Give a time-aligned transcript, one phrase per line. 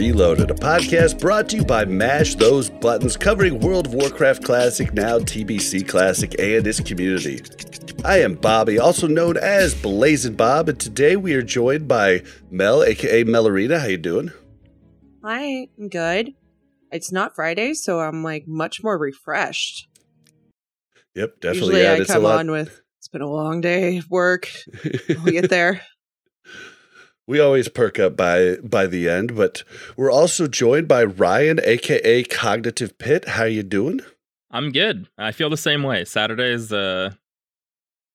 [0.00, 4.94] Reloaded, a podcast brought to you by Mash Those Buttons, covering World of Warcraft Classic,
[4.94, 7.42] now TBC Classic, and its community.
[8.02, 12.82] I am Bobby, also known as Blazzin Bob, and today we are joined by Mel,
[12.82, 13.78] aka Melarina.
[13.78, 14.32] How you doing?
[15.22, 16.32] Hi, I'm good.
[16.90, 19.86] It's not Friday, so I'm like much more refreshed.
[21.14, 21.58] Yep, definitely.
[21.74, 24.08] Usually yeah, I it's a come lot- on with it's been a long day of
[24.08, 24.48] work.
[25.26, 25.82] We get there.
[27.30, 29.62] we always perk up by by the end, but
[29.96, 33.28] we're also joined by Ryan, aka Cognitive Pit.
[33.28, 34.00] How you doing?
[34.50, 35.08] I'm good.
[35.16, 36.04] I feel the same way.
[36.04, 37.12] Saturdays, uh,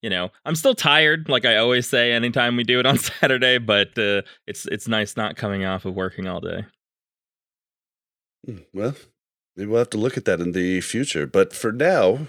[0.02, 3.58] you know, I'm still tired, like I always say anytime we do it on Saturday,
[3.58, 6.66] but uh, it's it's nice not coming off of working all day.
[8.46, 8.96] Hmm, Well,
[9.56, 11.26] maybe we'll have to look at that in the future.
[11.26, 12.28] But for now,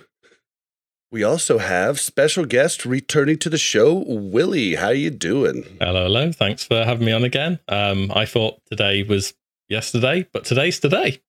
[1.11, 4.75] we also have special guest returning to the show, Willie.
[4.75, 5.65] How you doing?
[5.81, 6.33] Hello, hello.
[6.33, 7.59] Thanks for having me on again.
[7.69, 9.35] Um, I thought today was
[9.69, 11.21] yesterday, but today's today.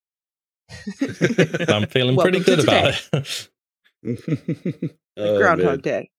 [1.67, 3.49] I'm feeling pretty good about it.
[5.19, 6.01] Oh, Groundhog man.
[6.03, 6.09] Day.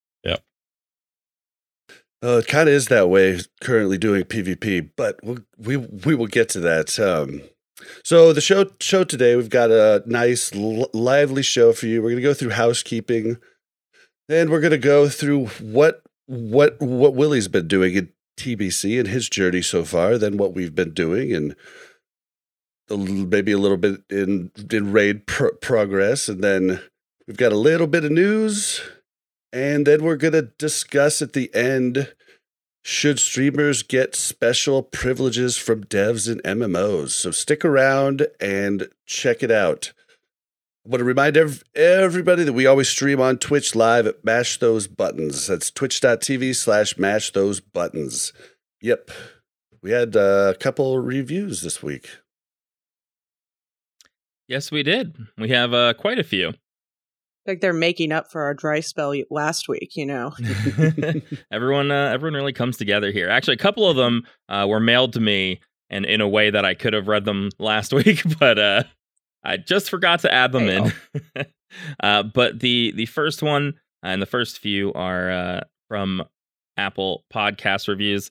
[2.21, 6.27] Oh, it kind of is that way currently doing PvP, but we'll, we we will
[6.27, 6.99] get to that.
[6.99, 7.41] Um,
[8.03, 12.01] so the show show today, we've got a nice l- lively show for you.
[12.01, 13.37] We're gonna go through housekeeping,
[14.27, 19.29] and we're gonna go through what what what Willie's been doing in TBC and his
[19.29, 21.55] journey so far, then what we've been doing, and
[22.89, 26.81] a little, maybe a little bit in in raid pro- progress, and then
[27.27, 28.81] we've got a little bit of news.
[29.51, 32.13] And then we're going to discuss at the end
[32.83, 37.09] should streamers get special privileges from devs and MMOs.
[37.09, 39.93] So stick around and check it out.
[40.85, 44.57] I want to remind ev- everybody that we always stream on Twitch live at Mash
[44.59, 45.47] Those Buttons.
[45.47, 48.33] That's twitch.tv slash mash those buttons.
[48.81, 49.11] Yep.
[49.81, 52.09] We had uh, a couple reviews this week.
[54.47, 55.15] Yes, we did.
[55.37, 56.53] We have uh, quite a few.
[57.49, 60.33] Like they're making up for our dry spell last week, you know.
[61.51, 63.27] everyone, uh, everyone really comes together here.
[63.27, 65.59] Actually, a couple of them uh, were mailed to me,
[65.89, 68.83] and in a way that I could have read them last week, but uh,
[69.43, 70.91] I just forgot to add them Hey,
[71.35, 71.45] in.
[72.01, 73.73] uh, but the the first one
[74.03, 76.23] and the first few are uh, from
[76.77, 78.29] Apple Podcast reviews.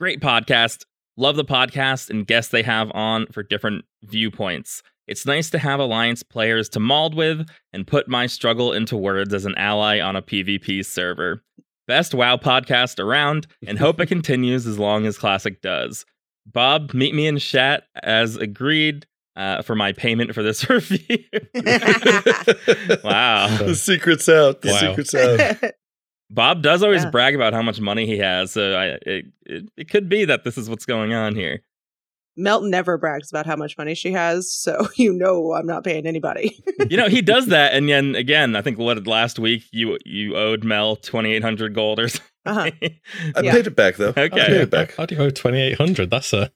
[0.00, 0.84] Great podcast.
[1.18, 4.82] Love the podcast and guests they have on for different viewpoints.
[5.06, 9.32] It's nice to have Alliance players to mauled with and put my struggle into words
[9.32, 11.42] as an ally on a PvP server.
[11.86, 16.04] Best WoW podcast around, and hope it continues as long as Classic does.
[16.46, 19.06] Bob, meet me in chat as agreed
[19.36, 21.18] uh, for my payment for this review.
[23.04, 23.56] wow.
[23.58, 24.62] the secret's out.
[24.62, 24.78] The Wow.
[24.80, 25.56] secret's out.
[26.30, 27.10] Bob does always Yeah.
[27.10, 30.42] brag about how much money he has, so I, it, it, it could be that
[30.44, 31.60] this is what's going on here.
[32.36, 36.06] Melton never brags about how much money she has, so you know I'm not paying
[36.06, 36.62] anybody.
[36.90, 40.36] You know, he does that, and then again, I think what last week you you
[40.36, 42.26] owed Mel twenty eight hundred gold or something.
[42.44, 42.70] Uh-huh.
[42.80, 43.52] I Yeah.
[43.52, 44.10] paid it back, though.
[44.10, 44.94] Okay, I paid it back.
[44.94, 46.50] How do you owe 2800 That's a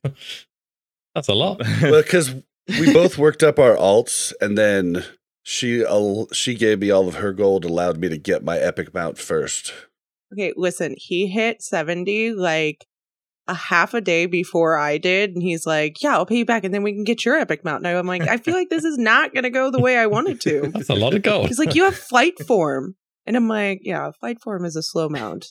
[1.16, 1.60] that's a lot.
[1.82, 2.34] well, because
[2.68, 5.04] we both worked up our alts, and then
[5.42, 8.94] she al- she gave me all of her gold, allowed me to get my epic
[8.94, 9.72] mount first.
[10.32, 12.86] okay, listen, he hit 70 like
[13.50, 16.64] a half a day before I did, and he's like, Yeah, I'll pay you back,
[16.64, 17.82] and then we can get your epic mount.
[17.82, 20.28] Now I'm like, I feel like this is not gonna go the way I want
[20.28, 20.70] it to.
[20.74, 21.48] That's a lot of gold.
[21.48, 22.96] He's like, You have flight form.
[23.26, 25.46] And I'm like, Yeah, flight form is a slow mount.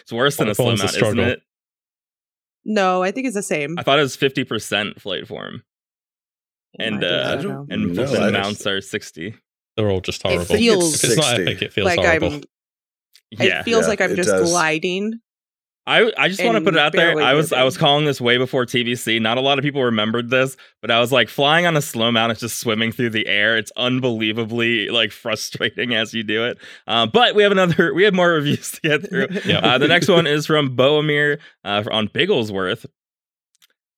[0.00, 1.42] it's worse than a slow Platform's a mount, isn't it?
[2.64, 3.78] No, I think it's the same.
[3.78, 5.62] I thought it was fifty percent flight form,
[6.78, 9.34] and, I uh, and No, full mounts are sixty.
[9.76, 10.44] They're all just horrible.
[10.44, 12.32] feels- if it's not epic, it feels like horrible.
[12.34, 12.42] I'm
[13.30, 14.50] Yeah, it feels Yeah, like I'm just does.
[14.50, 15.20] gliding.
[15.88, 17.18] I I just want to put it out there.
[17.20, 19.20] I was I was calling this way before TBC.
[19.22, 22.12] Not a lot of people remembered this, but I was like flying on a slow
[22.12, 22.30] mount.
[22.32, 23.56] It's just swimming through the air.
[23.56, 26.58] It's unbelievably like frustrating as you do it.
[26.86, 27.94] Uh, but we have another.
[27.94, 29.28] We have more reviews to get through.
[29.44, 29.58] Yeah.
[29.60, 32.84] Uh, the next one is from Boemir uh, on Bigglesworth.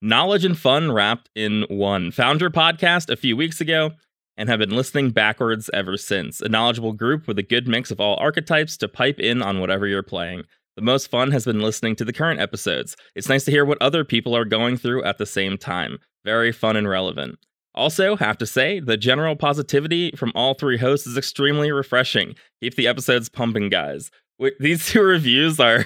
[0.02, 2.10] Knowledge and fun wrapped in one.
[2.12, 3.90] Found your podcast a few weeks ago.
[4.36, 6.40] and have been listening backwards ever since.
[6.40, 9.86] A knowledgeable group with a good mix of all archetypes to pipe in on whatever
[9.86, 10.44] you're playing.
[10.80, 12.96] The most fun has been listening to the current episodes.
[13.14, 15.98] It's nice to hear what other people are going through at the same time.
[16.24, 17.38] Very fun and relevant.
[17.74, 22.34] Also, have to say, the general positivity from all three hosts is extremely refreshing.
[22.62, 24.10] Keep the episodes pumping, guys.
[24.40, 25.84] Wait, These two reviews are,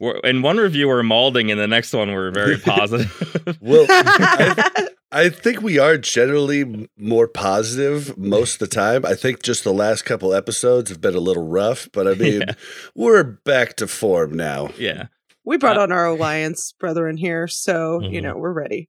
[0.00, 3.56] were- in one review we're malding, and the next one we're very positive.
[3.62, 9.06] Well, I, I think we are generally more positive most of the time.
[9.06, 12.40] I think just the last couple episodes have been a little rough, but I mean,
[12.42, 12.54] Yeah.
[12.94, 14.70] we're back to form now.
[14.78, 15.06] yeah.
[15.44, 18.22] we brought Uh, on our alliance brethren here, so you Mhm.
[18.24, 18.88] know we're ready.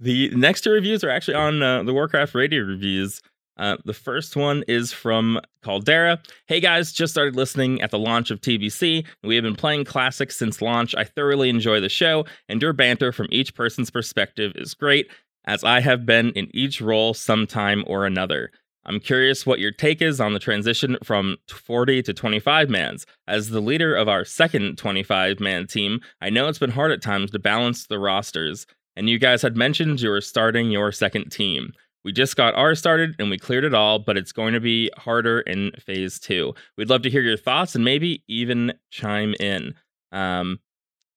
[0.00, 3.20] The next two reviews are actually on uh, the Warcraft Radio reviews.
[3.56, 6.20] Uh, the first one is from Caldera.
[6.46, 9.04] Hey guys, just started listening at the launch of TBC.
[9.22, 10.94] We have been playing classics since launch.
[10.94, 15.10] I thoroughly enjoy the show, and your banter from each person's perspective is great,
[15.46, 18.50] as I have been in each role sometime or another.
[18.84, 23.04] I'm curious what your take is on the transition from 40 to 25 mans.
[23.26, 27.02] As the leader of our second 25 man team, I know it's been hard at
[27.02, 28.64] times to balance the rosters
[28.96, 31.72] and you guys had mentioned you were starting your second team.
[32.06, 34.92] We just got ours started and we cleared it all, but it's going to be
[34.96, 36.54] harder in phase two.
[36.78, 39.74] We'd love to hear your thoughts and maybe even chime in.
[40.12, 40.60] Um,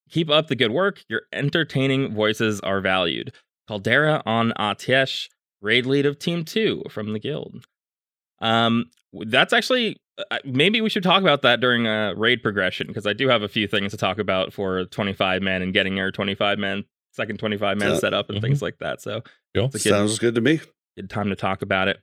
[0.09, 1.03] keep up the good work.
[1.07, 3.33] Your entertaining voices are valued.
[3.67, 5.27] Caldera on Atiesh,
[5.61, 7.67] raid lead of Team Two from the guild.
[8.41, 9.97] Um, that's actually
[10.31, 13.43] uh, maybe we should talk about that during uh, raid progression because I do have
[13.43, 17.37] a few things to talk about for 25 man and getting your 25 man second
[17.37, 17.97] 25 man Yeah.
[17.99, 18.41] set up and Mhm.
[18.41, 19.01] things like that.
[19.01, 19.21] So
[19.53, 20.61] it's good, Sounds good to me.
[21.07, 21.99] Time to talk about it.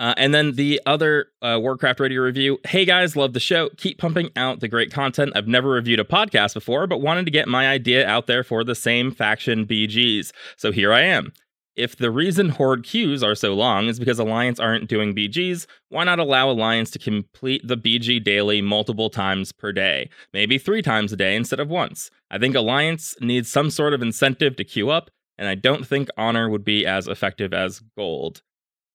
[0.00, 2.58] Uh, and then the other uh, Warcraft radio review.
[2.66, 3.68] Hey guys, love the show.
[3.76, 5.32] Keep pumping out the great content.
[5.34, 8.64] I've never reviewed a podcast before, but wanted to get my idea out there for
[8.64, 10.32] the same faction BGs.
[10.56, 11.34] So here I am.
[11.76, 16.04] If the reason Horde queues are so long is because Alliance aren't doing BGs, why
[16.04, 20.08] not allow Alliance to complete the BG daily multiple times per day?
[20.32, 22.10] Maybe three times a day instead of once.
[22.30, 26.08] I think Alliance needs some sort of incentive to queue up, and I don't think
[26.16, 28.42] Honor would be as effective as Gold.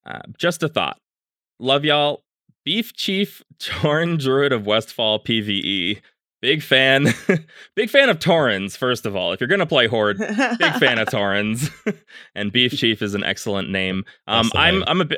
[0.06, 0.98] Uh, just a thought.
[1.60, 2.24] Love y'all.
[2.64, 6.02] Beef Chief Tauren Druid of Westfall PvE.
[6.42, 7.08] Big fan.
[7.76, 9.34] big fan of Taurens, first of all.
[9.34, 11.70] If you're going to play Horde, big fan of Taurens.
[12.36, 14.06] and Beef Chief is an excellent name.
[14.28, 14.84] Um, I'm name.
[14.88, 15.18] I'm a bi-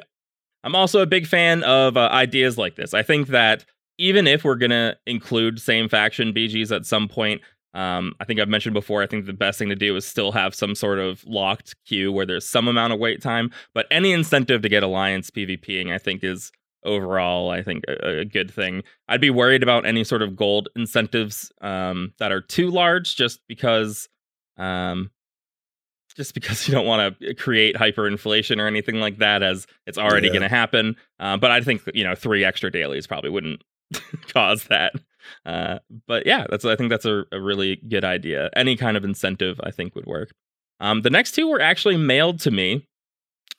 [0.63, 2.93] I'm also a big fan of uh, ideas like this.
[2.93, 3.65] I think that
[3.97, 7.41] even if we're gonna include same faction BGs at some point,
[7.73, 9.03] um, I think I've mentioned before.
[9.03, 12.11] I think the best thing to do is still have some sort of locked queue
[12.11, 13.51] where there's some amount of wait time.
[13.73, 16.51] But any incentive to get alliance PvPing, I think, is
[16.83, 18.83] overall, I think, a, a good thing.
[19.09, 23.41] I'd be worried about any sort of gold incentives um, that are too large, just
[23.47, 24.07] because.
[24.57, 25.11] Um,
[26.15, 30.27] just because you don't want to create hyperinflation or anything like that, as it's already
[30.27, 30.33] Yeah.
[30.33, 30.95] going to happen.
[31.19, 33.61] Uh, but I think you know three extra dailies probably wouldn't
[34.33, 34.93] cause that.
[35.45, 38.49] Uh, but yeah, that's I think that's a, a really good idea.
[38.55, 40.31] Any kind of incentive I think would work.
[40.79, 42.87] Um, the next two were actually mailed to me.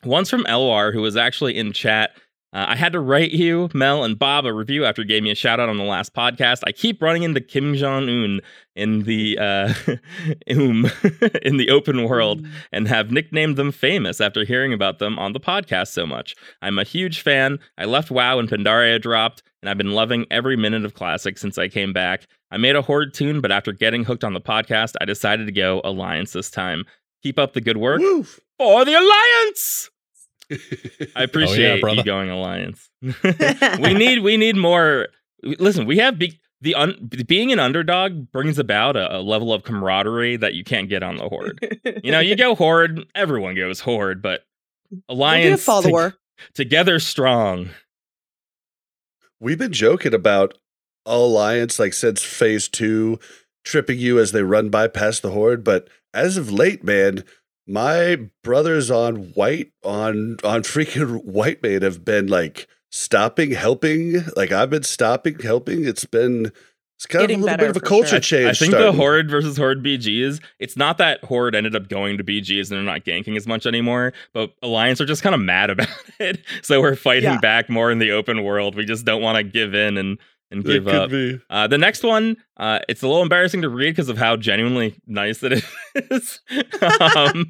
[0.05, 2.11] One's from Elwar, who was actually in chat.
[2.53, 5.31] Uh, I had to write you, Mel, and Bob a review after you gave me
[5.31, 6.63] a shout out on the last podcast.
[6.67, 8.41] I keep running into Kim Jong Un
[8.75, 9.75] in the uh,
[10.51, 10.87] um,
[11.43, 15.41] in the open world and have nicknamed them famous after hearing about them on the
[15.41, 16.35] podcast so much.
[16.63, 17.59] I'm a huge fan.
[17.77, 21.59] I left WoW when Pandaria dropped, and I've been loving every minute of Classic since
[21.59, 22.27] I came back.
[22.51, 25.53] I made a Horde tune, but after getting hooked on the podcast, I decided to
[25.53, 26.85] go Alliance this time.
[27.23, 28.25] Keep up the good work Woo!
[28.25, 29.91] for the Alliance.
[31.17, 32.89] I oh, appreciate you going Alliance.
[33.03, 35.09] we need we need more.
[35.43, 39.63] Listen, we have be, the un, being an underdog brings about a, a level of
[39.65, 41.81] camaraderie that you can't get on the Horde.
[42.03, 44.43] You know, you go Horde, everyone goes Horde, but
[44.91, 46.15] We'll be a Alliance to- follower.
[46.55, 47.71] together strong.
[49.41, 50.59] We've been joking about
[51.07, 53.19] Alliance like since phase two,
[53.65, 55.65] tripping you as they run by past the horde.
[55.65, 57.25] But as of late, man,
[57.67, 64.25] my brothers on white on on freaking white man have been like stopping, helping.
[64.37, 65.85] Like I've been stopping, helping.
[65.85, 66.53] It's been
[66.99, 68.21] it's kind Getting of a little bit of a culture sure.
[68.21, 68.49] Change.
[68.49, 68.91] I think the.
[68.93, 72.83] Horde versus Horde BGs, it's not that Horde ended up going to BGs and they're
[72.83, 75.87] not ganking as much anymore, but Alliance are just kind of mad about
[76.19, 76.41] it.
[76.63, 77.39] So we're fighting Yeah.
[77.39, 78.75] back more in the open world.
[78.75, 80.19] We just don't want to give in and,
[80.51, 81.13] and give up.
[81.51, 85.01] Uh, the next one, uh, it's a little embarrassing to read because of how genuinely
[85.07, 85.63] nice it
[85.95, 86.41] is.
[87.15, 87.49] um,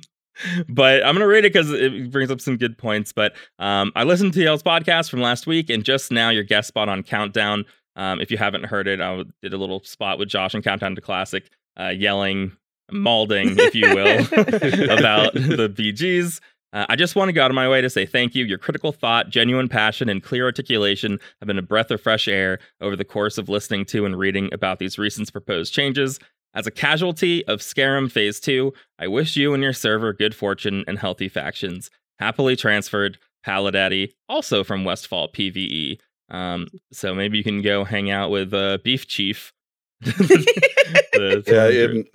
[0.69, 3.12] but I'm gonna read it because it brings up some good points.
[3.12, 6.69] But um, I listened to y'all's podcast from last week, and just now your guest
[6.69, 7.64] spot on Countdown.
[7.99, 10.95] Um, if you haven't heard it, I did a little spot with Josh and Countdown
[10.95, 12.52] to Classic, uh, yelling,
[12.90, 14.21] malding, if you will,
[14.99, 16.40] about the BGs.
[16.73, 18.45] Uh, I just want to go out of my way to say thank you.
[18.45, 22.59] Your critical thought, genuine passion, and clear articulation have been a breath of fresh air
[22.81, 26.21] over the course of listening to and reading about these recent proposed changes.
[26.55, 30.85] As a casualty of Scarum Phase 2, I wish you and your server good fortune
[30.87, 31.90] and healthy factions.
[32.19, 35.99] Happily transferred, Paladaddy, also from Westfall PvE.
[36.30, 39.52] Um, so maybe you can go hang out with uh, Beef Chief.
[40.00, 42.06] The- Yeah, the- it-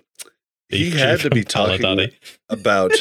[0.69, 2.09] he Beef had Chief to be talking
[2.49, 2.91] about.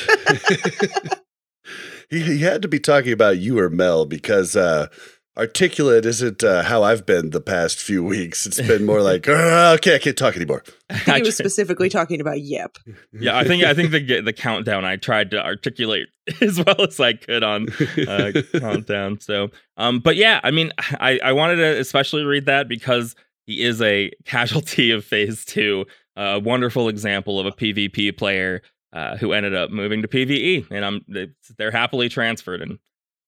[2.11, 4.89] he, he had to be talking about you or Mel because uh,
[5.37, 8.47] articulate isn't uh, how I've been the past few weeks.
[8.47, 10.63] It's been more like, "Ah, okay, I can't talk anymore.
[10.91, 12.77] I think he was specifically talking about yep.
[13.13, 16.09] yeah, I think I think the the countdown I tried to articulate
[16.41, 17.69] as well as I could on
[18.07, 19.21] uh, countdown.
[19.21, 23.15] So, um, but yeah, I mean, I I wanted to especially read that because
[23.47, 25.87] he is a casualty of Phase Two,
[26.17, 28.63] a wonderful example of a PvP player
[28.93, 32.79] uh, who ended up moving to PVE, and I'm they're happily transferred, and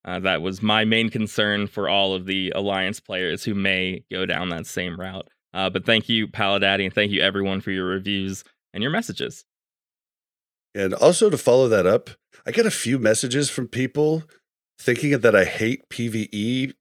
[0.05, 4.27] uh, that was my main concern for all of the Alliance players who may go
[4.27, 5.29] down that same route.
[5.55, 9.45] Uh, but thank you, Paladaddy, and thank you everyone for your reviews and your messages.
[10.75, 12.11] And also to follow that up,
[12.45, 14.25] I got a few messages from people
[14.79, 16.75] thinking that I hate PvE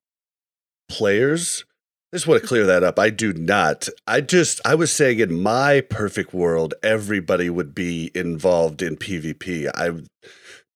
[0.89, 1.63] players.
[2.11, 2.99] I just want to clear that up.
[2.99, 3.87] I do not.
[4.05, 9.69] I just, I was saying in my perfect world, everybody would be involved in PvP.
[9.73, 10.01] I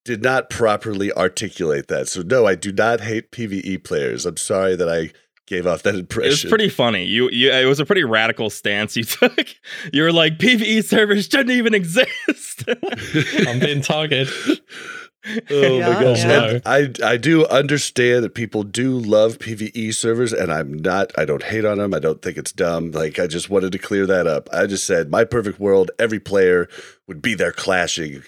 [0.04, 2.08] did not properly articulate that.
[2.08, 4.24] So, no, I do not hate PvE players.
[4.26, 5.10] I'm sorry that I
[5.46, 7.04] gave off that It was pretty funny.
[7.04, 9.46] You, you, it was a pretty radical stance you took.
[9.92, 12.64] You were like, PVE servers shouldn't even exist.
[13.46, 14.28] I'm being targeted.
[15.50, 16.24] Oh Yeah, my gosh.
[16.24, 16.58] yeah.
[16.64, 21.42] I I do understand that people do love PvE servers and I'm not I don't
[21.42, 21.92] hate on them.
[21.92, 22.92] I don't think it's dumb.
[22.92, 24.48] Like I just wanted to clear that up.
[24.52, 26.68] I just said my perfect world every player
[27.08, 28.22] would be there clashing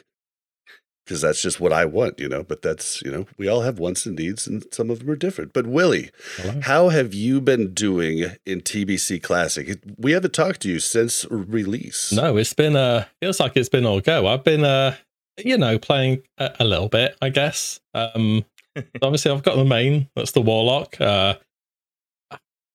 [1.11, 3.81] because that's just what I want, you know, but that's, you know, we all have
[3.81, 5.52] wants and needs and some of them are different.
[5.52, 6.61] But Willie, Hello.
[6.62, 9.83] how have you been doing in TBC Classic?
[9.99, 12.12] We haven't talked to you since release.
[12.12, 14.29] No, it's been uh feels like it's been all go.
[14.29, 14.95] I've been uh
[15.45, 17.81] you know playing a, a little bit, I guess.
[17.93, 18.45] Um
[19.02, 21.00] obviously I've got the main, that's the Warlock.
[21.00, 21.35] Uh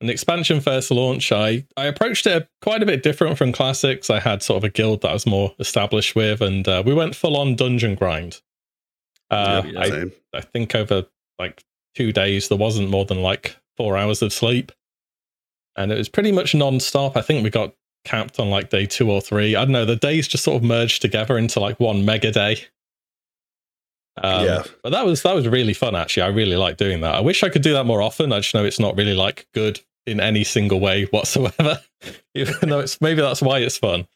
[0.05, 4.09] an expansion first launch, I I approached it quite a bit different from classics.
[4.09, 6.93] I had sort of a guild that I was more established with, and uh, we
[6.93, 8.41] went full on dungeon grind.
[9.31, 11.05] Uh, Yeah, I I think over
[11.39, 11.63] like
[11.95, 14.71] two days there wasn't more than like four hours of sleep,
[15.75, 17.17] and it was pretty much non-stop.
[17.17, 17.74] I think we got
[18.05, 19.55] capped on like day two or three.
[19.55, 19.85] I don't know.
[19.85, 22.57] The days just sort of merged together into like one mega day.
[24.21, 24.63] Um, Yeah.
[24.83, 25.95] but that was that was really fun.
[25.95, 27.15] Actually, I really like doing that.
[27.15, 28.31] I wish I could do that more often.
[28.31, 31.81] I just know it's not really like good in any single way whatsoever.
[32.35, 34.07] Even though it's maybe that's why it's fun.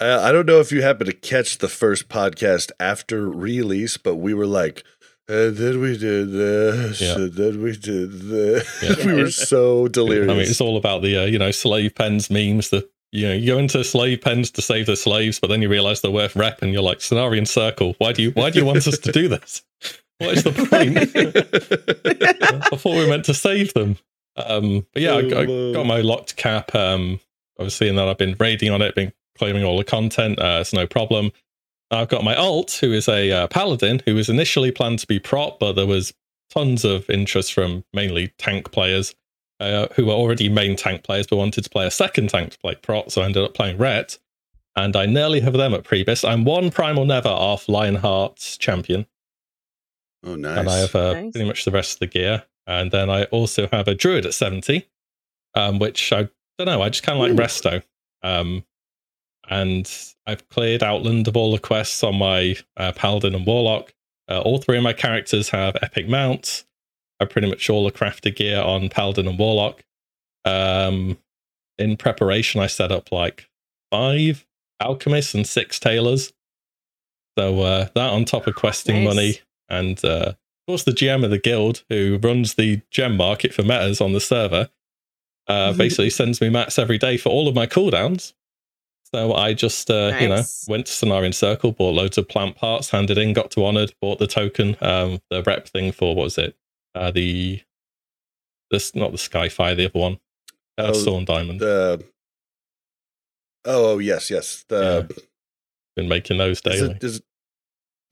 [0.00, 4.16] Uh, I don't know if you happened to catch the first podcast after release, but
[4.16, 4.82] we were like,
[5.28, 7.14] and then we did this, Yeah.
[7.14, 8.82] and then we did this.
[8.82, 9.06] Yeah.
[9.06, 10.28] we were so delirious.
[10.30, 12.70] I mean, it's all about the uh, you know slave pens memes.
[12.70, 15.68] The you know you go into slave pens to save the slaves, but then you
[15.68, 17.94] realize they're worth rep, and you're like Cenarion Circle.
[17.98, 19.62] Why do you why do you want us to do this?
[20.18, 20.98] What is the point?
[22.72, 23.96] I thought we were meant to save them.
[24.36, 26.74] Um, but yeah, I, I got my locked cap.
[26.74, 27.20] Um,
[27.58, 30.38] obviously, and then I've been raiding on it, been claiming all the content.
[30.38, 31.32] Uh, it's no problem.
[31.90, 35.18] I've got my alt, who is a uh, paladin, who was initially planned to be
[35.18, 36.14] prot, but there was
[36.50, 39.14] tons of interest from mainly tank players
[39.60, 42.58] uh, who were already main tank players but wanted to play a second tank to
[42.58, 43.12] play prot.
[43.12, 44.18] So I ended up playing Ret,
[44.74, 46.26] and I nearly have them at Prebis.
[46.26, 49.06] I'm one Primal Nether off Lionheart's champion
[50.24, 50.58] oh, nice.
[50.58, 51.32] and I have uh, Nice.
[51.32, 52.44] pretty much the rest of the gear.
[52.66, 54.86] And then I also have a druid at 70,
[55.54, 56.28] um, which I
[56.58, 57.42] don't know, I just kind of like Ooh.
[57.42, 57.82] resto.
[58.22, 58.64] Um,
[59.48, 59.90] and
[60.26, 63.92] I've cleared Outland of all the quests on my uh, Paladin and Warlock.
[64.28, 66.64] Uh, all three of my characters have epic mounts.
[67.20, 69.84] I pretty much all the crafted gear on Paladin and Warlock.
[70.44, 71.18] Um,
[71.78, 73.48] in preparation, I set up like
[73.90, 74.46] five
[74.80, 76.32] alchemists and six tailors.
[77.38, 79.14] So uh, that on top of questing Nice.
[79.14, 80.32] money and uh,
[80.66, 84.20] course the GM of the guild who runs the gem market for metas on the
[84.20, 84.68] server
[85.48, 88.32] uh, basically sends me mats every day for all of my cooldowns.
[89.14, 92.90] So I just uh, you know went to Cenarion Circle, bought loads of plant parts,
[92.90, 96.38] handed in, got to Honored, bought the token, um, the rep thing for what was
[96.38, 96.56] it?
[96.94, 97.60] Uh, the
[98.70, 100.14] this not the Skyfire, the other one,
[100.78, 101.60] uh, Oh, Storm Diamond.
[101.60, 102.02] the
[103.66, 104.64] oh, oh yes, yes.
[104.68, 105.12] The
[105.96, 106.90] Been making those is daily.
[106.92, 107.24] it, is it-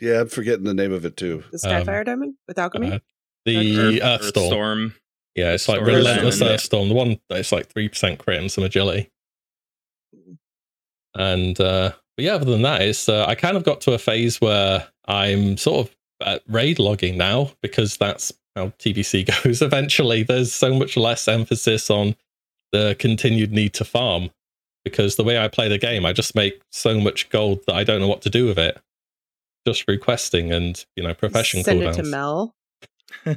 [0.00, 1.44] yeah, I'm forgetting the name of it too.
[1.52, 2.92] The Skyfire Diamond with alchemy.
[2.92, 2.98] Uh,
[3.44, 4.46] the Earth- Earth Storm.
[4.48, 4.94] Storm.
[5.36, 6.54] Yeah, it's like Storm relentless Diamond.
[6.54, 6.88] Earth Storm.
[6.88, 9.10] The one that's like three percent crit and some agility.
[11.14, 13.98] And uh but yeah, other than that, it's uh, I kind of got to a
[13.98, 19.62] phase where I'm sort of at raid logging now because that's how TBC goes.
[19.62, 22.14] Eventually, there's so much less emphasis on
[22.72, 24.30] the continued need to farm
[24.84, 27.84] because the way I play the game, I just make so much gold that I
[27.84, 28.78] don't know what to do with it.
[29.66, 31.98] Just requesting and you know profession Send cooldowns.
[31.98, 32.54] it to Mel.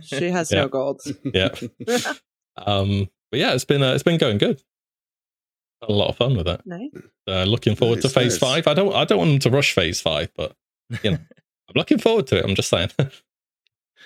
[0.03, 0.62] She has Yeah.
[0.62, 1.01] no gold.
[1.24, 1.50] yeah.
[2.56, 4.62] Um, but yeah, it's been uh, it's been going good.
[5.82, 6.62] Had a lot of fun with it.
[6.65, 6.92] nice.
[7.27, 8.38] Uh, looking forward to phase nice.
[8.38, 8.68] five.
[8.68, 10.56] I don't I don't want them to rush phase five, but
[11.01, 11.18] you know,
[11.70, 12.46] I'm looking forward to it.
[12.46, 12.89] I'm just saying.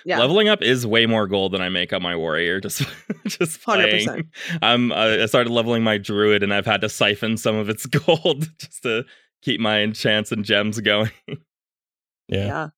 [0.04, 0.20] Yeah.
[0.20, 2.60] Leveling up is way more gold than I make on my warrior.
[2.60, 2.82] Just,
[3.26, 4.28] just 100%.
[4.62, 4.92] I'm.
[4.92, 8.48] Uh, I started leveling my druid, and I've had to siphon some of its gold
[8.60, 9.04] just to
[9.42, 11.10] keep my enchants and gems going.
[12.28, 12.46] Yeah.
[12.46, 12.68] yeah.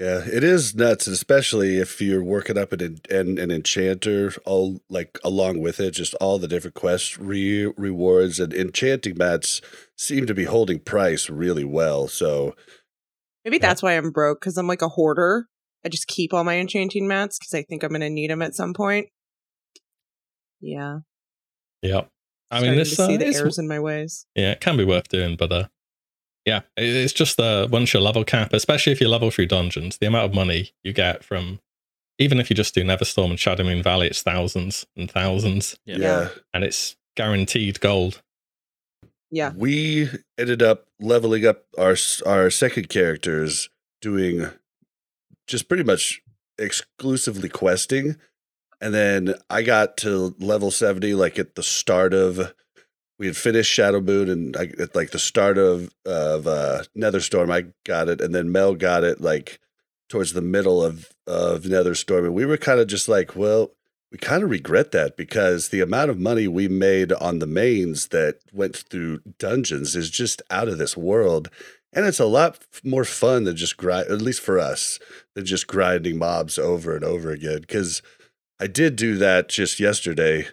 [0.00, 5.20] Yeah, it is nuts, especially if you're working up an an, an enchanter all like
[5.22, 9.60] along with it, just all the different quest re- rewards and enchanting mats
[9.96, 12.08] seem to be holding price really well.
[12.08, 12.56] So
[13.44, 13.68] Maybe Yeah.
[13.68, 15.46] that's why I'm broke because I'm like a hoarder.
[15.84, 18.42] I just keep all my enchanting mats because I think I'm going to need them
[18.42, 19.08] at some point.
[20.60, 20.98] Yeah.
[21.82, 22.02] Yeah.
[22.50, 24.26] I Starting mean, this to see uh, the errors in my ways.
[24.34, 25.64] yeah, it can be worth doing, but uh,
[26.46, 30.06] yeah, it's just the once your level cap, especially if you level through dungeons, the
[30.06, 31.60] amount of money you get from
[32.18, 35.96] even if you just do Netherstorm and Shadow Moon Valley, it's thousands and thousands, Yeah.
[35.98, 36.28] yeah.
[36.52, 38.22] and it's guaranteed gold.
[39.30, 39.50] Yeah.
[39.56, 40.08] we
[40.38, 43.68] ended up leveling up our our second characters
[44.00, 44.46] doing
[45.48, 46.22] just pretty much
[46.56, 48.16] exclusively questing
[48.80, 52.54] and then i got to level 70 like at the start of
[53.18, 57.52] we had finished shadow moon and I, at like the start of of uh netherstorm
[57.52, 59.60] i got it and then mel got it like
[60.08, 63.70] towards the middle of of netherstorm and we were kind of just like well
[64.14, 68.08] we kind of regret that because the amount of money we made on the mains
[68.08, 71.50] that went through dungeons is just out of this world.
[71.92, 75.00] And it's a lot more fun than just grind, at least for us,
[75.34, 77.62] than just grinding mobs over and over again.
[77.62, 78.02] Because
[78.60, 80.46] I did do that just yesterday.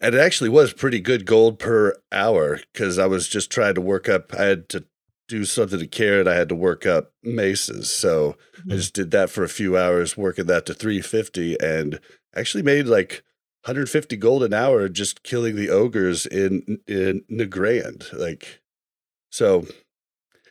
[0.00, 3.80] And it actually was pretty good gold per hour because I was just trying to
[3.80, 4.34] work up.
[4.34, 4.84] I had to
[5.28, 6.28] do something to carrot.
[6.28, 7.92] I had to work up maces.
[7.92, 8.70] So I mm-hmm.
[8.70, 12.00] just did that for a few hours, working that to 350 and
[12.36, 13.22] actually made like
[13.64, 18.12] 150 gold an hour just killing the ogres in in Nagrand.
[18.12, 18.60] Like
[19.30, 19.66] so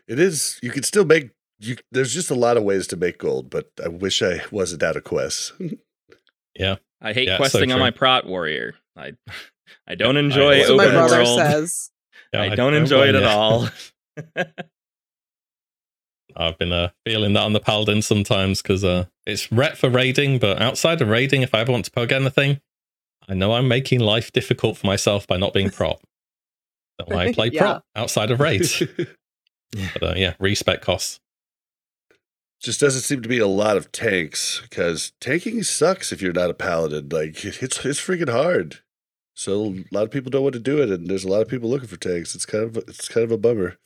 [0.07, 1.29] it is you can still make
[1.59, 4.83] you there's just a lot of ways to make gold, but I wish I wasn't
[4.83, 5.53] out of quests.
[6.55, 6.75] Yeah.
[7.01, 8.75] I hate Yeah, so questing on my prot warrior.
[8.97, 9.13] I
[9.87, 11.39] I don't enjoy That's That's what my brother world.
[11.39, 11.91] says.
[12.33, 13.67] Yeah, I don't enjoy it at all.
[16.35, 20.39] I've been uh, feeling that on the paladin sometimes because uh, it's ret for raiding,
[20.39, 22.59] but outside of raiding, if I ever want to pug anything,
[23.29, 26.01] I know I'm making life difficult for myself by not being prot.
[26.99, 27.61] So I play Yeah.
[27.61, 28.81] prot outside of raids.
[29.93, 31.19] but uh, yeah, respect costs.
[32.63, 36.49] Just doesn't seem to be a lot of tanks because tanking sucks if you're not
[36.49, 37.09] a paladin.
[37.09, 38.79] Like it's it's freaking hard.
[39.35, 41.47] So a lot of people don't want to do it, and there's a lot of
[41.47, 42.35] people looking for tanks.
[42.35, 43.77] It's kind of it's kind of a bummer.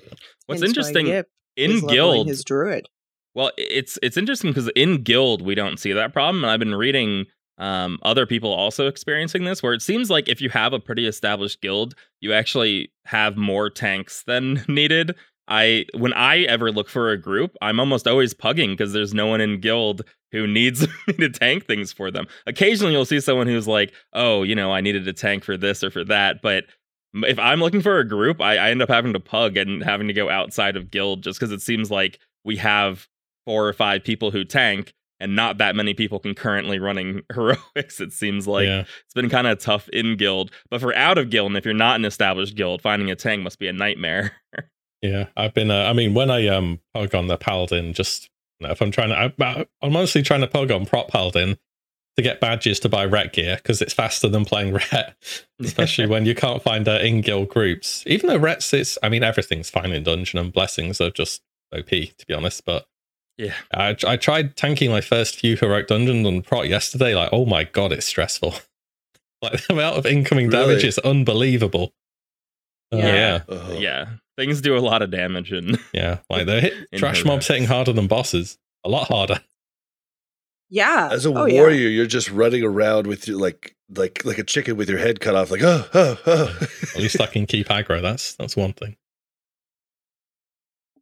[0.45, 2.87] What's Hence interesting Yip in guild, his druid.
[3.33, 6.75] Well, it's it's interesting because in guild we don't see that problem, and I've been
[6.75, 7.25] reading
[7.57, 11.07] um, other people also experiencing this, where it seems like if you have a pretty
[11.07, 15.15] established guild, you actually have more tanks than needed.
[15.47, 19.27] I when I ever look for a group, I'm almost always pugging because there's no
[19.27, 22.27] one in guild who needs me to tank things for them.
[22.45, 25.83] Occasionally, you'll see someone who's like, "Oh, you know, I needed a tank for this
[25.83, 26.65] or for that," but
[27.13, 30.07] if I'm looking for a group, I, I end up having to pug and having
[30.07, 33.07] to go outside of guild just because it seems like we have
[33.45, 37.99] four or five people who tank and not that many people concurrently running heroics.
[37.99, 41.29] It seems like yeah, it's been kind of tough in guild, but for out of
[41.29, 44.33] guild, and if you're not an established guild, finding a tank must be a nightmare.
[45.01, 45.27] yeah.
[45.35, 45.71] I've been.
[45.71, 48.29] Uh, I mean, when I um pug on the paladin, just
[48.59, 51.57] you know, if I'm trying to, I, I'm mostly trying to pug on prot paladin
[52.15, 55.15] to get badges to buy ret gear because it's faster than playing ret,
[55.61, 58.03] especially when you can't find uh, in guild groups.
[58.07, 58.97] Even though rets, it's.
[59.03, 62.87] I mean, everything's fine in dungeon and blessings are just OP to be honest, but.
[63.37, 67.13] yeah, I, I tried tanking my first few heroic dungeons on prot yesterday.
[67.13, 68.55] Like, oh my god, it's stressful.
[69.43, 71.93] like the amount of incoming damage is unbelievable.
[72.91, 73.05] Uh, Yeah.
[73.05, 73.73] yeah, Uh-huh.
[73.77, 74.05] yeah,
[74.37, 76.19] things do a lot of damage, and yeah.
[76.29, 77.25] Like the hit In trash heroics.
[77.25, 78.57] mobs hitting harder than bosses.
[78.85, 79.41] A lot harder.
[80.69, 81.09] Yeah.
[81.11, 81.61] As a oh, yeah.
[81.61, 85.19] warrior, you're just running around with your like like like a chicken with your head
[85.19, 86.57] cut off, like oh oh oh.
[86.95, 88.01] At least I can keep aggro.
[88.01, 88.95] That's that's one thing.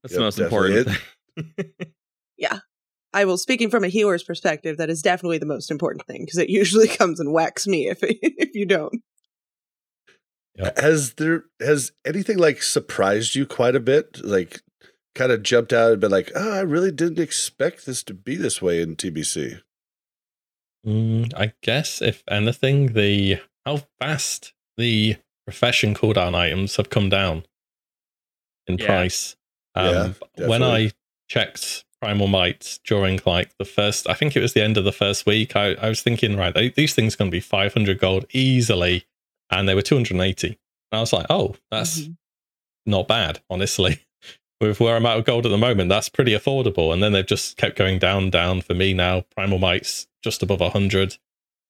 [0.02, 0.88] that's Yep, the most important.
[0.88, 1.66] thing.
[3.16, 6.38] I will, speaking from a healer's perspective, that is definitely the most important thing because
[6.38, 9.02] it usually comes and whacks me if if you don't.
[10.78, 14.24] Has there has anything like surprised you quite a bit?
[14.24, 14.62] Like
[15.14, 18.36] kind of jumped out and been like, oh, I really didn't expect this to be
[18.36, 19.62] this way in TBC?
[20.86, 27.46] Mm, I guess if anything, the how fast the profession cooldown items have come down
[28.68, 28.86] in Yeah.
[28.86, 29.36] price.
[29.74, 30.64] Um, Yeah, when.
[30.64, 30.92] I
[31.28, 34.92] checked Primal Might during like the first, I think it was the end of the
[34.92, 39.06] first week, I, I was thinking, right, these things going to be 500 gold easily,
[39.50, 40.48] and they were 280.
[40.48, 40.58] And
[40.92, 42.18] I was like, oh, that's Mhm.
[42.86, 44.00] not bad, honestly.
[44.62, 46.94] With where I'm at with gold at the moment, that's pretty affordable.
[46.94, 49.26] And then they've just kept going down, down for me now.
[49.36, 51.18] Primal Might's just above 100.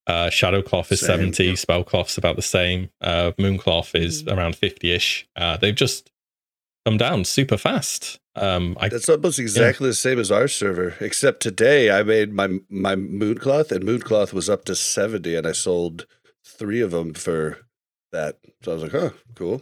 [0.05, 1.07] Uh, Shadow Cloth is Same.
[1.33, 1.55] 70.
[1.55, 2.91] Spell Cloth's about the same.
[3.01, 4.37] Uh, Mooncloth is Mhm.
[4.37, 5.27] around 50 ish.
[5.35, 6.11] Uh, they've just
[6.85, 8.19] come down super fast.
[8.35, 12.59] Um, I, That's almost exactly the same as our server, except today I made my
[12.69, 16.05] my mooncloth, and mooncloth was up to seventy, and I sold
[16.45, 17.64] three of them for
[18.15, 18.37] that.
[18.63, 19.61] So I was like, "Huh, cool."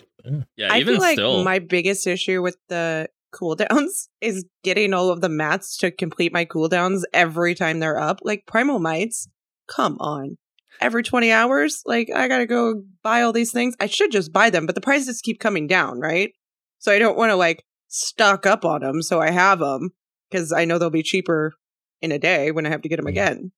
[0.55, 5.09] Yeah, I even feel like still, my biggest issue with the cooldowns is getting all
[5.09, 8.19] of the mats to complete my cooldowns every time they're up.
[8.23, 9.27] Like Primal Mights,
[9.67, 10.37] come on.
[10.81, 13.75] Every 20 hours, like I gotta go buy all these things.
[13.79, 16.31] I should just buy them, but the prices keep coming down, right?
[16.79, 19.01] So I don't want to like stock up on them.
[19.01, 19.91] So I have them
[20.29, 21.53] because I know they'll be cheaper
[22.01, 23.51] in a day when I have to get them again.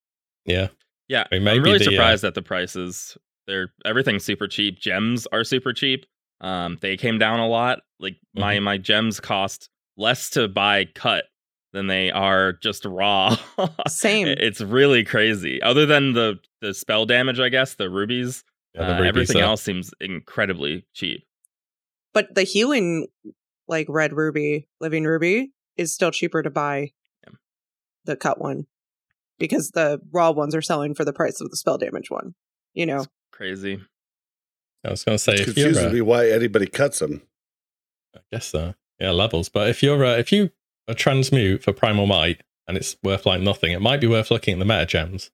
[0.46, 0.68] yeah.
[1.08, 3.18] yeah, I mean, I'm really the, uh, surprised at the prices.
[3.48, 4.80] They're everything's super cheap.
[4.80, 6.06] Gems are super cheap.
[6.42, 7.80] Um, they came down a lot.
[8.00, 8.64] Like my Mm-hmm.
[8.64, 11.26] my gems cost less to buy cut
[11.74, 13.38] than they are just raw.
[13.88, 14.28] Same.
[14.28, 15.62] It's really crazy.
[15.62, 19.46] Other than the the spell damage, I guess the rubies, Yeah, the uh, everything are-
[19.46, 21.26] else seems incredibly cheap.
[22.14, 23.08] But the healing,
[23.68, 26.92] like red ruby, living ruby, is still cheaper to buy
[27.26, 27.34] Yeah.
[28.06, 28.68] the cut one
[29.38, 32.36] because the raw ones are selling for the price of the spell damage one.
[32.74, 33.06] You know,
[33.36, 33.82] Crazy.
[34.86, 37.22] I was going to say, It if you're, confuses uh, me why anybody cuts them.
[38.16, 38.76] I guess so.
[39.00, 39.50] Yeah, levels.
[39.50, 40.52] But if you're uh, if you
[40.88, 44.54] a transmute for Primal Might and it's worth like nothing, it might be worth looking
[44.54, 45.32] at the meta gems.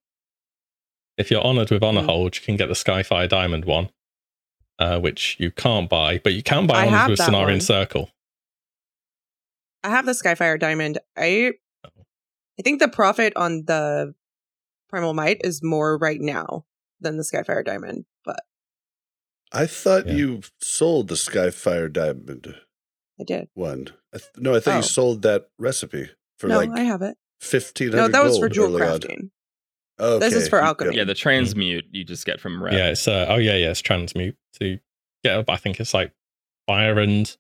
[1.18, 2.06] If you're honored with honor Mm.
[2.06, 3.90] hold, you can get the Skyfire Diamond one,
[4.80, 7.52] uh, which you can't buy, but you can buy I honored have with that Cenarion
[7.52, 7.62] one.
[7.62, 8.10] Circle.
[9.84, 10.98] I have the Skyfire Diamond.
[11.16, 11.52] I,
[11.86, 14.16] I think the profit on the
[14.90, 16.66] Primal Might is more right now
[17.02, 18.40] than the Skyfire Diamond, but
[19.52, 20.14] I thought Yeah.
[20.14, 22.56] you sold the Skyfire Diamond
[23.20, 23.50] I did.
[23.54, 23.88] one.
[24.14, 24.78] I th- no, I thought Oh.
[24.78, 27.18] you sold that recipe for no, like I have it.
[27.40, 29.30] fifteen No, that was for jewel crafting.
[30.00, 30.20] Okay.
[30.30, 30.96] This is for alchemy.
[30.96, 32.74] Yeah, the transmute you just get from red.
[32.74, 34.80] Yeah, it's uh, oh yeah, yeah, it's transmute to
[35.24, 35.50] get up.
[35.50, 36.12] I think it's like
[36.68, 37.36] fire and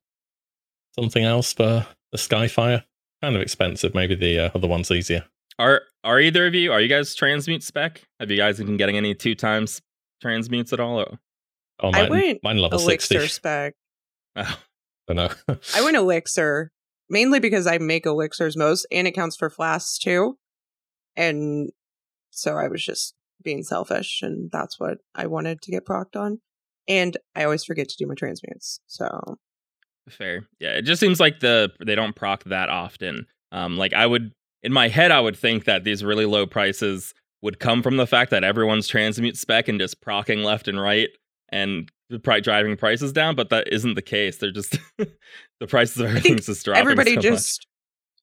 [0.95, 2.84] something else for the Skyfire.
[3.21, 3.93] Kind of expensive.
[3.95, 5.26] Maybe the uh, other one's easier.
[5.59, 8.01] Are are either of you are you guys transmute spec?
[8.19, 9.81] Have you guys been getting any two times
[10.23, 10.99] transmutes at all?
[11.01, 11.19] Or-
[11.83, 13.27] Oh, I mine, went mine level Elixir sixty.
[13.27, 13.73] spec.
[14.35, 14.41] Oh,
[15.09, 15.55] I don't know.
[15.73, 16.71] I went elixir
[17.09, 20.37] mainly because I make elixirs most, and it counts for flasks too.
[21.15, 21.71] And
[22.29, 26.39] so I was just being selfish, and that's what I wanted to get procced on.
[26.87, 28.79] And I always forget to do my transmutes.
[28.85, 29.37] So
[30.07, 30.43] fair.
[30.59, 33.25] Yeah, it just seems like the they don't proc that often.
[33.51, 34.33] Um, like I would
[34.63, 38.08] in my head, I would think that these really low prices would come from the
[38.08, 41.10] fact that everyone's transmute spec and just procking left and right
[41.50, 41.91] and
[42.24, 44.38] probably driving prices down, but that isn't the case.
[44.38, 46.82] They're just the prices of everything's just dropping.
[46.82, 47.24] everybody so much.
[47.24, 47.67] just,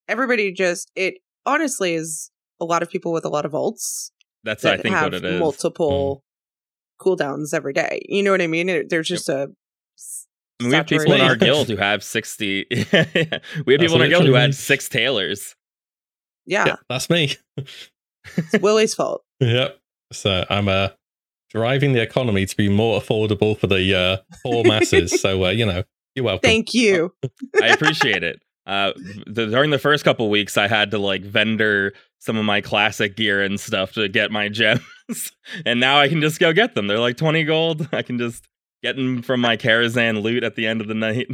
[0.09, 4.11] everybody just, it honestly is a lot of people with a lot of ults
[4.45, 5.41] That's that I think have what it is.
[5.41, 6.23] multiple
[7.03, 7.09] mm-hmm.
[7.09, 8.03] cooldowns every day.
[8.09, 8.69] You know what I mean?
[8.69, 9.49] It- There's just a.
[10.61, 12.67] I mean, we have people in our guild who have sixty.
[12.71, 13.13] we have
[13.65, 15.55] people in our guild who had six tailors.
[16.49, 17.37] Yeah, yeah, that's me.
[17.57, 19.23] it's Willie's fault.
[19.41, 19.79] Yep.
[20.13, 20.89] So I'm uh,
[21.51, 25.21] driving the economy to be more affordable for the uh, poor masses.
[25.21, 25.85] so uh, you know,
[26.15, 26.49] you're welcome.
[26.49, 27.13] Thank you.
[27.63, 28.43] I appreciate it.
[28.67, 28.93] Uh,
[29.27, 33.17] the, during the first couple weeks, I had to like vendor some of my classic
[33.17, 34.83] gear and stuff to get my gems,
[35.67, 36.87] and now I can just go get them.
[36.87, 37.89] They're like twenty gold.
[37.93, 38.49] I can just
[38.83, 41.29] get them from my Karazhan loot at the end of the night.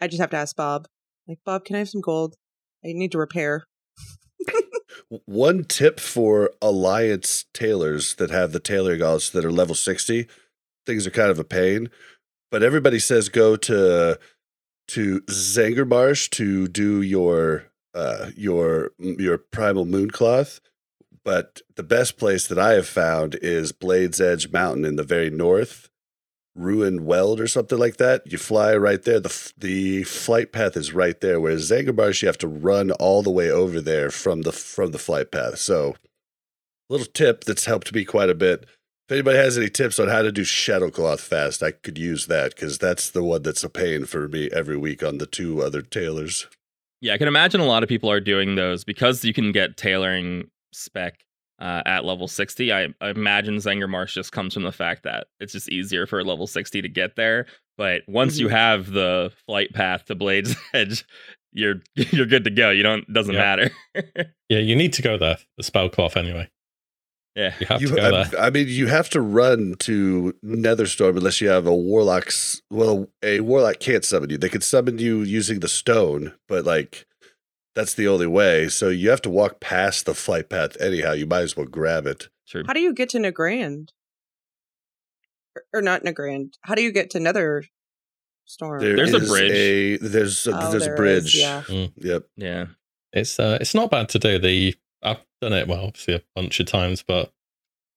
[0.00, 0.86] I just have to ask Bob.
[1.26, 2.36] Like, Bob, can I have some gold?
[2.84, 3.64] I need to repair.
[5.26, 10.26] One tip for Alliance tailors that have the tailor galls that are level 60,
[10.86, 11.90] things are kind of a pain.
[12.50, 14.18] But everybody says go to
[14.88, 20.60] to Zangarmarsh to do your uh your your primal mooncloth.
[21.24, 25.28] But the best place that I have found is Blades Edge Mountain in the very
[25.28, 25.90] north.
[26.58, 28.30] Ruuan Weald or something like that.
[28.30, 29.20] You fly right there.
[29.20, 31.40] The the flight path is right there.
[31.40, 34.98] Whereas Zangarmarsh, you have to run all the way over there from the from the
[34.98, 35.58] flight path.
[35.58, 35.94] So,
[36.90, 38.66] little tip that's helped me quite a bit.
[39.08, 42.26] If anybody has any tips on how to do shadow cloth fast, I could use
[42.26, 45.62] that because that's the one that's a pain for me every week on the two
[45.62, 46.46] other tailors.
[47.00, 49.76] Yeah, I can imagine a lot of people are doing those because you can get
[49.76, 51.20] tailoring spec
[51.58, 52.72] uh, at level 60.
[52.72, 56.46] I, I imagine Zangarmarsh just comes from the fact that it's just easier for level
[56.46, 57.46] 60 to get there.
[57.76, 58.50] But once you Mhm.
[58.52, 61.04] have the flight path to Blade's Edge,
[61.52, 62.70] you're you're good to go.
[62.70, 63.40] You don't doesn't Yeah.
[63.40, 63.70] matter.
[64.48, 65.36] Yeah, you need to go there.
[65.58, 66.48] The spell cloth anyway.
[67.36, 67.54] yeah.
[67.60, 68.40] You have You, to go I, there.
[68.40, 72.62] I mean, you have to run to Netherstorm unless you have a warlock's.
[72.70, 74.38] Well, a warlock can't summon you.
[74.38, 77.06] They can summon you using the stone, but like
[77.78, 78.68] that's the only way.
[78.68, 81.12] So you have to walk past the flight path anyhow.
[81.12, 82.28] You might as well grab it.
[82.48, 82.64] True.
[82.66, 83.90] How do you get to Nagrand?
[85.54, 86.54] Or, or not Nagrand.
[86.62, 87.64] How do you get to Nether
[88.46, 88.80] Storm?
[88.80, 89.52] There There's a bridge.
[89.52, 91.36] A, there's a, Oh, there's there a is, bridge.
[91.36, 91.62] yeah.
[91.96, 92.26] Yep.
[92.36, 92.66] Yeah.
[93.12, 94.38] It's uh, it's not bad to do.
[94.38, 97.32] The I've done it well, obviously a bunch of times, but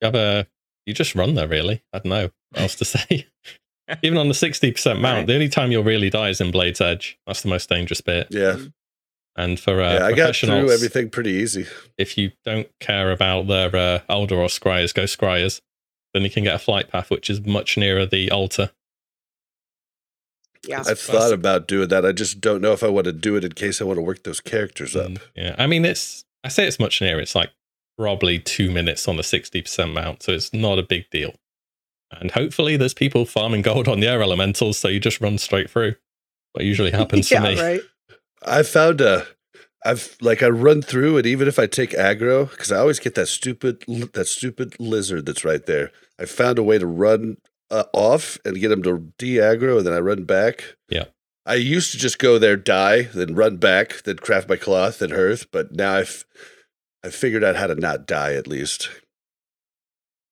[0.02, 0.48] you have a
[0.86, 1.48] you just run there.
[1.48, 3.28] Really, I don't know what else to say.
[4.04, 5.28] Even on the sixty percent mount, Right.
[5.28, 7.18] the only time you'll really die is in Blade's Edge.
[7.28, 8.28] That's the most dangerous bit.
[8.30, 8.58] Yeah.
[9.36, 10.06] And for uh, yeah.
[10.06, 11.66] I got through everything pretty easy.
[11.98, 15.62] if you don't care about their uh, Aldor or Scryers, go Scryers.
[16.14, 18.72] Then you can get a flight path, which is much nearer the altar.
[20.68, 20.80] yeah.
[20.80, 22.06] I've That's- thought about doing that.
[22.06, 24.02] I just don't know if I want to do it in case I want to
[24.04, 25.06] work those characters up.
[25.06, 27.22] And, yeah, I mean, it's I say it's much nearer.
[27.22, 27.52] It's like
[27.98, 31.36] probably two minutes on the sixty percent mount, so it's not a big deal.
[32.12, 35.70] And hopefully, there's people farming gold on the air elementals, so you just run straight
[35.70, 35.96] through.
[36.52, 37.62] What usually happens yeah, for me.
[37.62, 37.82] right.
[38.46, 39.28] I found a,
[39.86, 43.16] I've like I run through it even if I take aggro because I always get
[43.16, 45.92] that stupid that stupid lizard that's right there.
[46.20, 47.38] I found a way to run
[47.70, 50.76] uh, off and get him to de aggro and then I run back.
[50.90, 51.06] Yeah.
[51.46, 55.10] I used to just go there, die, then run back, then craft my cloth, then
[55.10, 55.48] hearth.
[55.52, 56.26] But now I've
[57.04, 58.90] I figured out how to not die at least.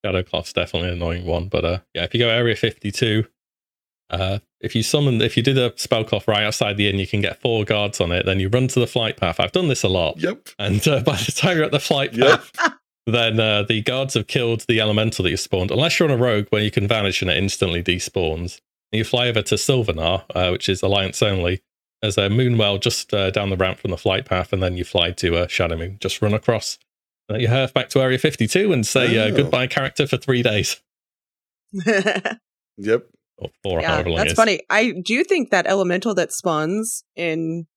[0.05, 3.25] Shadow Cloth's definitely an annoying one, but uh, yeah, if you go area fifty-two,
[4.09, 7.07] uh, if you summon, if you do the spell cloth right outside the inn, you
[7.07, 8.25] can get four guards on it.
[8.25, 9.39] Then you run to the flight path.
[9.39, 10.49] I've done this a lot, Yep.
[10.59, 12.41] and uh, by the time you're at the flight Yep.
[12.53, 12.73] path,
[13.07, 15.71] then uh, the guards have killed the elemental that you spawned.
[15.71, 18.59] Unless you're on a rogue where you can vanish and it instantly despawns.
[18.91, 21.61] And you fly over to Sylvanar, uh, which is alliance only.
[22.01, 24.83] There's a moonwell just uh, down the ramp from the flight path, and then you
[24.83, 25.97] fly to uh, Shadow Moon.
[25.99, 26.79] Just run across.
[27.27, 29.35] And you hearth back to Area 52 and say uh, Oh.
[29.37, 30.81] goodbye, character, for three days.
[32.77, 33.07] Yep.
[33.39, 34.37] Or four, yeah, however long that's it is.
[34.37, 34.59] funny.
[34.69, 37.67] I do think that elemental that spawns in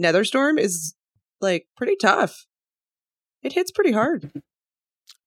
[0.00, 0.94] Netherstorm is
[1.40, 2.46] like pretty tough.
[3.42, 4.30] It hits pretty hard.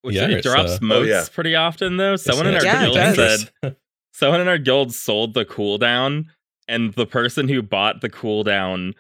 [0.02, 1.26] Which Yeah, it drops uh, oh, yeah.
[1.32, 2.16] pretty often though.
[2.16, 3.76] Someone in our Yeah, guild said
[4.14, 6.26] someone in our guild sold the cooldown,
[6.68, 8.94] and the person who bought the cooldown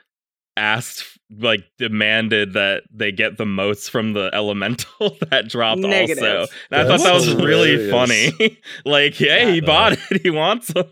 [0.55, 6.23] asked, like, demanded that they get the motes from the elemental that dropped Negative.
[6.41, 6.53] also.
[6.71, 8.57] And I thought that was really funny.
[8.85, 9.65] like, yeah, he Yeah.
[9.65, 10.21] bought it.
[10.23, 10.89] He wants them.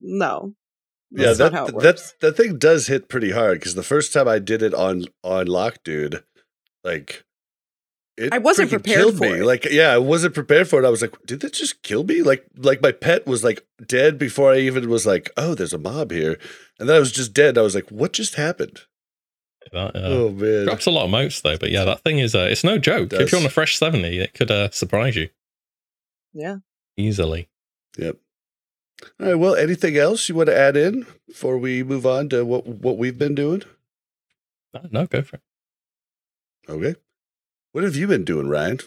[0.00, 0.54] No.
[1.10, 2.14] Yeah, That's that not how it that works.
[2.20, 5.46] that thing does hit pretty hard because the first time I did it on on
[5.46, 6.24] Lock Dude,
[6.82, 7.24] like
[8.16, 9.40] it I wasn't prepared for me.
[9.40, 9.44] it.
[9.44, 10.86] Like, yeah, I wasn't prepared for it.
[10.86, 12.22] I was like, did that just kill me?
[12.22, 15.78] Like, like my pet was like dead before I even was like, oh, there's a
[15.78, 16.36] mob here,
[16.80, 17.56] and then I was just dead.
[17.58, 18.82] I was like, what just happened?
[19.72, 22.34] That, uh, oh man, drops a lot of motes though, but yeah, that thing is
[22.34, 23.12] uh, it's no joke.
[23.12, 25.28] It If you're on a fresh 70, it could uh, surprise you
[26.32, 26.58] Yeah.
[26.96, 27.48] easily.
[27.98, 28.16] Yep.
[29.20, 29.34] All right.
[29.34, 32.98] Well, anything else you want to add in before we move on to what what
[32.98, 33.62] we've been doing?
[34.72, 35.42] No, no, go for it.
[36.68, 36.94] Okay.
[37.72, 38.78] What have you been doing, Ryan?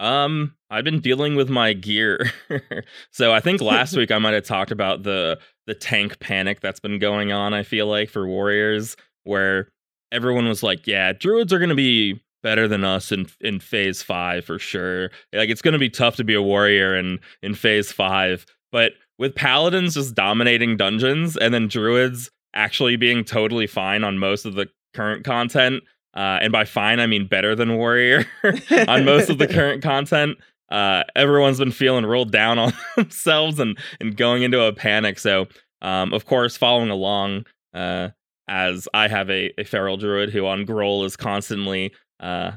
[0.00, 2.30] Um, I've been dealing with my gear.
[3.10, 6.80] so I think last week I might have talked about the the tank panic that's
[6.80, 8.96] been going on, I feel like, for warriors,
[9.28, 9.68] where
[10.10, 14.44] everyone was like, Yeah, druids are gonna be better than us in in phase five
[14.44, 15.10] for sure.
[15.32, 18.46] Like it's gonna be tough to be a warrior in in phase five.
[18.72, 24.44] But with paladins just dominating dungeons and then druids actually being totally fine on most
[24.44, 25.82] of the current content,
[26.14, 28.24] uh, and by fine I mean better than warrior
[28.88, 30.38] on most of the current content.
[30.70, 35.18] Uh, everyone's been feeling real down on themselves and and going into a panic.
[35.18, 35.46] So,
[35.82, 38.10] um, of course, following along, uh,
[38.48, 42.52] as I have a, a feral druid who on Gruul is constantly uh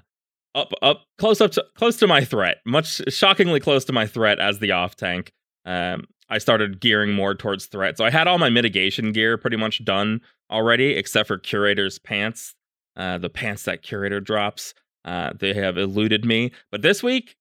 [0.55, 4.39] up up close up to close to my threat, much shockingly close to my threat
[4.39, 5.31] as the off tank.
[5.65, 9.57] Um, I started gearing more towards threat, so I had all my mitigation gear pretty
[9.57, 12.55] much done already, except for curator's pants.
[12.95, 14.73] Uh, the pants that curator drops.
[15.05, 16.51] Uh, they have eluded me.
[16.71, 17.35] But this week,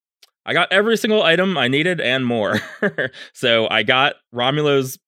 [0.46, 2.60] I got every single item I needed and more.
[3.32, 4.98] so I got Romulo's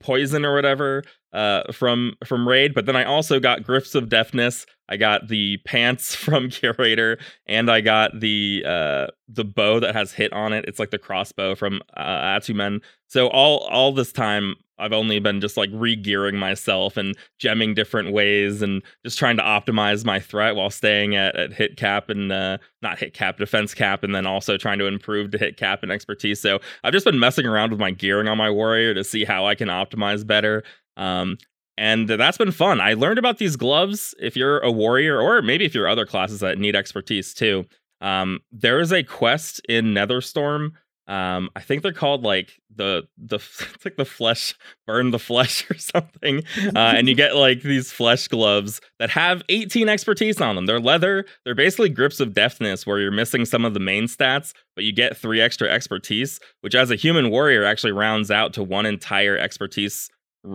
[0.00, 4.66] poison or whatever uh, from from raid, but then I also got Grips of Deftness.
[4.88, 10.12] I got the pants from Curator, and I got the uh, the bow that has
[10.12, 10.64] hit on it.
[10.66, 12.80] It's like the crossbow from uh, Attumen.
[13.06, 18.12] So all all this time, I've only been just like re-gearing myself and gemming different
[18.12, 22.30] ways and just trying to optimize my threat while staying at, at hit cap and
[22.30, 25.82] uh, not hit cap, defense cap, and then also trying to improve to hit cap
[25.82, 26.40] and expertise.
[26.40, 29.46] So I've just been messing around with my gearing on my warrior to see how
[29.46, 30.62] I can optimize better.
[30.96, 31.38] Um,
[31.76, 32.80] and that's been fun.
[32.80, 36.40] I learned about these gloves if you're a warrior, or maybe if you're other classes
[36.40, 37.66] that need expertise too.
[38.00, 40.72] Um, there is a quest in Netherstorm
[41.08, 43.36] um i think they're called like the the
[43.74, 44.54] it's like the flesh
[44.86, 46.42] burn the flesh or something
[46.74, 50.66] uh, and you get like these flesh gloves that have 18 expertise on them.
[50.66, 54.52] They're leather they're basically grips of deftness where you're missing some of the main stats
[54.74, 58.62] but you get three extra expertise which as a human warrior actually rounds out to
[58.62, 60.08] one entire expertise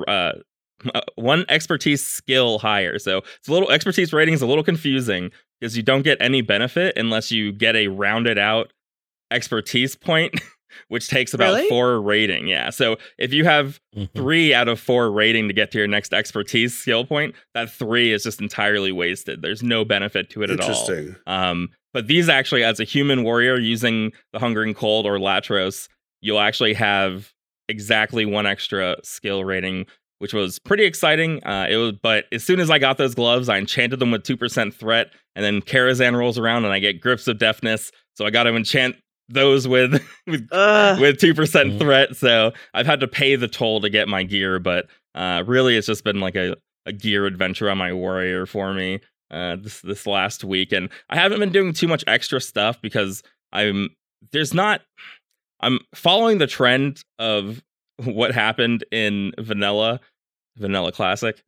[0.07, 0.33] uh,
[0.93, 2.99] uh one expertise skill higher.
[2.99, 6.41] So it's a little expertise rating is a little confusing because you don't get any
[6.41, 8.73] benefit unless you get a rounded out
[9.33, 10.39] expertise point,
[10.87, 11.67] which takes about Really?
[11.69, 12.47] four rating.
[12.47, 12.69] Yeah.
[12.69, 14.09] So if you have Mhm.
[14.15, 18.11] three out of four rating to get to your next expertise skill point, that three
[18.11, 19.41] is just entirely wasted.
[19.41, 20.69] There's no benefit to it at all.
[20.69, 21.15] Interesting.
[21.27, 25.87] Um, but these actually, as a human warrior using the Hungering Cold or Latros,
[26.21, 27.31] you'll actually have
[27.69, 29.85] exactly one extra skill rating,
[30.19, 31.43] which was pretty exciting.
[31.45, 34.23] Uh, it was, but as soon as I got those gloves, I enchanted them with
[34.23, 37.91] two percent threat, and then Karazhan rolls around and I get grips of deftness.
[38.15, 38.95] So I got to enchant
[39.33, 40.99] those with with Ugh.
[40.99, 41.79] with two percent Mhm.
[41.79, 42.15] threat.
[42.15, 45.87] So I've had to pay the toll to get my gear, but uh, really, it's
[45.87, 48.99] just been like a, a gear adventure on my warrior for me
[49.31, 53.21] uh, this this last week, and I haven't been doing too much extra stuff because
[53.51, 53.89] I'm
[54.31, 54.81] there's not
[55.59, 57.61] I'm following the trend of
[58.03, 59.99] what happened in Vanilla
[60.57, 61.41] Vanilla Classic.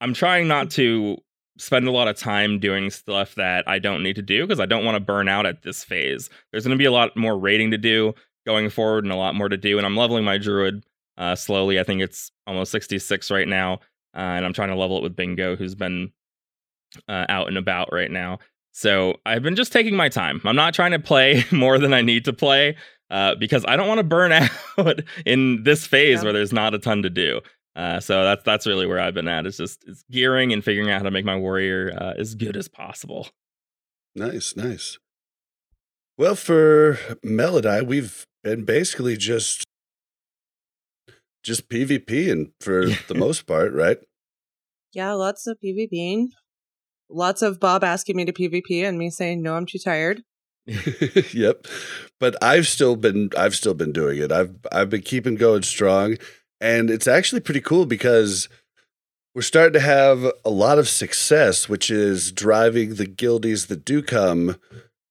[0.00, 1.18] I'm trying not to
[1.58, 4.66] spend a lot of time doing stuff that I don't need to do because I
[4.66, 6.30] don't want to burn out at this phase.
[6.50, 8.14] There's going to be a lot more rating to do
[8.46, 9.76] going forward and a lot more to do.
[9.76, 10.84] And I'm leveling my druid
[11.18, 11.78] uh, slowly.
[11.78, 13.74] I think it's almost 66 right now.
[14.16, 16.12] Uh, and I'm trying to level it with Bingo, who's been
[17.08, 18.38] uh, out and about right now.
[18.72, 20.40] So I've been just taking my time.
[20.44, 22.76] I'm not trying to play more than I need to play
[23.10, 24.32] uh, because I don't want to burn
[24.78, 26.24] out in this phase Yeah.
[26.24, 27.40] where there's not a ton to do.
[27.78, 29.46] Uh, so that's that's really where I've been at.
[29.46, 32.56] It's just it's gearing and figuring out how to make my warrior uh, as good
[32.56, 33.28] as possible.
[34.16, 34.98] Nice, nice.
[36.16, 39.64] Well, for Melody, we've been basically just
[41.44, 43.98] just PvP and for the most part, right?
[44.92, 46.30] Yeah, lots of PvPing.
[47.08, 50.22] Lots of Bob asking me to PvP and me saying, no, I'm too tired.
[50.66, 51.66] yep.
[52.18, 54.32] But I've still been I've still been doing it.
[54.32, 56.16] I've I've been keeping going strong
[56.60, 58.48] and it's actually pretty cool because
[59.34, 64.02] we're starting to have a lot of success, which is driving the guildies that do
[64.02, 64.56] come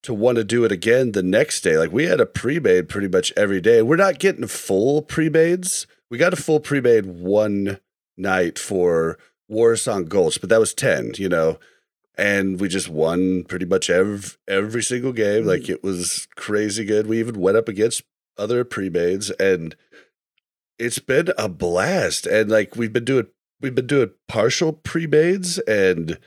[0.03, 1.77] to want to do it again the next day.
[1.77, 3.81] Like we had a pre-made pretty much every day.
[3.81, 5.88] We're not getting full pre-mades.
[6.10, 7.79] We got a full pre-made one
[8.17, 9.17] night for
[9.49, 11.57] Warsong Gulch, but that was 10, you know
[12.17, 15.45] and we just won pretty much every every single game.
[15.45, 15.69] Like mm.
[15.69, 17.07] it was crazy good.
[17.07, 18.03] We even went up against
[18.38, 19.75] other pre-mades, and
[20.79, 22.25] it's been a blast.
[22.27, 23.27] And like we've been doing,
[23.61, 26.19] we've been doing partial pre-mades, and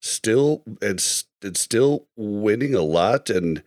[0.00, 1.02] still and,
[1.42, 3.30] and still winning a lot.
[3.30, 3.62] And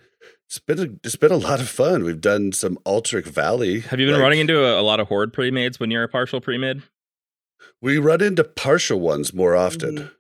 [0.48, 2.04] it's been a, it's been a lot of fun.
[2.04, 3.82] We've done some Alterac Valley.
[3.82, 6.10] Have you been like- running into a, a lot of horde pre-mades when you're a
[6.10, 6.84] partial pre-mid?
[7.82, 9.98] We run into partial ones more often.
[9.98, 10.12] Mhm.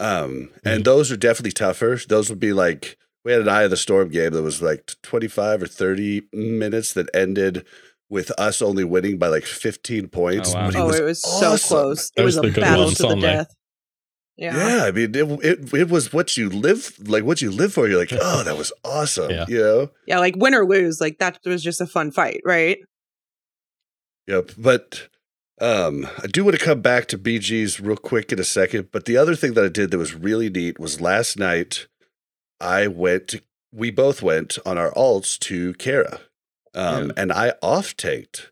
[0.00, 2.00] Um, and those are definitely tougher.
[2.08, 4.90] Those would be like we had an Eye of the Storm game that was like
[5.02, 7.64] 25 or 30 minutes that ended
[8.14, 10.54] with us only winning by like 15 points.
[10.54, 10.66] Oh, wow.
[10.70, 11.68] but Oh, it was so awesome.
[11.68, 12.06] close.
[12.16, 13.54] It Those was are a battle to the aren't death.
[14.36, 14.56] Yeah.
[14.56, 17.86] Yeah, I mean, it, it it was what you live like, what you live for.
[17.86, 19.30] You're like, oh, that was awesome.
[19.30, 19.44] Yeah.
[19.48, 22.78] You know, Yeah, like win or lose, like that was just a fun fight, right?
[24.26, 24.52] Yep.
[24.56, 25.08] But
[25.60, 28.88] um, I do want to come back to BG's real quick in a second.
[28.90, 31.86] But the other thing that I did that was really neat was last night
[32.60, 36.20] I went, to, we both went on our alts to Kara.
[36.74, 37.12] Um, Yeah.
[37.16, 38.50] And I off tanked.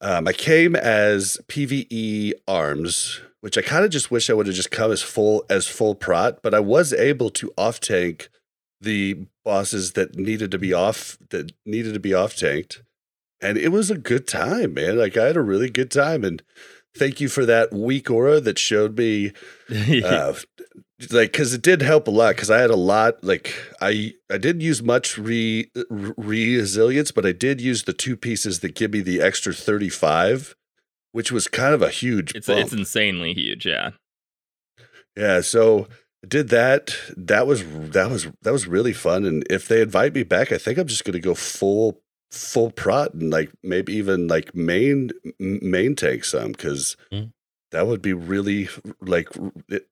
[0.00, 4.56] Um, I came as PVE arms, which I kind of just wish I would have
[4.56, 8.28] just come as full as full prot, but I was able to off tank
[8.80, 12.82] the bosses that needed to be off that needed to be off tanked
[13.44, 14.96] and it was a good time, man.
[14.98, 16.42] Like I had a really good time, and
[16.96, 19.32] thank you for that weak aura that showed me,
[20.04, 20.34] uh,
[21.10, 22.34] like, because it did help a lot.
[22.34, 27.26] Because I had a lot, like I I didn't use much re, re resilience, but
[27.26, 30.54] I did use the two pieces that give me the extra thirty five,
[31.12, 32.34] which was kind of a huge.
[32.34, 33.66] it's it's insanely huge.
[33.66, 33.90] Yeah.
[35.16, 35.86] Yeah, so
[36.24, 36.96] I did that.
[37.16, 39.24] That was that was that was really fun.
[39.24, 42.00] And if they invite me back, I think I'm just gonna go full
[42.34, 47.32] full prot and like maybe even like main main tank some because Mm.
[47.70, 48.68] that would be really
[49.00, 49.28] like
[49.68, 49.86] it,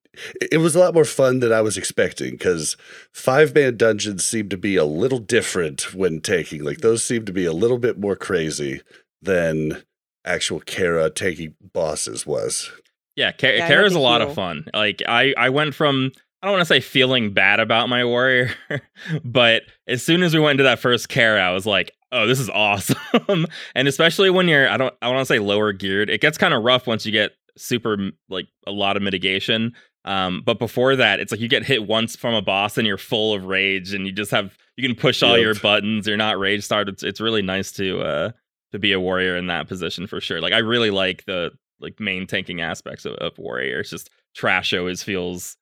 [0.51, 2.77] it was a lot more fun than I was expecting because
[3.13, 7.33] five man dungeons seem to be a little different when taking like those seem to
[7.33, 8.83] be a little bit more crazy
[9.23, 9.83] than
[10.25, 12.71] actual Kara taking bosses was.
[13.17, 14.67] Yeah, Ka- Yeah, Kara's a to lot of fun.
[14.75, 16.13] Like I, I went from
[16.43, 18.51] I don't want to say feeling bad about my warrior,
[19.25, 22.39] but as soon as we went into that first Kara, I was like, oh, this
[22.39, 23.47] is awesome.
[23.75, 26.55] and especially when you're I don't I want to say lower geared, it gets kind
[26.55, 29.73] of rough once you get super like a lot of mitigation.
[30.05, 32.99] Um, but before that, it's like you get hit once from a boss and you're
[32.99, 35.45] full of rage, and you just have you can push all Yep.
[35.45, 36.07] your buttons.
[36.07, 36.95] You're not rage started.
[36.95, 38.31] It's, it's really nice to uh
[38.73, 40.41] to be a warrior in that position for sure.
[40.41, 41.51] Like I really like the
[41.81, 43.81] like main tanking aspects of, of warrior.
[43.81, 45.57] It's just trash always feels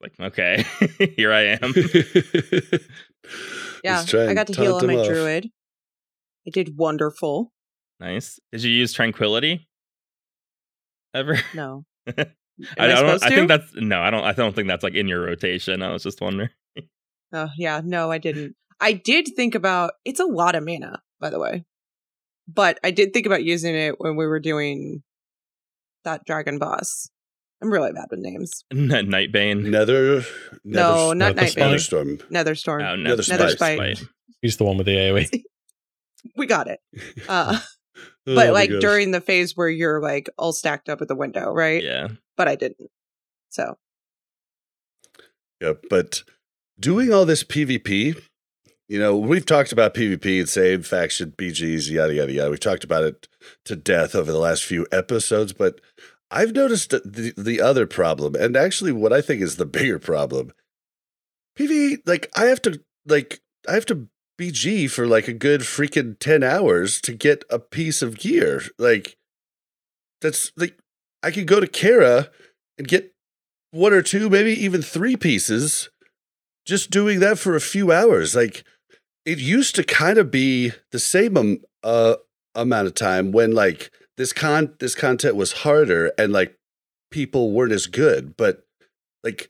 [0.00, 0.64] like okay,
[1.16, 1.72] here I am.
[3.84, 5.06] Yeah, I got to heal on my off.
[5.06, 5.50] druid.
[6.46, 7.52] I did wonderful.
[8.00, 8.38] nice.
[8.52, 9.68] Did you use tranquility
[11.14, 11.38] ever?
[11.54, 11.84] No.
[12.06, 12.12] I,
[12.78, 12.96] I, I don't.
[12.98, 14.00] supposed I think that's no.
[14.00, 14.24] I don't.
[14.24, 15.82] I don't think that's like in your rotation.
[15.82, 16.50] I was just wondering.
[17.32, 18.54] Oh, yeah, no, I didn't.
[18.80, 21.64] I did think about it's a lot of mana, by the way.
[22.48, 25.02] But I did think about using it when we were doing
[26.04, 27.10] that dragon boss.
[27.62, 28.64] I'm really bad with names.
[28.72, 29.64] Nightbane.
[29.64, 30.22] Nether,
[30.64, 31.80] No, not Nether Nightbane.
[31.80, 32.18] Storm.
[32.30, 32.86] Netherstorm.
[32.86, 33.96] Oh, Nether Nether Spite.
[33.96, 34.08] Spite.
[34.42, 35.42] He's the one with the AoE.
[36.36, 36.80] We got it.
[37.28, 37.58] Uh,
[38.26, 41.52] Oh but like during the phase where you're like all stacked up at the window,
[41.52, 41.82] right?
[41.82, 42.08] Yeah.
[42.36, 42.90] But I didn't.
[43.48, 43.78] So
[45.60, 46.22] Yeah, but
[46.78, 48.20] doing all this PvP,
[48.88, 52.50] you know, we've talked about PvP and same faction, BGs, yada yada yada.
[52.50, 53.28] We've talked about it
[53.64, 55.80] to death over the last few episodes, but
[56.30, 60.52] I've noticed the the other problem, and actually what I think is the bigger problem.
[61.58, 64.08] PvE, like I have to like I have to
[64.38, 68.62] BG for like a good freaking 10 hours to get a piece of gear.
[68.78, 69.16] Like
[70.20, 70.78] that's like
[71.22, 72.30] I could go to Kara
[72.78, 73.14] and get
[73.70, 75.90] one or two, maybe even three pieces,
[76.64, 78.34] just doing that for a few hours.
[78.34, 78.64] Like
[79.24, 82.16] it used to kind of be the same uh,
[82.54, 86.56] amount of time when like this con this content was harder and like
[87.10, 88.36] people weren't as good.
[88.36, 88.64] But
[89.22, 89.48] like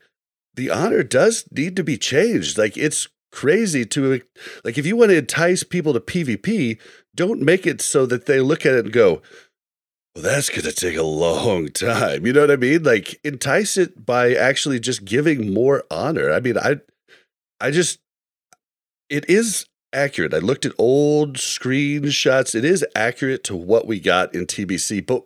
[0.55, 2.57] the honor does need to be changed.
[2.57, 4.21] Like it's crazy to
[4.63, 6.79] like if you want to entice people to PvP,
[7.15, 9.21] don't make it so that they look at it and go,
[10.17, 12.25] well, that's going to take a long time.
[12.25, 12.81] You know what I mean?
[12.81, 16.31] Like entice it by actually just giving more honor.
[16.31, 16.77] I mean, I,
[17.61, 17.99] I just,
[19.09, 20.33] it is accurate.
[20.33, 22.55] I looked at old screenshots.
[22.55, 25.23] It is accurate to what we got in TBC, but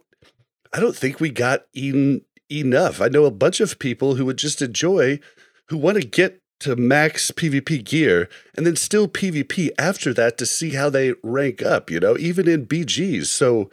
[0.73, 2.21] I don't think we got en-
[2.51, 2.99] enough.
[2.99, 5.21] I know a bunch of people who would just enjoy,
[5.69, 10.45] who want to get to max PvP gear and then still PvP after that to
[10.45, 13.27] see how they rank up, you know, even in BGs.
[13.27, 13.69] So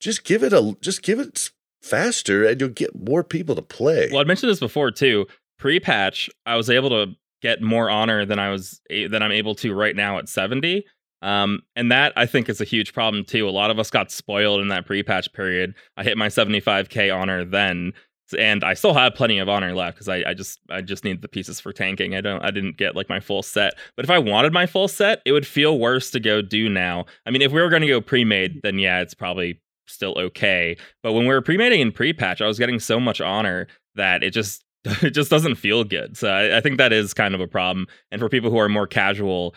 [0.00, 1.50] just give it a just give it
[1.82, 4.08] faster and you'll get more people to play.
[4.10, 5.26] Well, I mentioned this before too.
[5.58, 9.72] Pre-patch, I was able to get more honor than I was than I'm able to
[9.72, 10.84] right now at 70.
[11.20, 13.48] Um, and that I think is a huge problem too.
[13.48, 15.74] A lot of us got spoiled in that pre-patch period.
[15.96, 17.92] I hit my 75k honor then,
[18.36, 21.22] and I still have plenty of honor left because I, I just I just need
[21.22, 22.14] the pieces for tanking.
[22.14, 23.74] I don't I didn't get like my full set.
[23.96, 27.06] But if I wanted my full set, it would feel worse to go do now.
[27.26, 30.76] I mean, if we were going to go pre-made, then yeah, it's probably still okay.
[31.02, 34.30] But when we were pre-mating in pre-patch, I was getting so much honor that it
[34.30, 36.16] just it just doesn't feel good.
[36.16, 37.86] So I, I think that is kind of a problem.
[38.10, 39.54] And for people who are more casual,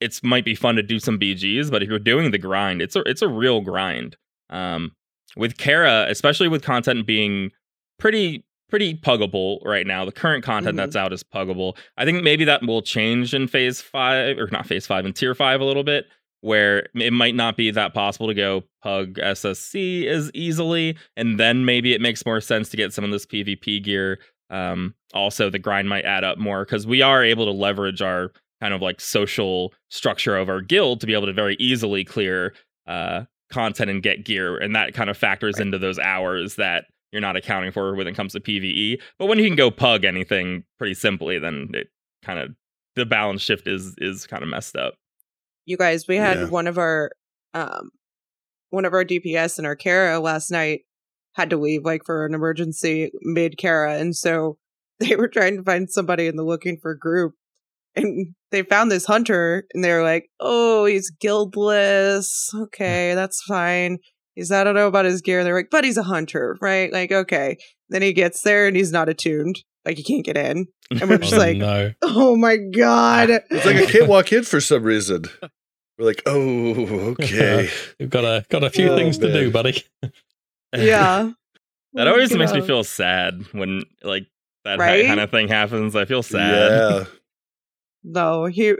[0.00, 2.96] it's might be fun to do some BGs, but if you're doing the grind, it's
[2.96, 4.16] a it's a real grind.
[4.50, 4.92] Um,
[5.36, 7.50] with Kara, especially with content being
[7.98, 10.04] pretty pretty puggable right now.
[10.04, 10.76] The current content Mhm.
[10.76, 11.74] that's out is puggable.
[11.96, 15.34] I think maybe that will change in phase five or not phase five in tier
[15.34, 16.04] five a little bit,
[16.42, 21.64] where it might not be that possible to go pug SSC as easily, and then
[21.64, 24.18] maybe it makes more sense to get some of this PvP gear.
[24.50, 28.32] Um, also, the grind might add up more because we are able to leverage our
[28.60, 32.52] kind of like social structure of our guild to be able to very easily clear
[32.86, 37.20] uh, content and get gear, and that kind of factors into those hours that you're
[37.22, 39.00] not accounting for when it comes to PVE.
[39.18, 41.88] But when you can go pug anything pretty simply, then it
[42.22, 42.50] kind of
[42.96, 44.94] the balance shift is is kind of messed up.
[45.66, 46.46] you guys, we had Yeah.
[46.46, 47.10] one of our
[47.54, 47.90] um
[48.70, 50.80] one of our DPS and our Kara last night
[51.34, 54.58] had to leave like for an emergency mid Kara, and so
[55.00, 57.34] they were trying to find somebody in the looking for group,
[57.94, 62.50] and they found this hunter, and they were like, "Oh, he's guildless.
[62.54, 63.98] Okay, that's fine."
[64.38, 65.42] He's I don't know about his gear.
[65.42, 66.92] They're like, but he's a hunter, right?
[66.92, 67.56] Like, okay.
[67.88, 69.56] Then he gets there and he's not attuned.
[69.84, 70.66] Like he can't get in.
[70.92, 71.92] And we're just Oh, like, no.
[72.02, 73.30] oh my god.
[73.50, 75.24] It's like I can't walk in for some reason.
[75.98, 76.74] We're like, oh,
[77.12, 77.68] okay.
[77.98, 79.82] You've got a got a few Oh, things to do, buddy.
[80.72, 81.32] Yeah.
[81.94, 84.26] that always makes me feel sad when like
[84.64, 85.06] that Right?
[85.06, 85.96] kind of thing happens.
[85.96, 86.70] I feel sad.
[86.70, 87.04] Yeah.
[88.04, 88.74] No, he.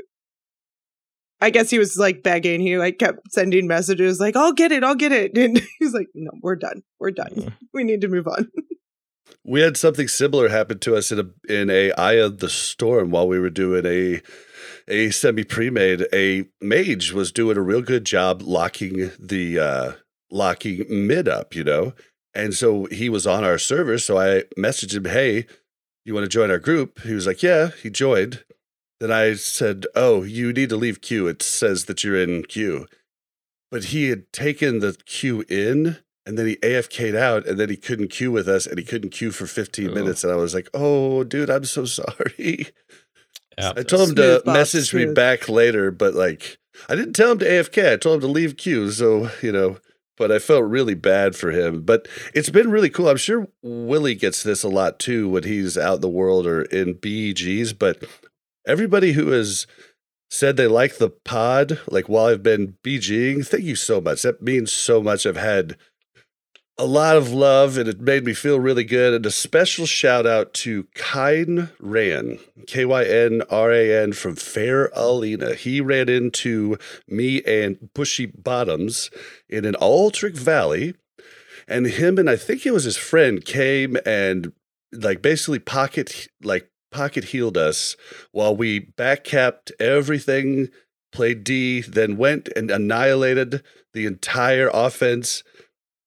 [1.41, 2.61] I guess he was like begging.
[2.61, 6.09] He like kept sending messages like, "I'll get it, I'll get it," and he's like,
[6.15, 6.83] "No, we're done.
[6.99, 7.55] We're done.
[7.73, 8.51] We need to move on."
[9.45, 13.11] We had something similar happen to us in a in a Eye of the Storm
[13.11, 14.21] while we were doing a
[14.87, 16.07] a semi pre made.
[16.13, 19.93] A mage was doing a real good job locking the uh
[20.31, 21.95] locking mid up, you know.
[22.35, 23.99] And so he was on our server.
[23.99, 25.47] So I messaged him, Hey,
[26.05, 27.01] you want to join our group?
[27.01, 28.45] He was like, Yeah, he joined.
[29.01, 31.29] Then I said, Oh, you need to leave queue.
[31.29, 32.87] It says that you're in queue.
[33.71, 37.77] But he had taken the queue in and then he AFK'd out and then he
[37.77, 39.95] couldn't queue with us and he couldn't queue for 15 Oh.
[39.95, 40.25] minutes.
[40.25, 42.69] And I was like, Oh, dude, I'm so sorry.
[43.59, 43.73] Yeah.
[43.77, 47.33] I told him to Smooth, boss, message me back later, but like I didn't tell
[47.33, 47.93] him to AFK.
[47.93, 48.91] I told him to leave queue.
[48.91, 49.79] So, you know,
[50.17, 51.83] but I felt really bad for him.
[51.83, 53.09] But it's been really cool.
[53.09, 56.63] I'm sure WillE gets this a lot too when he's out in the world or
[56.63, 57.77] in BGs.
[57.79, 58.05] But
[58.69, 59.67] everybody who has
[60.31, 64.23] said they like the pod, like while I've been BGing, thank you so much.
[64.23, 65.27] That means so much.
[65.27, 65.77] I've had
[66.77, 69.15] a lot of love and it made me feel really good.
[69.15, 74.37] And a special shout out to Kyn Ran, K Y N R A N from
[74.37, 75.57] Faerlina.
[75.57, 79.11] He ran into me and Bushy Bottoms
[79.49, 80.95] in an Alterac Valley.
[81.67, 84.53] And him and I think it was his friend came and
[84.93, 87.97] like basically pocket like pocket healed us
[88.33, 90.69] while we back capped everything,
[91.13, 93.63] played D, then went and annihilated
[93.93, 95.43] the entire offense.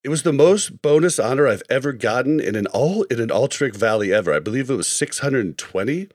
[0.04, 3.76] It was the most bonus honor I've ever gotten in an all in an Alterac
[3.76, 4.34] Valley ever.
[4.34, 6.10] I believe it was 620,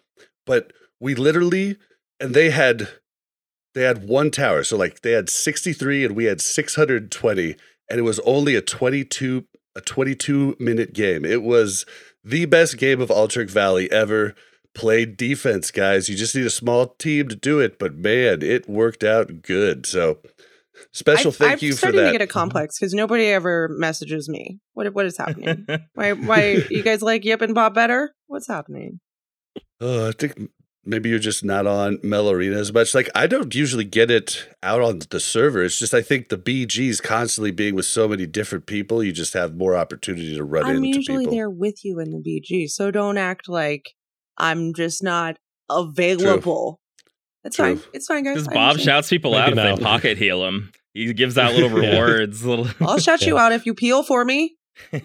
[0.44, 1.76] but we literally
[2.18, 2.88] and they had
[3.74, 4.64] they had one tower.
[4.64, 7.56] So like they had 63 and we had 620
[7.88, 9.44] and it was only a 22
[9.76, 11.24] a 22 minute game.
[11.24, 11.84] It was
[12.24, 14.34] the best game of Alterac Valley ever.
[14.76, 16.08] Played defense, guys.
[16.08, 19.86] You just need a small team to do it, but man, it worked out good.
[19.86, 20.18] So
[20.92, 22.06] special I- thank I'm you for starting that.
[22.08, 24.58] to get a complex because nobody ever messages me.
[24.74, 25.66] What what is happening?
[25.94, 28.12] why why you guys like Yip and Bob better?
[28.26, 29.00] What's happening?
[29.80, 30.50] Uh, I think
[30.84, 32.94] maybe you're just not on Melarina as much.
[32.94, 35.64] Like I don't usually get it out on the server.
[35.64, 39.32] It's just I think the BGs constantly being with so many different people, you just
[39.32, 41.34] have more opportunity to run I'm into usually people.
[41.34, 43.94] there with you in the BG, so don't act like
[44.38, 45.38] I'm just not
[45.70, 46.80] available.
[47.44, 47.76] It's True.
[47.76, 47.84] fine.
[47.92, 48.42] It's fine, guys.
[48.42, 49.76] Because Bob shouts people Maybe out if now.
[49.76, 50.72] they pocket heal him.
[50.94, 51.90] He gives out little Yeah.
[52.00, 52.44] rewards.
[52.44, 52.66] Little.
[52.86, 54.56] I'll shout you out if you peel for me.
[54.92, 54.98] uh,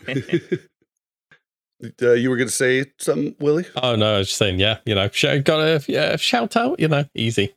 [2.13, 3.65] you were going to say something, WillE?
[3.81, 6.79] Oh no, I was just saying, yeah, you know, sh- got a yeah, shout out,
[6.79, 7.55] you know, easy,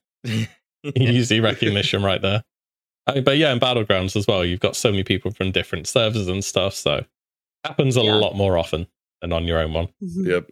[0.97, 2.43] easy recognition right there.
[3.07, 5.87] I mean, but yeah, in battlegrounds as well, you've got so many people from different
[5.87, 7.05] servers and stuff, so
[7.65, 8.15] happens a Yeah.
[8.15, 8.87] lot more often
[9.21, 9.89] than on your own one.
[10.01, 10.51] Yep.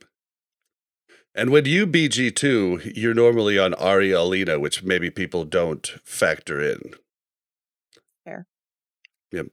[1.35, 6.61] And when you BG two, you're normally on Ari Alina, which maybe people don't factor
[6.61, 6.79] in.
[8.25, 8.47] Fair.
[9.31, 9.47] Yep.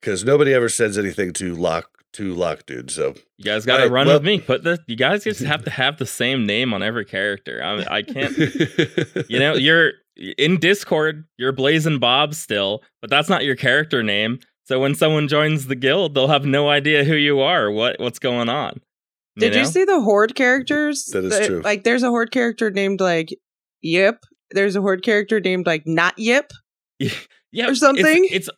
[0.00, 2.90] Because nobody ever sends anything to lock to lock dude.
[2.90, 4.40] So You guys got to Alright, run well- with me.
[4.40, 4.78] Put the.
[4.86, 7.62] You guys just have to have the same name on every character.
[7.64, 8.36] I, I can't.
[9.28, 9.92] You know, you're
[10.36, 11.24] in Discord.
[11.38, 14.38] You're Blazzin Bob still, but that's not your character name.
[14.66, 18.18] So when someone joins the guild, they'll have no idea who you are, what what's
[18.18, 18.80] going on.
[19.36, 19.68] Did you know?
[19.68, 21.06] see the horde characters?
[21.06, 21.60] That is true.
[21.62, 23.30] Like, there's a horde character named like
[23.82, 24.24] Yip.
[24.50, 26.52] There's a horde character named like not Yip.
[26.98, 28.28] yeah, or something?
[28.30, 28.48] It's,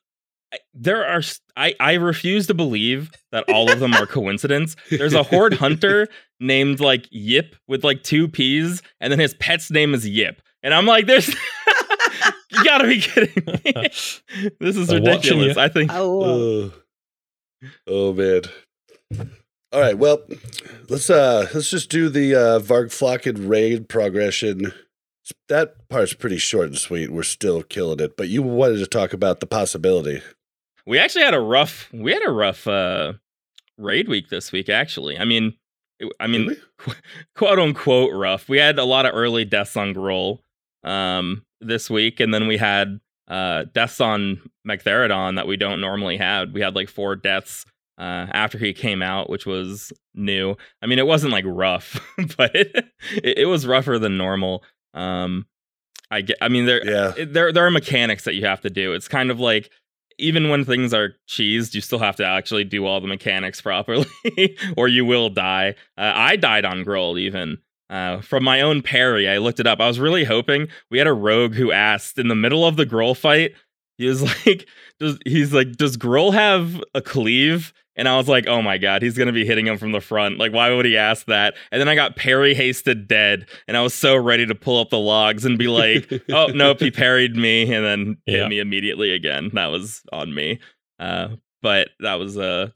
[0.52, 1.22] I- there are.
[1.56, 4.76] I I refuse to believe that all of them are coincidence.
[4.90, 6.08] There's a horde hunter
[6.40, 10.74] named like Yip with like two P's, and then his pet's name is Yip, and
[10.74, 11.28] I'm like, there's.
[12.50, 13.72] you gotta be kidding me.
[14.60, 15.56] this is They're watching ridiculous.
[15.56, 15.90] I think.
[15.92, 16.72] Oh,
[17.86, 18.42] oh man.
[19.76, 20.22] All right, well,
[20.88, 24.72] let's uh let's just do the uh Vargflocken raid progression.
[25.50, 27.12] That part's pretty short and sweet.
[27.12, 30.22] We're still killing it, but you wanted to talk about the possibility.
[30.86, 31.90] We actually had a rough.
[31.92, 33.12] We had a rough uh,
[33.76, 34.70] raid week this week.
[34.70, 35.52] Actually, I mean,
[36.18, 36.94] I mean, qu-
[37.36, 38.48] quote unquote rough.
[38.48, 40.38] We had a lot of early deaths on Gruul
[40.84, 42.98] um, this week, and then we had
[43.28, 46.52] uh, deaths on Magtheridon that we don't normally have.
[46.52, 47.66] We had like four deaths
[47.98, 50.56] uh, after he came out, which was new.
[50.82, 51.98] I mean, it wasn't like rough,
[52.36, 52.84] but it,
[53.22, 54.62] it was rougher than normal.
[54.94, 55.46] Um,
[56.10, 56.36] I get.
[56.40, 57.12] I mean, there Yeah.
[57.16, 58.92] it- there there are mechanics that you have to do.
[58.92, 59.70] It's kind of like
[60.18, 64.06] even when things are cheesed, you still have to actually do all the mechanics properly,
[64.76, 65.74] or you will die.
[65.98, 67.58] Uh, I died on Gruul even,
[67.90, 69.28] uh, from my own parry.
[69.28, 69.78] I looked it up.
[69.80, 72.86] I was really hoping we had a rogue who asked in the middle of the
[72.86, 73.52] Gruul fight.
[73.98, 74.66] He was like,
[75.00, 77.74] does, he's like, does Gruul have a cleave?
[77.96, 80.38] And I was like, oh my god, he's gonna be hitting him from the front.
[80.38, 81.54] Like, why would he ask that?
[81.72, 84.90] And then I got parry hasted dead, and I was so ready to pull up
[84.90, 88.40] the logs and be like, oh nope, he parried me, and then Yeah.
[88.40, 89.50] hit me immediately again.
[89.54, 90.60] That was on me.
[90.98, 91.28] Uh,
[91.62, 92.68] but that was uh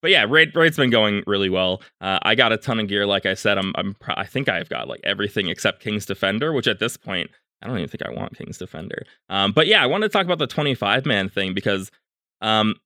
[0.00, 1.82] but yeah, raid raid's been going really well.
[2.00, 3.58] Uh, I got a ton of gear, like I said.
[3.58, 6.96] I'm I'm pro- I think I've got like everything except King's Defender, which at this
[6.96, 9.02] point I don't even think I want King's Defender.
[9.28, 11.90] Um, but yeah, I want to talk about the 25 man thing because
[12.40, 12.76] um,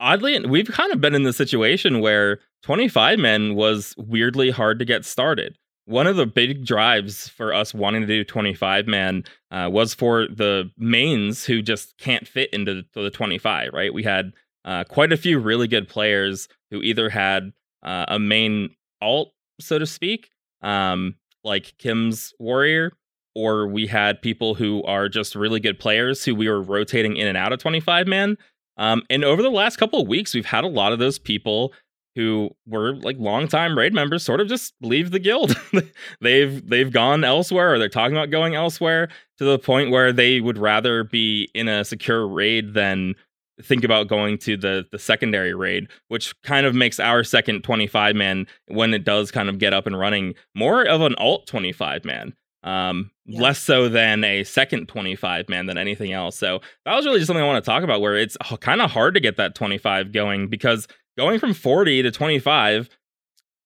[0.00, 4.84] oddly, we've kind of been in the situation where 25 men was weirdly hard to
[4.84, 5.56] get started.
[5.86, 10.28] One of the big drives for us wanting to do 25 man uh, was for
[10.28, 13.92] the mains who just can't fit into the 25, right?
[13.92, 14.32] We had
[14.64, 17.52] uh, quite a few really good players who either had
[17.82, 20.30] uh, a main alt, so to speak,
[20.62, 22.92] um, like Kim's Warrior,
[23.34, 27.26] or we had people who are just really good players who we were rotating in
[27.26, 28.36] and out of 25 man.
[28.76, 31.72] Um, and over the last couple of weeks, we've had a lot of those people
[32.14, 35.56] who were like longtime raid members sort of just leave the guild.
[36.20, 39.08] they've they've gone elsewhere or they're talking about going elsewhere
[39.38, 43.14] to the point where they would rather be in a secure raid than
[43.62, 48.14] think about going to the the secondary raid, which kind of makes our second 25
[48.14, 52.04] man when it does kind of get up and running more of an alt 25
[52.04, 52.34] man.
[52.64, 53.40] Um, Yeah.
[53.40, 56.36] less so than a second 25 man than anything else.
[56.38, 58.90] So that was really just something I want to talk about where it's kind of
[58.90, 60.86] hard to get that 25 going because
[61.18, 62.88] going from 40 to 25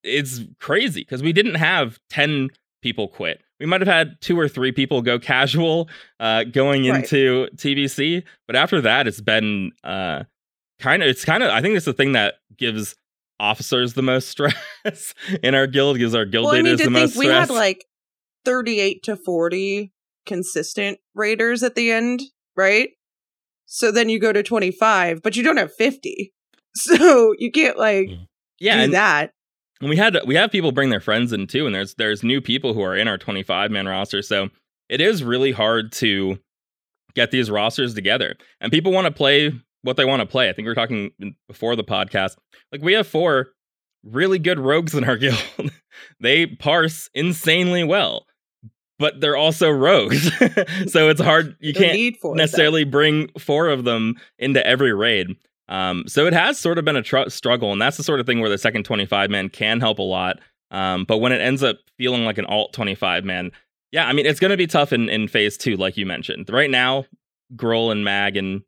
[0.03, 2.51] it's crazy because we didn't have 10
[2.83, 3.41] people quit.
[3.59, 5.89] We might have had two or three people go casual
[6.21, 7.03] uh, going Right.
[7.03, 10.25] into TBC, but after that, it's been uh,
[10.79, 11.09] kind of.
[11.09, 11.51] It's kind of.
[11.51, 12.95] I think it's the thing that gives
[13.41, 15.99] officers the most stress in our guild.
[15.99, 17.49] Gives our guild well, I mean, the think most we stress.
[17.49, 17.87] had like
[18.47, 19.93] 38 to 40
[20.25, 22.23] consistent raiders at the end,
[22.57, 22.89] right?
[23.67, 26.33] So then you go to 25, but you don't have 50.
[26.79, 28.27] So you can't like Mm.
[28.61, 29.33] yeah, do and, that.
[29.81, 32.43] and we had we have people bring their friends in too, and there's there's new
[32.43, 34.21] people who are in our 25 man roster.
[34.21, 34.51] So
[34.91, 36.39] it is really hard to
[37.15, 40.51] get these rosters together, and people want to play what they want to play.
[40.51, 41.13] I think we were talking
[41.49, 42.37] before the podcast.
[42.73, 43.49] Like we have four
[44.05, 45.43] really good rogues in our guild.
[46.21, 48.27] they parse insanely well,
[48.99, 50.31] but they're also rogues.
[50.87, 51.57] so it's hard.
[51.61, 55.37] You can't need necessarily bring four of them into every raid.
[55.69, 58.27] Um, so it has sort of been a tr- struggle, and that's the sort of
[58.27, 60.39] thing where the second 25 man can help a lot.
[60.71, 63.51] Um, but when it ends up feeling like an alt 25 man,
[63.93, 66.49] yeah, I mean, it's going to be tough in, in phase two, like you mentioned.
[66.51, 67.07] Right now,
[67.55, 68.63] Gruul and Mag and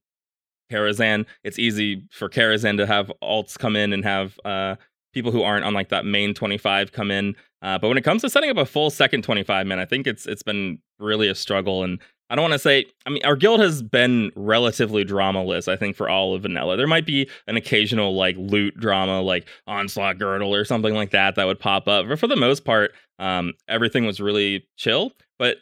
[0.71, 4.77] Karazhan, it's easy for Karazhan to have alts come in and have uh,
[5.19, 7.35] people who aren't on like that main 25 come in.
[7.61, 10.07] Uh, but when it comes to setting up a full second 25 man, I think
[10.07, 11.83] it's it's been really a struggle.
[11.83, 11.99] And
[12.31, 15.97] I don't want to say, I mean, our guild has been relatively dramaless, I think,
[15.97, 16.77] for all of vanilla.
[16.77, 21.35] There might be an occasional like loot drama, like onslaught girdle or something like that,
[21.35, 22.07] that would pop up.
[22.07, 25.13] But for the most part, um, everything was really chill.
[25.39, 25.57] But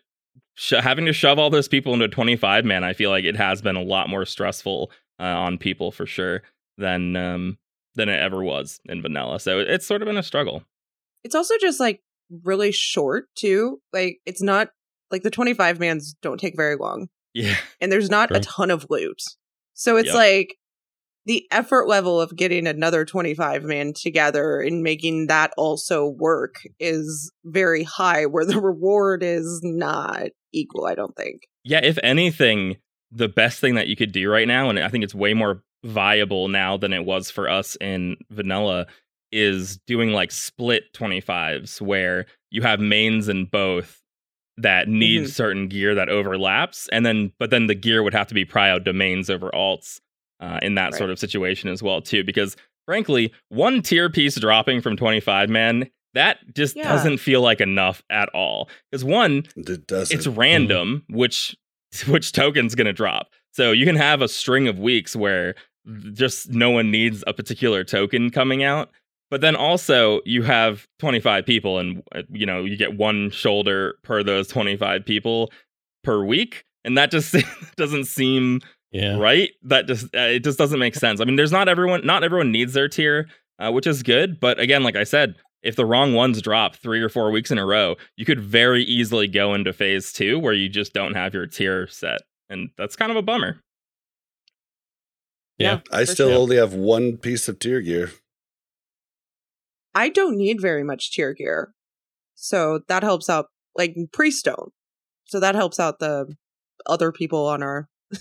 [0.54, 3.36] sh- having to shove all those people into a 25 man, I feel like it
[3.36, 6.42] has been a lot more stressful uh, on people for sure
[6.78, 7.58] than um,
[7.96, 9.40] than it ever was in vanilla.
[9.40, 10.62] So it's sort of been a struggle.
[11.24, 12.02] It's also just like
[12.44, 13.80] really short too.
[13.92, 14.68] Like it's not
[15.10, 17.56] like the 25 mans don't take very long Yeah.
[17.80, 18.38] and there's not True.
[18.38, 19.20] a ton of loot.
[19.74, 20.14] So it's Yep.
[20.14, 20.56] like
[21.26, 27.32] the effort level of getting another 25 man together and making that also work is
[27.44, 31.42] very high where the reward is not equal, I don't think.
[31.64, 32.76] Yeah, if anything,
[33.10, 35.62] the best thing that you could do right now, and I think it's way more
[35.84, 38.86] viable now than it was for us in vanilla,
[39.32, 44.00] is doing like split 25s where you have mains in both
[44.56, 45.28] that need Mhm.
[45.30, 48.82] certain gear that overlaps, and then but then the gear would have to be prio
[48.82, 50.00] domains over alts
[50.40, 52.22] uh, in that sort of situation as well too.
[52.24, 52.56] Because
[52.86, 56.88] frankly, one tier piece dropping from 25 man that just Yeah.
[56.88, 58.70] doesn't feel like enough at all.
[58.90, 60.16] Because one, It doesn't.
[60.16, 61.54] it's random which
[62.06, 65.54] which token's going to drop so you can have a string of weeks where
[66.12, 68.90] just no one needs a particular token coming out
[69.30, 73.94] but then also you have 25 people and uh, you know you get one shoulder
[74.02, 75.50] per those 25 people
[76.04, 77.34] per week and that just
[77.76, 78.60] doesn't seem
[78.92, 79.16] Yeah.
[79.18, 79.50] right.
[79.62, 81.20] That just uh, it just doesn't make sense.
[81.20, 83.28] I mean there's not everyone not everyone needs their tier
[83.58, 87.00] uh, which is good but again like i said if the wrong ones drop three
[87.00, 90.52] or four weeks in a row you could very easily go into phase two where
[90.52, 93.60] you just don't have your tier set and that's kind of a bummer
[95.58, 95.80] Yeah.
[95.92, 96.38] I still sure.
[96.38, 98.10] only have one piece of tier gear.
[99.94, 101.72] I don't need very much tier gear.
[102.34, 104.72] So that helps out like priest don't.
[105.24, 106.34] So that helps out the
[106.84, 107.88] other people on our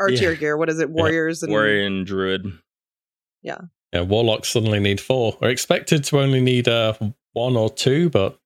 [0.00, 0.18] our Yeah.
[0.18, 0.56] tier gear.
[0.56, 0.90] What is it?
[0.98, 2.46] Warriors and Warrior and druid.
[3.42, 3.58] Yeah,
[3.92, 4.02] yeah.
[4.02, 5.36] warlocks suddenly need four.
[5.40, 6.94] We're expected to only need uh,
[7.32, 8.38] one or two, but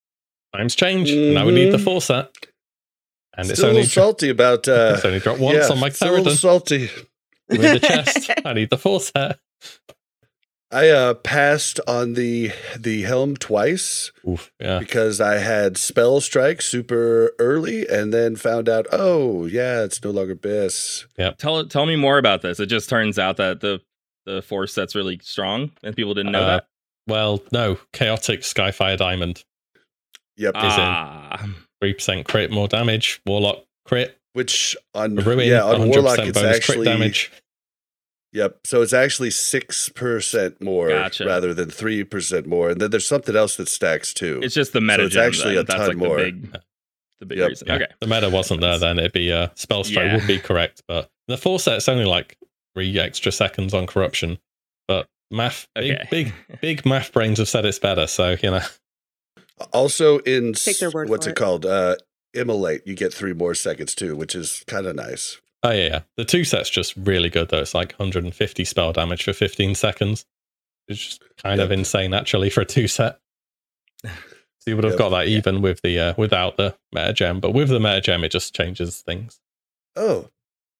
[0.55, 1.11] times change.
[1.13, 1.85] Now we need the Mhm.
[1.85, 2.31] four set.
[3.37, 5.81] And it's Still a only, little salty about uh it's only dropped once yeah, on
[5.81, 6.91] my still a little Theridon salty.
[7.49, 8.31] with the chest.
[8.45, 9.39] I need the four set.
[10.73, 14.79] I uh passed on the the helm twice Oof, yeah.
[14.79, 20.11] because I had spell strike super early and then found out, oh yeah, it's no
[20.11, 21.07] longer BiS.
[21.19, 21.31] Yeah.
[21.33, 22.61] Tell tell me more about this.
[22.61, 23.81] It just turns out that the
[24.27, 26.67] the force set's really strong, and people didn't know Uh, that.
[27.09, 29.45] Well, no, chaotic Skyfire Diamond.
[30.37, 30.55] Yep.
[30.57, 31.55] is in.
[31.83, 33.21] Ah, 3% crit more damage.
[33.27, 34.19] Warlock crit.
[34.33, 35.49] Which on Ruin.
[35.49, 37.33] yeah, on 100% Warlock it's bonus actually crit damage.
[38.33, 38.61] Yep.
[38.65, 41.25] So it's actually six percent more Gotcha.
[41.27, 42.71] rather than three percent more.
[42.71, 44.39] And then there's something else that stacks too.
[44.43, 44.99] it's just the meta.
[45.03, 45.63] So it's actually then.
[45.63, 46.17] a That's ton like more.
[46.19, 46.57] the big,
[47.19, 47.49] the big Yep.
[47.49, 47.67] reason.
[47.69, 48.99] Yeah, Okay, The meta wasn't there then.
[49.01, 50.17] It'd be uh, spell strike Yeah.
[50.19, 50.83] would be correct.
[50.87, 52.39] But the four set's only like
[52.77, 54.39] three extra seconds on corruption.
[54.87, 56.09] But math, big, okay.
[56.09, 58.07] big, big math brains have said it's better.
[58.07, 58.61] So, you know,
[59.73, 61.37] also in Take their word what's it it.
[61.37, 61.67] called?
[61.67, 61.97] Uh
[62.33, 65.41] immolate, you get three more seconds too, which is kind of nice.
[65.65, 66.01] oh, yeah, yeah.
[66.17, 67.59] The two set's just really good, though.
[67.59, 70.25] It's like 150 spell damage for 15 seconds.
[70.89, 73.19] It's just kind of insane, actually, for a two set.
[74.63, 74.99] So you would have Yep.
[74.99, 78.23] got that even with the uh, without the meta gem, but with the meta gem,
[78.25, 79.41] it just changes things.
[79.97, 80.29] Oh,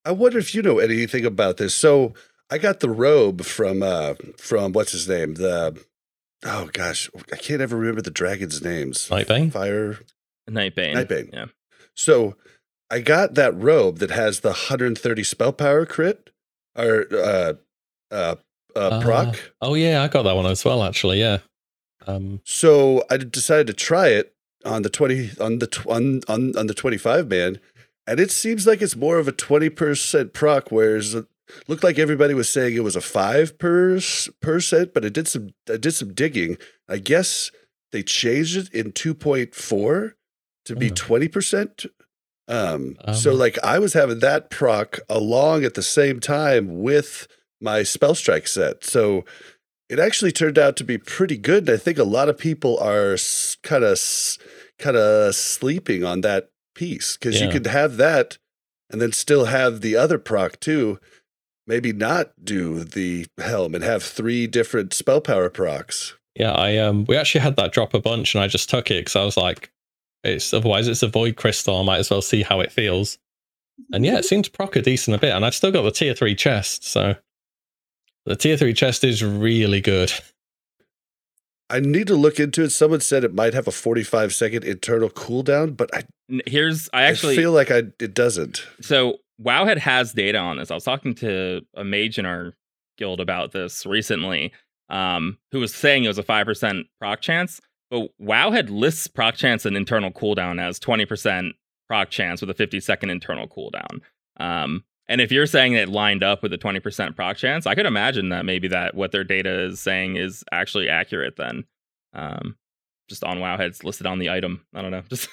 [0.05, 1.75] I wonder if you know anything about this.
[1.75, 2.13] So
[2.51, 5.33] I got the robe from uh from what's his name?
[5.37, 5.83] The
[6.45, 9.09] oh gosh, I can't ever remember the dragon's names.
[9.09, 9.53] Nightbane?
[9.53, 9.99] Fire.
[10.49, 10.95] Nightbane.
[10.95, 11.33] Nightbane.
[11.33, 11.47] Yeah.
[11.95, 12.37] So
[12.91, 16.31] I got that robe that has the 130 spell power crit
[16.77, 17.55] or uh
[18.11, 18.37] uh
[18.75, 19.53] uh proc.
[19.61, 20.83] Oh yeah, I got that one as well.
[20.83, 21.39] Actually, yeah.
[22.07, 24.35] Um, So I decided to try it
[24.65, 27.61] on the 20 on the tw- on on, on the 25 man
[28.07, 31.27] and it seems like it's more of a 20% proc whereas it
[31.69, 33.99] looked like everybody was saying it was a 5 per,
[34.41, 36.57] percent but I did some I did some digging.
[36.89, 37.51] I guess
[37.93, 40.13] they changed it in 2.4
[40.67, 40.95] to be Oh.
[40.95, 41.87] 20%.
[42.49, 43.39] Um, so Um.
[43.39, 47.27] like I was having that proc along at the same time with
[47.61, 48.85] my spell strike set.
[48.85, 49.25] So
[49.89, 51.69] it actually turned out to be pretty good.
[51.69, 53.17] And I think a lot of people are
[53.63, 53.99] kind of
[54.79, 58.39] kind of sleeping on that piece because you could have that
[58.89, 60.99] and then still have the other proc too.
[61.67, 66.15] Maybe not do the helm and have three different spell power procs.
[66.35, 69.01] yeah, I um, we actually had that drop a bunch, and I just took it
[69.01, 69.71] because I was like,
[70.25, 71.77] it's otherwise it's a void crystal.
[71.77, 73.19] I might as well see how it feels.
[73.93, 75.91] And yeah, it seemed to proc a decent a bit, and I've still got the
[75.91, 77.15] tier three chest, so
[78.27, 80.13] the tier three chest is really good.
[81.71, 82.71] I need to look into it.
[82.71, 86.03] Someone said it might have a 45 second internal cooldown, but I
[86.47, 88.67] Here's I actually I feel like I it doesn't.
[88.81, 90.71] so Wowhead has data on this.
[90.71, 92.55] I was talking to a mage in our
[92.99, 94.53] guild about this recently,
[94.89, 97.61] um, who was saying it was a five percent proc chance.
[97.91, 101.55] But Wowhead lists proc chance and internal cooldown as twenty percent
[101.89, 104.01] proc chance with a fifty second internal cooldown.
[104.39, 107.75] Um, and if you're saying it lined up with a twenty percent proc chance, I
[107.75, 111.37] could imagine that maybe that what their data is saying is actually accurate.
[111.37, 111.65] Then,
[112.13, 112.57] um,
[113.09, 114.67] just on Wowhead's listed on the item.
[114.75, 115.29] I don't know, just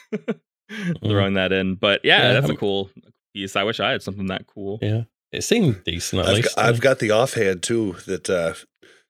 [1.03, 1.76] throwing that in.
[1.76, 2.89] But yeah, Yeah, that's a um, cool
[3.38, 3.55] piece.
[3.55, 4.79] I wish I had something that cool.
[4.81, 6.55] Yeah, it seemed decent at I've least.
[6.55, 7.95] got, I've got the offhand too.
[8.05, 8.53] That uh,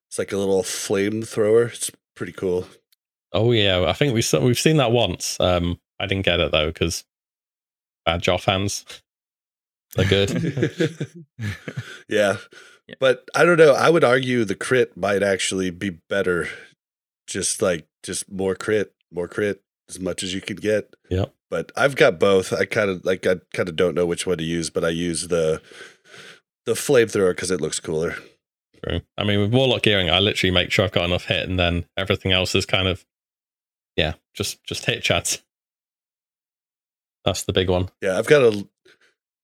[0.08, 1.68] it's like a little flamethrower.
[1.74, 2.68] It's pretty cool.
[3.34, 5.40] oh yeah, I think we saw, we've seen that once.
[5.40, 7.04] Um, I didn't get it though because
[8.06, 8.84] bad offhands.
[9.96, 11.08] They're good.
[12.10, 12.38] yeah.
[12.88, 12.96] Yeah.
[13.00, 13.74] But I don't know.
[13.74, 16.48] I would argue the crit might actually be better.
[17.28, 20.96] Just like just more crit, more crit, as much as you can get.
[21.10, 21.34] Yep.
[21.50, 22.52] But I've got both.
[22.52, 24.90] I kind of like I kind of don't know which one to use, but I
[24.90, 25.62] use the
[26.66, 28.16] the flamethrower because it looks cooler.
[28.84, 29.02] True.
[29.18, 31.86] I mean, with warlock gearing, I literally make sure I've got enough hit, and then
[31.96, 33.06] everything else is kind of,
[33.96, 35.42] yeah, just just hit chats.
[37.26, 37.90] That's the big one.
[38.02, 38.68] Yeah, I've got a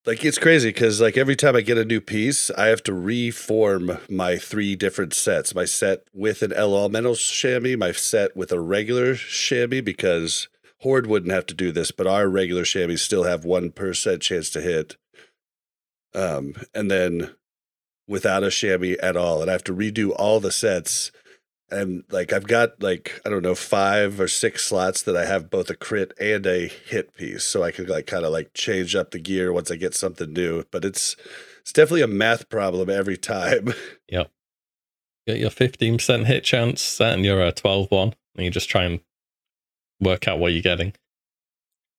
[0.06, 2.93] like it's crazy because like every time I get a new piece, I have to
[2.93, 5.56] reform my three different sets.
[5.56, 10.49] My set with an elemental shammy, my set with a regular shammy because
[10.84, 14.49] Horde wouldn't have to do this, but our regular shammy still have one percent chance
[14.51, 14.97] to hit.
[16.13, 17.36] Um, and then
[18.05, 21.11] without a shammy at all, and I have to redo all the sets.
[21.71, 25.49] And like I've got like I don't know five or six slots that I have
[25.49, 28.93] both a crit and a hit piece, so I could like kind of like change
[28.93, 30.65] up the gear once I get something new.
[30.69, 31.15] But it's
[31.61, 33.73] it's definitely a math problem every time.
[34.09, 34.29] Yep.
[35.25, 38.84] Get your fifteen percent hit chance and you're a 12 one, and you just try
[38.84, 38.99] and
[40.04, 40.93] work out what you're getting.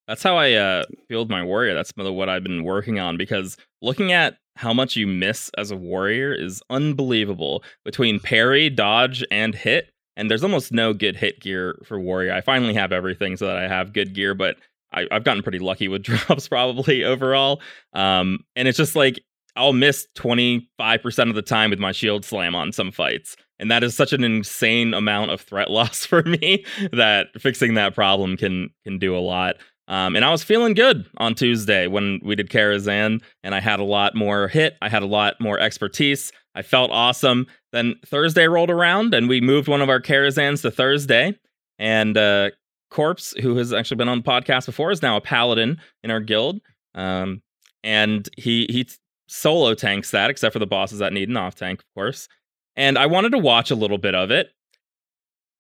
[0.07, 1.75] That's how I uh, field my warrior.
[1.75, 5.77] That's what I've been working on because looking at how much you miss as a
[5.77, 9.91] warrior is unbelievable between parry, dodge, and hit.
[10.17, 12.33] And there's almost no good hit gear for warrior.
[12.33, 14.57] I finally have everything so that I have good gear, but
[14.93, 17.61] I, have gotten pretty lucky with drops probably overall.
[17.95, 19.21] Um, and it's just like
[19.57, 23.37] I'll miss 25% of the time with my shield slam on some fights.
[23.59, 27.95] And that is such an insane amount of threat loss for me that fixing that
[27.95, 29.57] problem can can do a lot.
[29.87, 33.81] Um, and I was feeling good on Tuesday when we did Karazhan, and I had
[33.81, 34.77] a lot more hit.
[34.81, 36.33] I had a lot more expertise.
[36.55, 37.47] I felt awesome.
[37.73, 41.39] Then Thursday rolled around, and we moved one of our Karazhans to Thursday.
[41.79, 42.51] And uh,
[42.91, 46.21] Corpse, who has actually been on the podcast before, is now a paladin in our
[46.21, 46.61] guild.
[46.95, 47.43] Um,
[47.83, 48.89] and he he
[49.35, 52.29] solo tanks that, except for the bosses that need an off tank, of course.
[52.77, 54.51] And I wanted to watch a little bit of it,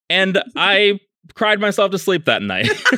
[0.08, 1.00] and I
[1.34, 2.68] cried myself to sleep that night.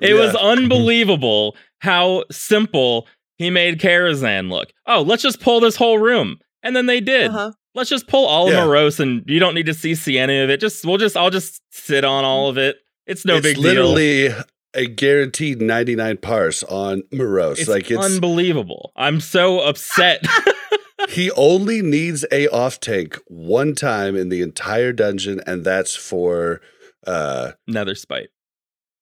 [0.00, 0.14] it yeah.
[0.14, 3.06] was unbelievable how simple
[3.36, 4.72] he made Karazhan look.
[4.86, 6.38] Oh, let's just pull this whole room.
[6.62, 7.30] And then they did.
[7.30, 7.52] Uh-huh.
[7.74, 8.62] Let's just pull all yeah.
[8.62, 10.60] of Moroes and you don't need to see, see any of it.
[10.60, 12.76] Just we'll just I'll just sit on all of it.
[13.06, 14.42] It's no it's big literally deal.
[14.74, 17.58] A guaranteed 99 parse on Moroes.
[17.58, 18.92] It's like it's unbelievable.
[18.96, 20.24] I'm so upset.
[21.10, 26.60] he only needs a off tank one time in the entire dungeon, and that's for
[27.06, 28.28] uh Netherspite.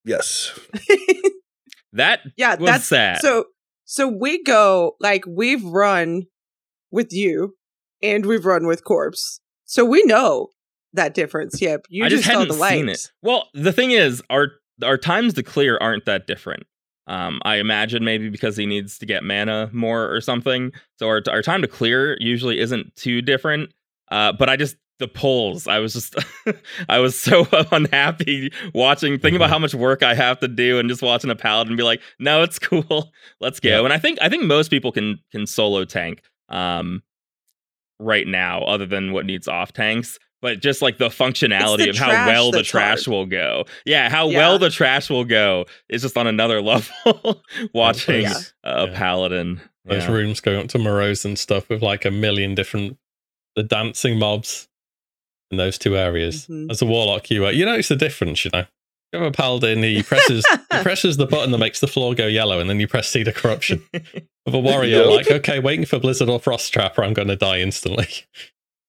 [0.05, 0.59] Yes.
[1.93, 3.21] that yeah, that's sad.
[3.21, 3.45] So
[3.85, 6.25] so we go like we've run
[6.91, 7.55] with you
[8.03, 9.41] and we've run with Corpse.
[9.65, 10.49] So we know
[10.93, 11.61] that difference.
[11.61, 11.87] Yep.
[11.89, 13.11] You I just, just hadn't the seen it.
[13.23, 14.53] Well, the thing is, our
[14.85, 16.65] our times to clear aren't that different.
[17.07, 20.73] Um, I imagine maybe because he needs to get mana more or something.
[20.99, 23.73] So our our time to clear usually isn't too different.
[24.11, 25.67] Uh, but I just the pulls.
[25.67, 26.15] I was just,
[26.89, 29.53] I was so unhappy watching, thinking about mm-hmm.
[29.55, 32.43] how much work I have to do, and just watching a paladin be like, "No,
[32.43, 33.11] it's cool,
[33.41, 33.85] let's go." Yeah.
[33.85, 37.03] And I think, I think most people can can solo tank um,
[37.99, 40.19] right now, other than what needs off tanks.
[40.43, 43.15] But just like the functionality the of how well the trash hard.
[43.15, 44.39] will go, yeah, how yeah.
[44.39, 47.43] well the trash will go is just on another level.
[47.75, 48.39] watching yeah.
[48.65, 52.97] a paladin, those rooms going up to Moroes and stuff with like a million different
[53.57, 54.69] the dancing mobs
[55.51, 56.47] in those two areas.
[56.47, 56.71] Mm-hmm.
[56.71, 58.65] As a warlock, you uh, you notice the difference, you know.
[59.13, 62.27] You have a paladin, he presses he presses the button that makes the floor go
[62.27, 63.83] yellow, and then you press Seed of Corruption.
[64.47, 67.37] Of a warrior, like okay, waiting for Blizzard or Frost Trap, or I'm going to
[67.37, 68.09] die instantly.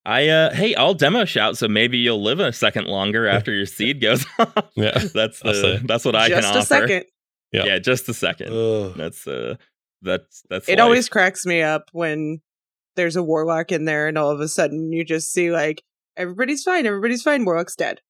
[0.05, 3.65] I uh hey, I'll demo shout, so maybe you'll live a second longer after your
[3.65, 4.71] seed goes off.
[4.75, 6.59] Yeah, that's the that's what I just can offer.
[6.59, 7.05] Just a second.
[7.51, 7.65] Yeah.
[7.65, 8.53] yeah, just a second.
[8.53, 8.93] Ugh.
[8.95, 9.55] That's uh
[10.01, 10.67] that's that's.
[10.67, 10.83] It life.
[10.83, 12.41] always cracks me up when
[12.95, 15.83] there's a warlock in there, and all of a sudden you just see like
[16.17, 16.85] everybody's fine.
[16.85, 17.45] Everybody's fine.
[17.45, 18.01] Warlock's dead.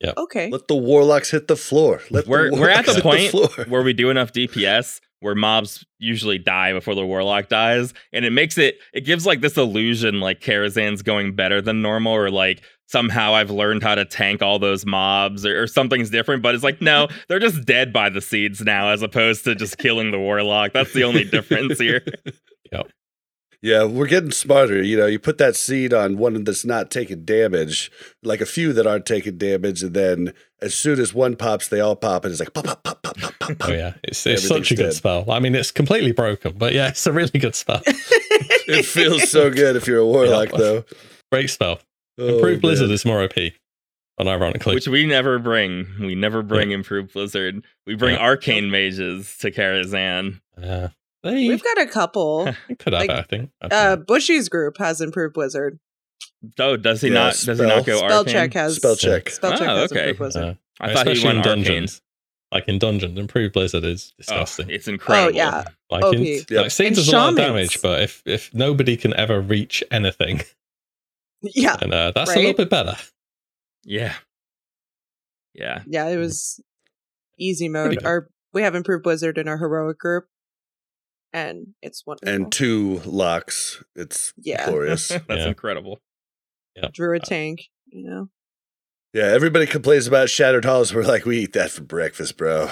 [0.00, 0.12] Yeah.
[0.16, 0.48] Okay.
[0.50, 2.00] Let the warlocks hit the floor.
[2.10, 6.38] Let we're we're at the point the where we do enough DPS where mobs usually
[6.38, 10.40] die before the warlock dies, and it makes it it gives like this illusion like
[10.40, 14.86] Karazhan's going better than normal, or like somehow I've learned how to tank all those
[14.86, 16.42] mobs, or, or something's different.
[16.42, 19.78] But it's like no, they're just dead by the seeds now, as opposed to just
[19.78, 20.72] killing the warlock.
[20.72, 22.04] That's the only difference here.
[22.72, 22.86] Yep.
[23.62, 24.82] Yeah, we're getting smarter.
[24.82, 27.90] You know, you put that seed on one that's not taking damage,
[28.22, 30.32] like a few that aren't taking damage, and then
[30.62, 33.18] as soon as one pops, they all pop, and it's like pop, pop, pop, pop,
[33.20, 33.68] pop, pop.
[33.68, 34.94] Oh yeah, it's, it's such a good dead.
[34.94, 35.30] spell.
[35.30, 37.82] I mean, it's completely broken, but yeah, it's a really good spell.
[37.86, 40.58] it feels so good if you're a warlock, yeah.
[40.58, 40.84] though.
[41.30, 41.80] Great spell.
[42.18, 42.94] Oh, Improved Blizzard man.
[42.94, 43.34] is more OP.
[44.18, 44.74] Unironically.
[44.74, 45.86] Which we never bring.
[45.98, 46.76] We never bring yeah.
[46.76, 47.64] improved Blizzard.
[47.86, 48.22] We bring yeah.
[48.22, 50.40] arcane mages to Karazhan.
[50.60, 50.88] Yeah.
[51.22, 52.44] They, We've got a couple.
[52.78, 53.50] could have, like, I think.
[53.60, 55.78] I uh, Bushy's group has improved blizzard.
[56.58, 57.34] Oh, does he yeah, not?
[57.34, 58.32] Spell, does he not go spell arcane?
[58.32, 59.28] check has spell check.
[59.28, 60.10] Spell check oh, has okay.
[60.10, 60.44] improved blizzard.
[60.44, 62.00] Uh, I thought he went in dungeons.
[62.52, 64.70] Like in dungeons, improved blizzard is disgusting.
[64.70, 65.28] Oh, it's incredible.
[65.28, 66.14] Oh yeah, like OP.
[66.14, 66.62] in, yeah.
[66.62, 70.40] like seems a lot of damage, but if if nobody can ever reach anything,
[71.42, 72.38] yeah, and uh, that's right?
[72.38, 72.96] a little bit better.
[73.84, 74.14] Yeah,
[75.54, 76.08] yeah, yeah.
[76.08, 76.60] It was
[77.38, 78.04] easy mode.
[78.04, 80.26] Our we have improved blizzard in our heroic group,
[81.32, 82.34] and it's wonderful.
[82.34, 83.82] And two locks.
[83.94, 84.66] It's yeah.
[84.68, 85.08] glorious.
[85.08, 85.48] That's yeah.
[85.48, 86.00] incredible.
[86.76, 86.88] Yeah.
[86.92, 88.28] Druid uh, tank, you know.
[89.12, 90.94] Yeah, everybody complains about Shattered Halls.
[90.94, 92.70] We're like, we eat that for breakfast, bro.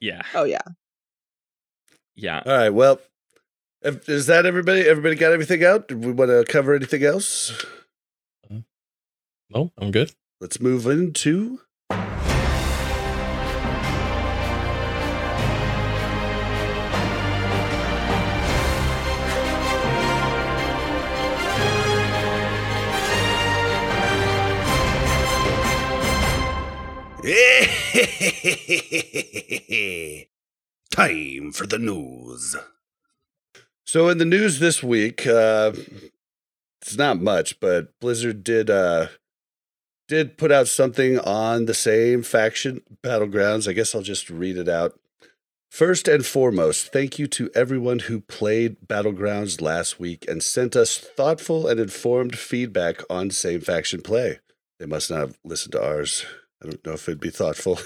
[0.00, 0.22] Yeah.
[0.34, 0.62] Oh yeah.
[2.14, 2.42] Yeah.
[2.46, 2.70] All right.
[2.70, 3.00] Well,
[3.82, 4.82] is that everybody?
[4.88, 5.88] Everybody got everything out?
[5.88, 7.64] Did we want to cover anything else?
[8.48, 8.60] Uh,
[9.50, 10.12] no, I'm good.
[10.40, 11.60] Let's move into
[30.92, 32.54] Time for the news.
[33.84, 35.72] So, in the news this week, uh,
[36.80, 39.08] it's not much, but Blizzard did uh,
[40.06, 43.68] did put out something on the same faction battlegrounds.
[43.68, 44.96] I guess I'll just read it out.
[45.68, 50.96] First and foremost, thank you to everyone who played Battlegrounds last week and sent us
[50.96, 54.38] thoughtful and informed feedback on same faction play.
[54.78, 56.24] They must not have listened to ours.
[56.62, 57.78] I don't know if it'd be thoughtful.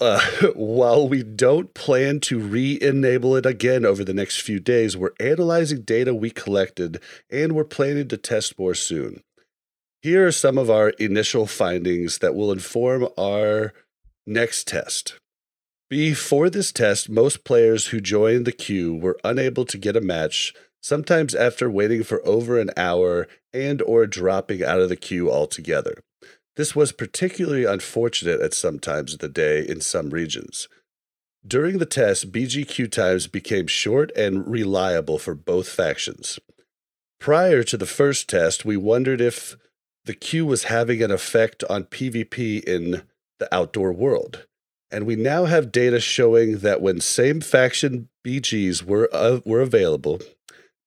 [0.00, 0.20] uh,
[0.54, 5.12] while we don't plan to re enable it again over the next few days, we're
[5.20, 7.00] analyzing data we collected
[7.30, 9.22] and we're planning to test more soon.
[10.02, 13.74] Here are some of our initial findings that will inform our
[14.26, 15.18] next test.
[15.90, 20.54] Before this test, most players who joined the queue were unable to get a match,
[20.80, 26.02] sometimes after waiting for over an hour and or dropping out of the queue altogether.
[26.56, 30.68] This was particularly unfortunate at some times of the day in some regions.
[31.46, 36.38] During the test, BGQ times became short and reliable for both factions.
[37.18, 39.56] Prior to the first test, we wondered if
[40.04, 43.02] the queue was having an effect on PvP in
[43.38, 44.46] the outdoor world.
[44.90, 50.20] And we now have data showing that when same faction BGs were, uh, were available,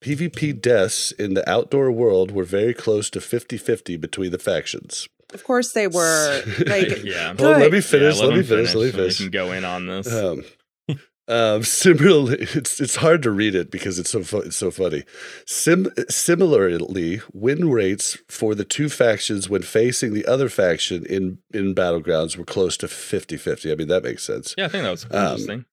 [0.03, 5.07] PvP deaths in the outdoor world were very close to 50 50 between the factions.
[5.34, 6.44] Of course they were.
[6.66, 7.34] Like, yeah.
[7.38, 8.16] Well, let me finish.
[8.18, 8.74] Yeah, let, me him finish.
[8.74, 9.18] Let me and we finish.
[9.18, 10.14] can go in on this.
[10.14, 10.44] Um,
[11.28, 15.04] um, similarly, it's it's hard to read it because it's so fu- it's so funny.
[15.46, 21.76] Sim- similarly, win rates for the two factions when facing the other faction in in
[21.76, 23.72] battlegrounds were close to 50-50.
[23.72, 24.54] I mean, that makes sense.
[24.58, 25.66] yeah, I think that was um, interesting.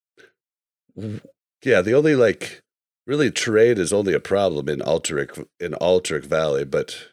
[1.64, 2.62] Yeah, the only like
[3.06, 7.08] really trade is only a problem in Alterac in Alterac Valley, but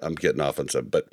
[0.00, 0.86] I'm getting off on some.
[0.86, 1.12] But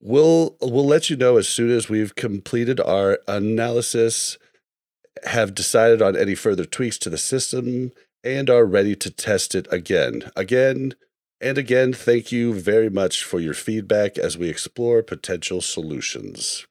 [0.00, 4.38] we'll we'll let you know as soon as we've completed our analysis,
[5.24, 7.92] have decided on any further tweaks to the system,
[8.22, 10.94] and are ready to test it again, again,
[11.40, 11.92] and again.
[11.92, 16.66] Thank you very much for your feedback as we explore potential solutions.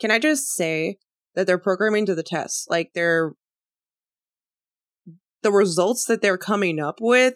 [0.00, 0.96] Can I just say
[1.34, 2.68] that they're programming to the test?
[2.68, 3.34] Like they're
[5.42, 7.34] the results that they're coming up with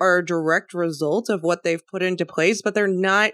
[0.00, 3.32] are a direct result of what they've put into place, but they're not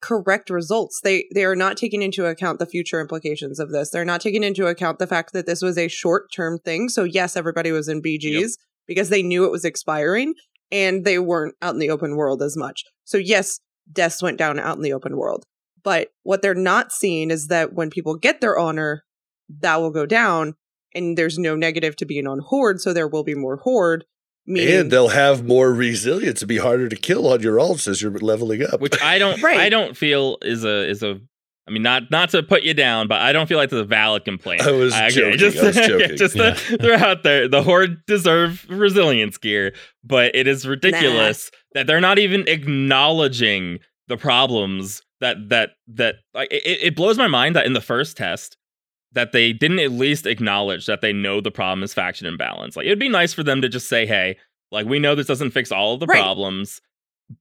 [0.00, 1.00] correct results.
[1.02, 3.90] They they are not taking into account the future implications of this.
[3.90, 6.88] They're not taking into account the fact that this was a short-term thing.
[6.88, 8.50] So yes, everybody was in BGs Yep.
[8.86, 10.34] because they knew it was expiring
[10.72, 12.84] and they weren't out in the open world as much.
[13.04, 13.60] So yes,
[13.90, 15.44] deaths went down out in the open world.
[15.84, 19.04] But what they're not seeing is that when people get their honor,
[19.60, 20.54] that will go down
[20.94, 24.04] and there's no negative to being on horde, so there will be more horde.
[24.46, 28.02] Meaning, And they'll have more resilience and be harder to kill on your alts as
[28.02, 28.80] you're leveling up.
[28.80, 29.58] Which I don't Right.
[29.60, 31.20] I don't feel is a is a
[31.68, 33.84] I mean not not to put you down, but I don't feel like that's a
[33.84, 34.62] valid complaint.
[34.62, 36.16] I was joking, I was joking.
[36.16, 36.54] just Yeah.
[36.54, 42.00] to throw out there, the horde deserve resilience gear, but it is ridiculous that they're
[42.00, 43.78] not even acknowledging
[44.08, 48.16] the problems that that that like it, it blows my mind that in the first
[48.16, 48.56] test
[49.12, 52.76] that they didn't at least acknowledge that they know the problem is faction imbalance.
[52.76, 54.36] Like it'd be nice for them to just say, "Hey,
[54.70, 56.18] like we know this doesn't fix all of the Right.
[56.20, 56.80] problems,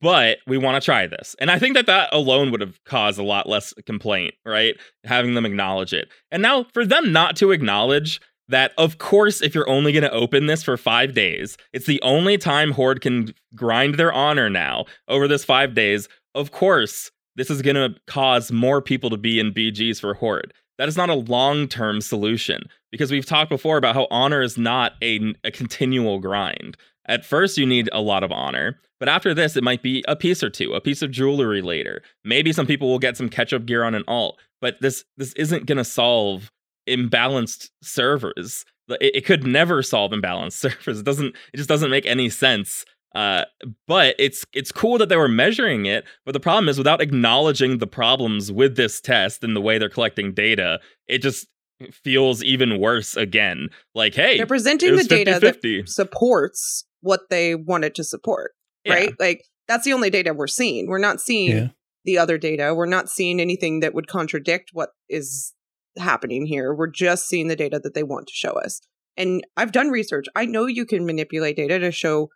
[0.02, 3.20] but we want to try this." And I think that that alone would have caused
[3.20, 4.76] a lot less complaint, right?
[5.06, 6.10] Having them acknowledge it.
[6.32, 8.20] And now for them not to acknowledge
[8.50, 12.02] that of course if you're only going to open this for 5 days, it's the
[12.02, 16.10] only time horde can grind their honor now over this 5 days.
[16.36, 20.54] Of course, this is going to cause more people to be in BGs for horde.
[20.82, 24.58] That is not a long term solution because we've talked before about how honor is
[24.58, 26.76] not a, a continual grind.
[27.06, 30.16] At first, you need a lot of honor, but after this, it might be a
[30.16, 32.02] piece or two, a piece of jewelry later.
[32.24, 35.34] Maybe some people will get some catch up gear on an alt, but this this
[35.34, 36.52] isn't going to solve
[36.90, 38.66] imbalanced servers.
[38.90, 41.02] It, it could never solve imbalanced servers.
[41.02, 41.36] It doesn't.
[41.54, 42.86] It just doesn't make any sense.
[43.14, 43.43] Uh,
[43.88, 46.05] but it's it's cool that they were measuring it.
[46.26, 49.89] But the problem is, without acknowledging the problems with this test and the way they're
[49.89, 51.47] collecting data, it just
[51.91, 53.70] feels even worse again.
[53.95, 55.41] Like, hey, they're presenting the was data 50-50.
[55.41, 58.51] that supports what they wanted to support,
[58.86, 58.93] Yeah.
[58.93, 59.14] right?
[59.20, 60.88] Like that's the only data we're seeing.
[60.88, 61.68] We're not seeing Yeah.
[62.05, 62.74] the other data.
[62.76, 65.53] We're not seeing anything that would contradict what is
[65.97, 66.74] happening here.
[66.74, 68.80] We're just seeing the data that they want to show us.
[69.18, 70.28] And I've done research.
[70.36, 72.30] I know you can manipulate data to show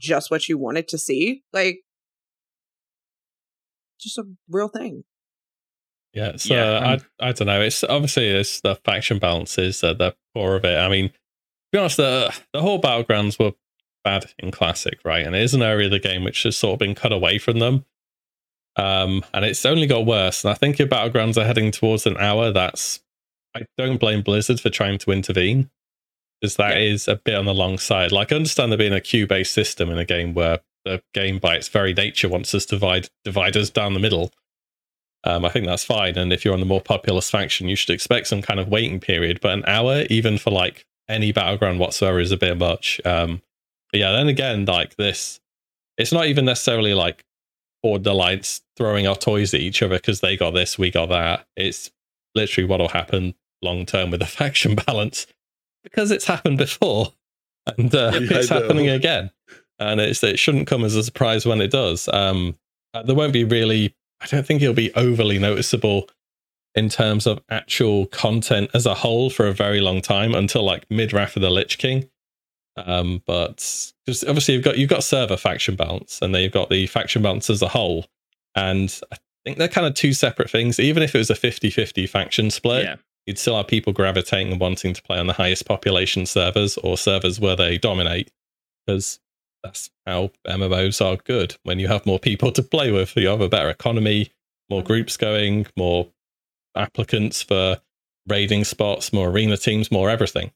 [0.00, 1.42] just what you wanted to see.
[1.52, 1.80] Like
[4.00, 5.04] just a real thing.
[6.12, 7.60] Yeah, so Yeah, I'm- I I don't know.
[7.62, 10.76] It's obviously it's the faction balances at the core of it.
[10.76, 11.14] I mean, to
[11.72, 13.52] be honest, the the whole battlegrounds were
[14.02, 15.24] bad in classic, right?
[15.26, 17.38] And it is an area of the game which has sort of been cut away
[17.38, 17.84] from them.
[18.76, 20.42] Um, and it's only got worse.
[20.42, 23.00] And I think if battlegrounds are heading towards an hour, that's
[23.54, 25.70] I don't blame Blizzard for trying to intervene
[26.40, 26.82] because that Yeah.
[26.92, 28.12] is a bit on the long side.
[28.12, 31.38] Like I understand there being a queue based system in a game where the game
[31.38, 34.32] by its very nature wants us to divide divide us down the middle.
[35.24, 36.16] Um, I think that's fine.
[36.16, 39.00] And if you're on the more populous faction, you should expect some kind of waiting
[39.00, 39.40] period.
[39.42, 43.00] But an hour, even for like any battleground whatsoever, is a bit much.
[43.04, 43.42] Um,
[43.92, 45.40] but yeah, then again, like this,
[45.98, 47.22] it's not even necessarily like
[47.82, 51.46] Horde Alliance throwing our toys at each other because they got this, we got that.
[51.54, 51.90] It's
[52.34, 55.26] literally what will happen long term with the faction balance
[55.82, 57.12] because it's happened before
[57.66, 59.30] and uh, Yeah, it's happening again.
[59.78, 62.08] And it's it shouldn't come as a surprise when it does.
[62.12, 62.58] Um,
[62.92, 63.94] uh, there won't be really.
[64.20, 66.08] I don't think it'll be overly noticeable
[66.74, 70.84] in terms of actual content as a whole for a very long time until like
[70.90, 72.10] mid Wrath of the Lich King.
[72.76, 76.70] Um, but because obviously you've got you've got server faction balance and then you've got
[76.70, 78.06] the faction balance as a whole.
[78.54, 80.78] And I think they're kind of two separate things.
[80.78, 82.96] Even if it was a 50-50 faction split, yeah.
[83.30, 86.98] You'd still have people gravitating and wanting to play on the highest population servers or
[86.98, 88.32] servers where they dominate
[88.84, 89.20] because
[89.62, 91.54] that's how MMOs are good.
[91.62, 94.32] When you have more people to play with, you have a better economy,
[94.68, 96.08] more groups going, more
[96.74, 97.80] applicants for
[98.26, 100.50] raiding spots, more arena teams, more everything.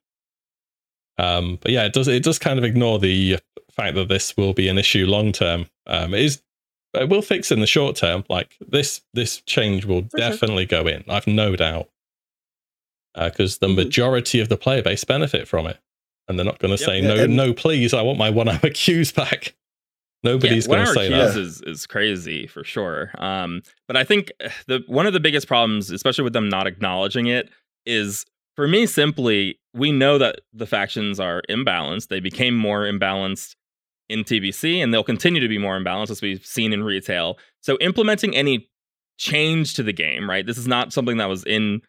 [1.17, 3.39] Um, but yeah, it does it does kind of ignore the
[3.71, 5.67] fact that this will be an issue long term.
[5.87, 6.43] Um, it is
[6.93, 8.25] it will fix in the short term.
[8.29, 10.31] Like this this change will For sure.
[10.31, 11.05] definitely go in.
[11.09, 11.89] I've no doubt
[13.15, 13.77] because the Mhm.
[13.77, 15.79] majority of the player base benefit from it,
[16.29, 16.89] and they're not going to Yep.
[16.89, 17.93] say Yeah, no, and- no, please.
[17.95, 19.55] I want my one hour queues back.
[20.23, 21.33] Nobody's yeah, going to say hour that.
[21.35, 23.11] queues is, is crazy for sure.
[23.19, 26.67] Um, but I think uh, the one of the biggest problems, especially with them not
[26.67, 27.51] acknowledging it,
[27.85, 28.25] is
[28.57, 32.09] for me simply we know that the factions are imbalanced.
[32.09, 33.55] They became more imbalanced
[34.09, 37.39] in TBC, and they'll continue to be more imbalanced as we've seen in retail.
[37.63, 38.69] So implementing any
[39.19, 40.47] change to the game, right?
[40.47, 41.83] This is not something that was in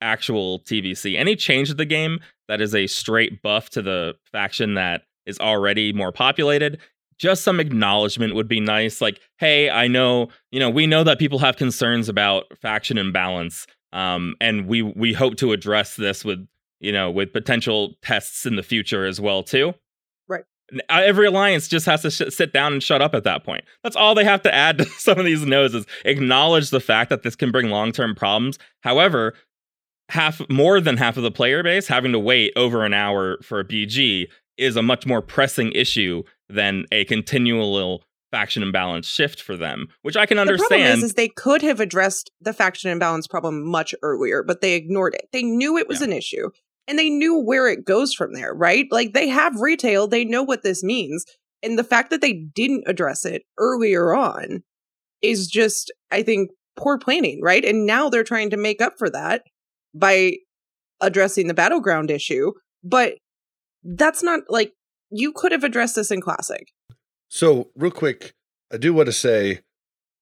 [0.00, 1.16] actual TBC.
[1.16, 5.38] Any change to the game that is a straight buff to the faction that is
[5.38, 6.78] already more populated
[7.18, 9.02] just some acknowledgement would be nice.
[9.02, 13.66] Like hey i know you know we know that people have concerns about faction imbalance
[13.92, 16.46] um, and we we hope to address this with
[16.80, 19.74] you know with potential tests in the future as well too.
[20.28, 20.44] Right.
[20.72, 23.64] Uh, every alliance just has to sh- sit down and shut up at that point.
[23.82, 27.10] That's all they have to add to some of these no's is acknowledge the fact
[27.10, 28.58] that this can bring long-term problems.
[28.82, 29.34] However
[30.10, 33.60] half more than half of the player base having to wait over an hour for
[33.60, 39.56] a bg is a much more pressing issue than a continual faction imbalance shift for
[39.56, 40.70] them, which I can understand.
[40.70, 44.60] The problem is, is they could have addressed the faction imbalance problem much earlier, but
[44.60, 45.28] they ignored it.
[45.32, 46.08] They knew it was Yeah.
[46.08, 46.50] an issue
[46.86, 48.86] and they knew where it goes from there, right?
[48.90, 51.24] Like they have retail, they know what this means.
[51.62, 54.62] And the fact that they didn't address it earlier on
[55.22, 57.64] is just, I think, poor planning, right?
[57.64, 59.42] And now they're trying to make up for that
[59.94, 60.34] by
[61.00, 62.52] addressing the battleground issue.
[62.82, 63.14] But
[63.82, 64.72] that's not like
[65.10, 66.68] you could have addressed this in Classic.
[67.28, 68.34] So, real quick,
[68.72, 69.60] I do want to say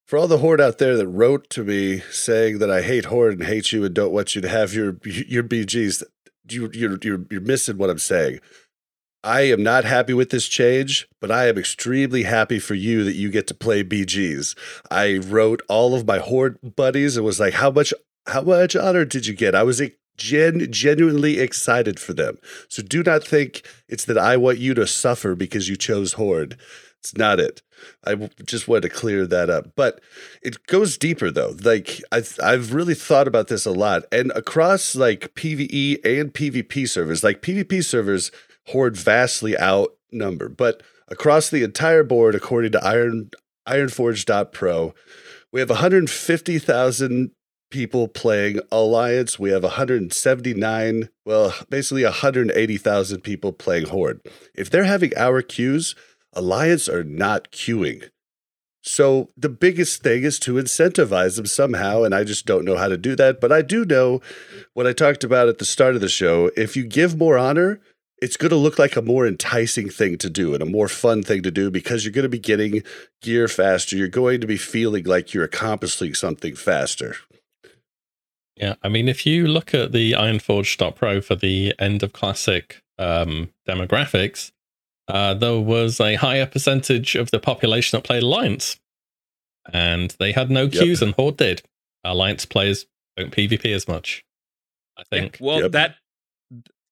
[0.06, 3.34] for all the horde out there that wrote to me saying that I hate horde
[3.34, 6.02] and hate you and don't want you to have your your BGs,
[6.50, 8.40] you you're you're, you're missing what I'm saying.
[9.24, 13.16] I am not happy with this change, but I am extremely happy for you that
[13.16, 14.56] you get to play BGs.
[14.90, 17.92] I wrote all of my horde buddies and was like, "How much
[18.28, 19.80] how much honor did you get?" I was
[20.18, 22.38] gen- genuinely excited for them.
[22.68, 26.58] So do not think it's that I want you to suffer because you chose horde.
[27.00, 27.62] It's not it.
[28.04, 29.68] I just wanted to clear that up.
[29.76, 30.00] But
[30.42, 31.54] it goes deeper though.
[31.62, 34.02] Like I've I've really thought about this a lot.
[34.10, 38.32] And across like PvE and PvP servers, like PvP servers
[38.66, 40.48] horde vastly outnumber.
[40.48, 43.30] But across the entire board, according to Iron
[43.68, 44.94] Ironforge.pro,
[45.52, 47.30] we have 150,000
[47.70, 49.38] people playing Alliance.
[49.38, 54.20] We have 179, well, basically 180,000 people playing Horde.
[54.54, 55.94] If they're having our queues,
[56.32, 58.10] Alliance are not queuing.
[58.82, 62.88] So the biggest thing is to incentivize them somehow, and I just don't know how
[62.88, 63.40] to do that.
[63.40, 64.22] But I do know
[64.72, 66.50] what I talked about at the start of the show.
[66.56, 67.80] If you give more honor,
[68.20, 71.22] it's going to look like a more enticing thing to do and a more fun
[71.22, 72.82] thing to do because you're going to be getting
[73.20, 73.96] gear faster.
[73.96, 77.16] You're going to be feeling like you're accomplishing something faster.
[78.58, 83.50] Yeah, I mean, if you look at the Ironforge.pro for the end of classic um,
[83.68, 84.50] demographics,
[85.06, 88.78] uh, there was a higher percentage of the population that played Alliance,
[89.72, 90.72] and they had no Yep.
[90.72, 91.62] queues, and Horde did.
[92.04, 92.86] Alliance players
[93.16, 94.24] don't PvP as much.
[94.96, 95.38] I Yeah, think.
[95.40, 95.72] well, Yep.
[95.72, 95.94] that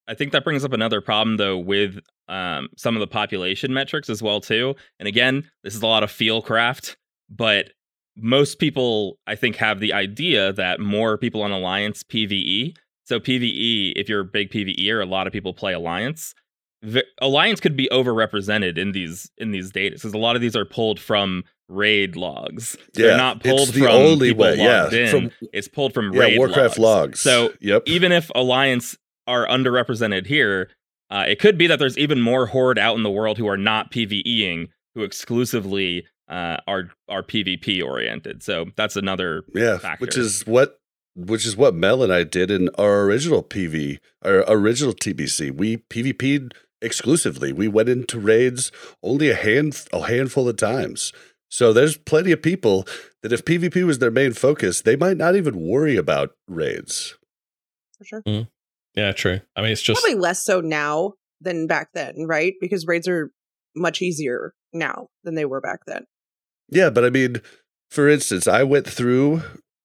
[0.08, 1.98] I think that brings up another problem though with
[2.28, 4.76] um, some of the population metrics as well too.
[5.00, 6.96] And again, this is a lot of feel craft,
[7.28, 7.72] but
[8.16, 12.74] most people I think have the idea that more people on Alliance PVE.
[13.04, 16.34] So PVE, if you're a big PVEer, a lot of people play Alliance.
[16.82, 20.56] V- Alliance could be overrepresented in these in these data because a lot of these
[20.56, 22.76] are pulled from raid logs.
[22.94, 24.56] They're Yeah, not pulled it's the from only people way.
[24.56, 25.08] Yeah, in.
[25.10, 27.20] from it's pulled from yeah, raid Warcraft logs.
[27.20, 30.70] So yep, even if Alliance are underrepresented here,
[31.10, 33.56] uh, it could be that there's even more Horde out in the world who are
[33.56, 38.42] not PVEing, who exclusively uh, are are PvP oriented.
[38.42, 40.04] So that's another yeah, factor.
[40.04, 40.80] which is what
[41.14, 45.56] which is what Mel and I did in our original PV, our original TBC.
[45.56, 47.52] We PvP'd exclusively.
[47.52, 48.70] We went into raids
[49.02, 51.12] only a hand a handful of times.
[51.48, 52.86] So there's plenty of people
[53.22, 57.16] that if PvP was their main focus, they might not even worry about raids.
[57.98, 58.22] For sure.
[58.94, 59.40] Yeah, true.
[59.54, 62.54] I mean, it's just Probably less so now than back then, right?
[62.60, 63.30] Because raids are
[63.76, 66.06] much easier now than they were back then.
[66.68, 67.40] Yeah, but I mean,
[67.90, 69.42] for instance, I went through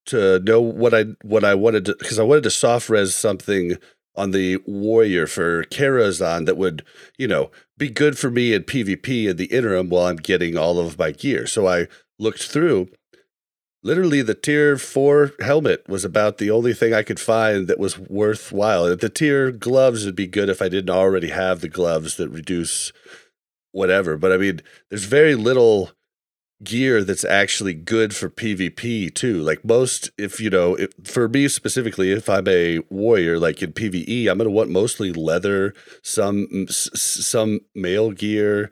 [0.08, 3.78] to know what I what I wanted to because I wanted to soft res something
[4.16, 6.84] on the warrior for Karazhan that would,
[7.18, 10.80] you know, be good for me in PvP in the interim while I'm getting all
[10.80, 11.48] of my gear.
[11.48, 11.88] So I
[12.20, 12.90] looked through.
[13.84, 17.98] Literally, the tier four helmet was about the only thing I could find that was
[17.98, 18.96] worthwhile.
[18.96, 22.92] The tier gloves would be good if I didn't already have the gloves that reduce
[23.72, 24.18] whatever.
[24.18, 25.92] But I mean, there's very little
[26.64, 29.42] gear that's actually good for PvP too.
[29.42, 33.74] Like most, if you know, if, for me specifically, if I'm a warrior, like in
[33.74, 35.74] PvE, I'm gonna want mostly leather,
[36.04, 38.70] some s- some mail gear,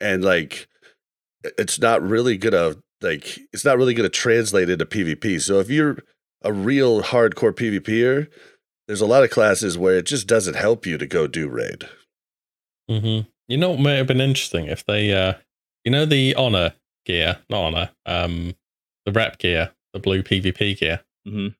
[0.00, 0.68] and like
[1.58, 5.40] it's not really gonna like it's not really gonna translate into PvP.
[5.40, 5.98] So if you're
[6.42, 8.28] a real hardcore PvPer,
[8.86, 11.88] there's a lot of classes where it just doesn't help you to go do raid.
[12.88, 15.34] hmm You know what may have been interesting if they, uh,
[15.84, 16.74] you know, the honor
[17.04, 18.54] gear, not honor, um,
[19.06, 21.54] the rep gear, the blue PvP gear Mhm.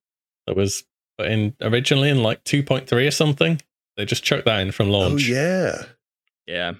[0.46, 0.84] that was
[1.18, 3.60] put in originally in like 2.3 or something.
[3.96, 5.04] They just chucked that in from launch.
[5.04, 5.28] Oh launch.
[5.28, 5.82] yeah,
[6.46, 6.72] yeah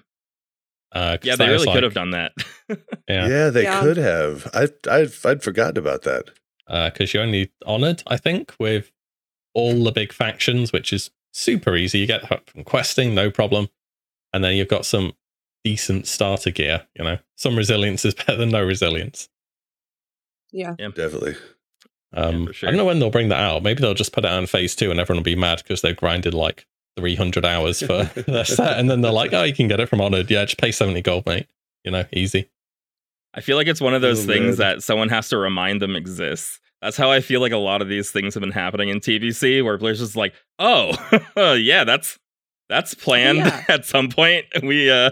[0.93, 2.33] Uh, 'cause yeah they was really could have done that.
[3.09, 3.79] Yeah, yeah, they Yeah.
[3.81, 4.47] could have.
[4.53, 6.29] I I I'd forgotten about that.
[6.67, 8.91] because you're only honored, I think, with
[9.53, 11.99] all the big factions, which is super easy.
[11.99, 13.67] You get that from questing, no problem.
[14.31, 15.11] And then you've got some
[15.63, 17.17] decent starter gear, you know.
[17.35, 19.29] Some resilience is better than no resilience.
[20.51, 20.75] Yeah.
[20.77, 21.35] Definitely.
[22.13, 23.63] Um, for I don't know when they'll bring that out.
[23.63, 25.81] Maybe they'll just put it out in phase two and everyone will be mad because
[25.81, 26.67] they've grinded like
[26.97, 28.77] 300 hours for their set.
[28.77, 30.29] And then they're like, oh, you can get it from Honored.
[30.29, 31.47] Yeah, just pay 70 gold, mate.
[31.85, 32.49] You know, easy.
[33.33, 34.75] I feel like it's one of those Oh, things man.
[34.75, 36.59] that someone has to remind them exists.
[36.81, 39.63] That's how I feel like a lot of these things have been happening in TBC,
[39.63, 40.91] where players just like, oh,
[41.55, 42.19] yeah, that's
[42.71, 43.65] that's planned yeah.
[43.67, 44.45] at some point.
[44.63, 45.11] We uh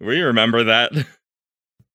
[0.00, 0.92] we remember that.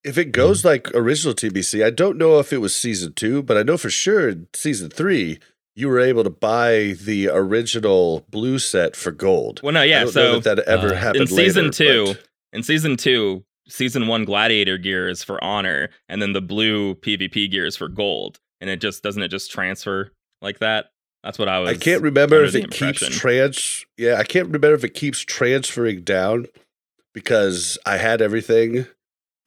[0.06, 3.58] If it goes like original TBC, I don't know if it was season two, but
[3.58, 5.40] I know for sure in season three,
[5.76, 9.60] you were able to buy the original blue set for gold.
[9.62, 10.06] Well, no, I yeah.
[10.06, 12.96] don't know So that, that ever uh, happened in season later, two, but- in season
[12.96, 17.76] two, season one gladiator gear is for honor, and then the blue PvP gear is
[17.76, 18.40] for gold.
[18.62, 20.12] And it just doesn't it just transfer
[20.42, 20.86] like that?
[21.26, 21.72] That's what I was.
[21.72, 23.84] I can't remember if the it keeps trans.
[23.98, 26.46] Yeah, I can't remember if it keeps transferring down
[27.14, 28.86] because I had everything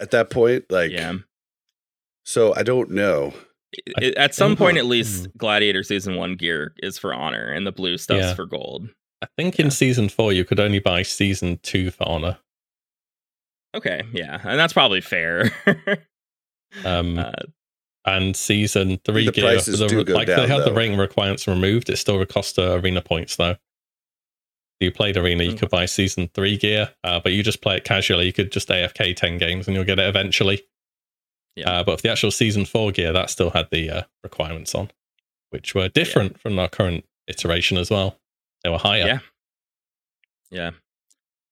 [0.01, 0.65] at that point.
[0.71, 1.15] Like, Yeah.
[2.25, 3.33] so I don't know.
[3.97, 5.29] I It- at some point, at least.
[5.39, 8.35] Gladiator season one gear is for honor, and the blue stuff's Yeah.
[8.35, 8.89] for gold.
[9.23, 12.39] I think in season four, you could only buy season two for Honor.
[13.77, 15.51] Okay, yeah, and that's probably fair.
[16.85, 17.33] Um, uh,
[18.09, 20.77] and season three The gear, the- do go like they down, have the though.
[20.77, 23.57] rating requirements removed, it still would cost uh, arena points though.
[24.81, 25.59] You played arena, you Mm.
[25.59, 28.27] could buy season three gear, uh, but you just play it casually.
[28.27, 30.63] You could just AFK ten games and you'll get it eventually.
[31.57, 31.69] Yeah.
[31.81, 34.91] Uh, but for the actual season four gear, that still had the uh, requirements on,
[35.51, 38.19] which were different from our current iteration as well.
[38.63, 39.07] They were higher.
[39.07, 39.19] Yeah.
[40.51, 40.71] yeah,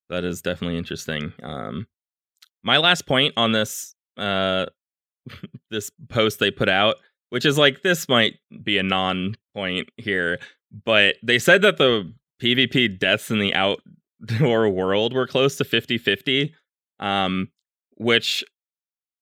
[0.09, 1.33] that is definitely interesting.
[1.43, 1.89] Um,
[2.63, 4.67] my last point on this uh,
[5.71, 6.97] this post they put out,
[7.31, 10.39] which is like this might be a non-point here,
[10.85, 12.13] but they said that the
[12.43, 16.53] PvP deaths in the outdoor world were close to 50-50,
[17.01, 17.49] um,
[17.97, 18.45] which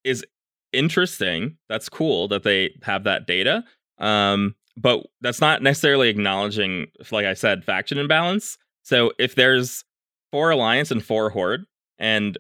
[0.03, 0.25] is
[0.73, 1.57] interesting.
[1.69, 3.65] That's cool that they have that data.
[3.99, 8.59] Um, but that's not necessarily acknowledging, like I said, faction imbalance.
[8.83, 9.85] So if there's
[10.33, 11.65] four alliance and four horde,
[11.99, 12.37] and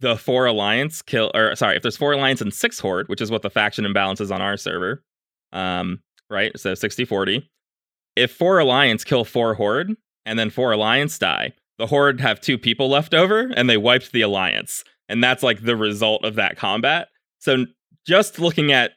[0.00, 3.30] the four alliance kill, or sorry, if there's four alliance and six horde, which is
[3.30, 5.02] what the faction imbalance is on our server,
[5.52, 6.00] um,
[6.30, 6.52] right?
[6.58, 7.50] So 60 40.
[8.16, 9.94] If four alliance kill four horde
[10.26, 14.12] and then four alliance die, the horde have two people left over and they wiped
[14.12, 14.82] the alliance.
[15.08, 17.08] And that's like the result of that combat.
[17.38, 17.66] So
[18.06, 18.92] just looking at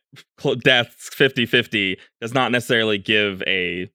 [0.63, 3.89] deaths 50-50 does not necessarily give a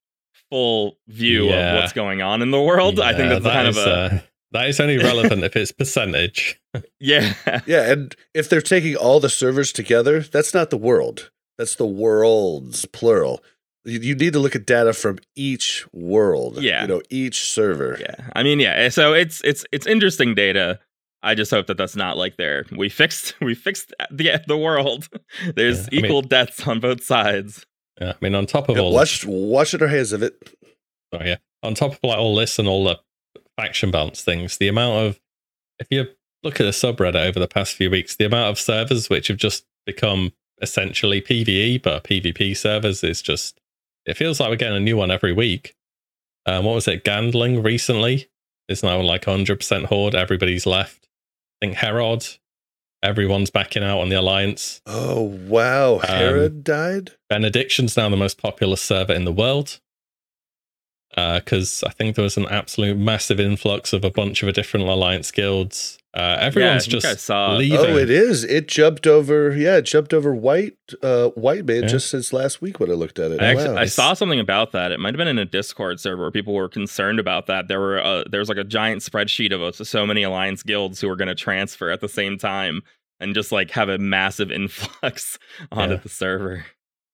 [0.50, 1.72] full view Yeah.
[1.74, 3.00] of what's going on in the world.
[3.00, 4.18] I think that's that kind of a uh,
[4.52, 6.60] that is only relevant if it's percentage.
[7.00, 7.34] yeah.
[7.66, 11.30] Yeah, and if they're taking all the servers together, that's not the world.
[11.58, 13.42] That's the worlds plural.
[13.84, 16.60] You, you need to look at data from each world.
[16.60, 16.82] Yeah.
[16.82, 17.96] you know, each server.
[18.00, 18.14] Yeah.
[18.34, 18.72] I mean, yeah.
[18.74, 20.80] Eh, so it's it's it's interesting data.
[21.22, 22.66] I just hope that that's not like there.
[22.76, 25.08] We fixed we fixed the the world.
[25.56, 27.64] There's Yeah, I mean- equal deaths on both sides.
[28.00, 30.34] Yeah, I mean, on top of Yeah, all watch watch our hands of it.
[31.12, 31.36] Oh yeah.
[31.62, 32.98] On top of like all this and all the
[33.56, 35.20] faction balance things, the amount of
[35.78, 36.06] if you
[36.42, 39.36] look at the subreddit over the past few weeks, the amount of servers which have
[39.36, 43.60] just become essentially PvE but PvP servers is just
[44.06, 45.74] it feels like we're getting a new one every week.
[46.46, 47.04] Um, what was it?
[47.04, 48.28] Gandling recently
[48.68, 50.14] is now like 100% horde.
[50.14, 51.08] Everybody's left.
[51.60, 52.26] I think Herod.
[53.02, 54.80] Everyone's backing out on the alliance.
[54.86, 57.12] Oh wow, Herod died.
[57.28, 59.80] Benediction's now the most popular server in the world.
[61.14, 65.30] Because I think there was an absolute massive influx of a bunch of different alliance
[65.30, 65.98] guilds.
[66.12, 67.78] Uh, everyone's yeah, I just saw leaving.
[67.78, 68.42] Oh, it is.
[68.44, 69.54] It jumped over.
[69.54, 70.76] Yeah, it jumped over white.
[71.02, 71.86] Uh, Whitemane Yeah.
[71.88, 73.40] just since last week when I looked at it.
[73.42, 73.80] I actually wow.
[73.80, 74.92] I saw something about that.
[74.92, 77.68] It might have been in a Discord server where people were concerned about that.
[77.68, 81.00] There were uh, there was like a giant spreadsheet of uh, so many alliance guilds
[81.02, 82.80] who were going to transfer at the same time
[83.20, 85.38] and just like have a massive influx
[85.70, 86.00] onto Yeah.
[86.00, 86.64] the server.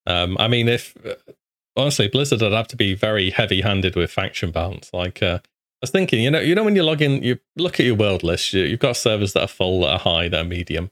[0.06, 1.14] Um, I mean, if uh,
[1.76, 4.90] honestly, Blizzard would have to be very heavy-handed with faction balance.
[4.92, 5.48] Like, uh, I
[5.82, 8.22] was thinking, you know, you know, when you log in, you look at your world
[8.22, 8.52] list.
[8.52, 10.90] You, you've got servers that are full, that are high, that are medium,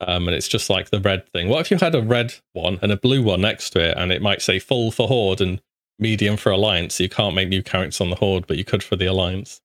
[0.00, 1.48] um, and it's just like the red thing.
[1.48, 4.10] What if you had a red one and a blue one next to it, and
[4.12, 5.60] it might say full for Horde and
[5.98, 6.94] medium for Alliance?
[6.94, 9.60] So you can't make new characters on the Horde, but you could for the Alliance.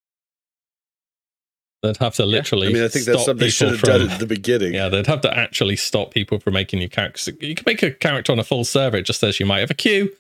[1.82, 2.68] They'd have to literally.
[2.68, 4.74] I mean, I think that's something they should have done from- at the beginning.
[4.74, 7.30] yeah, they'd have to actually stop people from making new characters.
[7.40, 8.98] You can make a character on a full server.
[8.98, 10.12] It just says you might have a queue.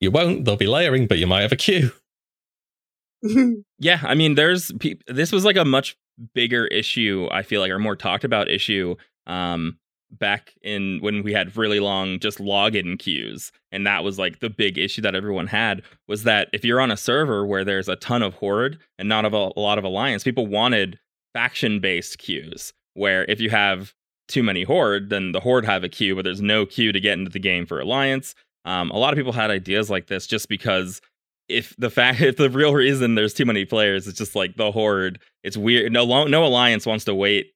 [0.00, 0.44] You won't.
[0.44, 1.92] They'll be layering, but you might have a queue.
[3.78, 5.96] Yeah, I mean, there's pe- this was like a much
[6.34, 7.28] bigger issue.
[7.32, 8.94] I feel like, or more talked about issue.
[9.26, 9.78] Um,
[10.12, 14.50] back in when we had really long just login queues, and that was like the
[14.50, 17.96] big issue that everyone had was that if you're on a server where there's a
[17.96, 20.98] ton of horde and not of a, a lot of alliance, people wanted
[21.34, 22.72] faction based queues.
[22.94, 23.92] Where if you have
[24.28, 27.18] too many horde, then the horde have a queue, but there's no queue to get
[27.18, 28.34] into the game for alliance.
[28.66, 31.00] Um, a lot of people had ideas like this just because
[31.48, 34.70] if the fact if the real reason there's too many players it's just like the
[34.72, 35.18] horde.
[35.44, 37.52] It's weird no lo- no alliance wants to wait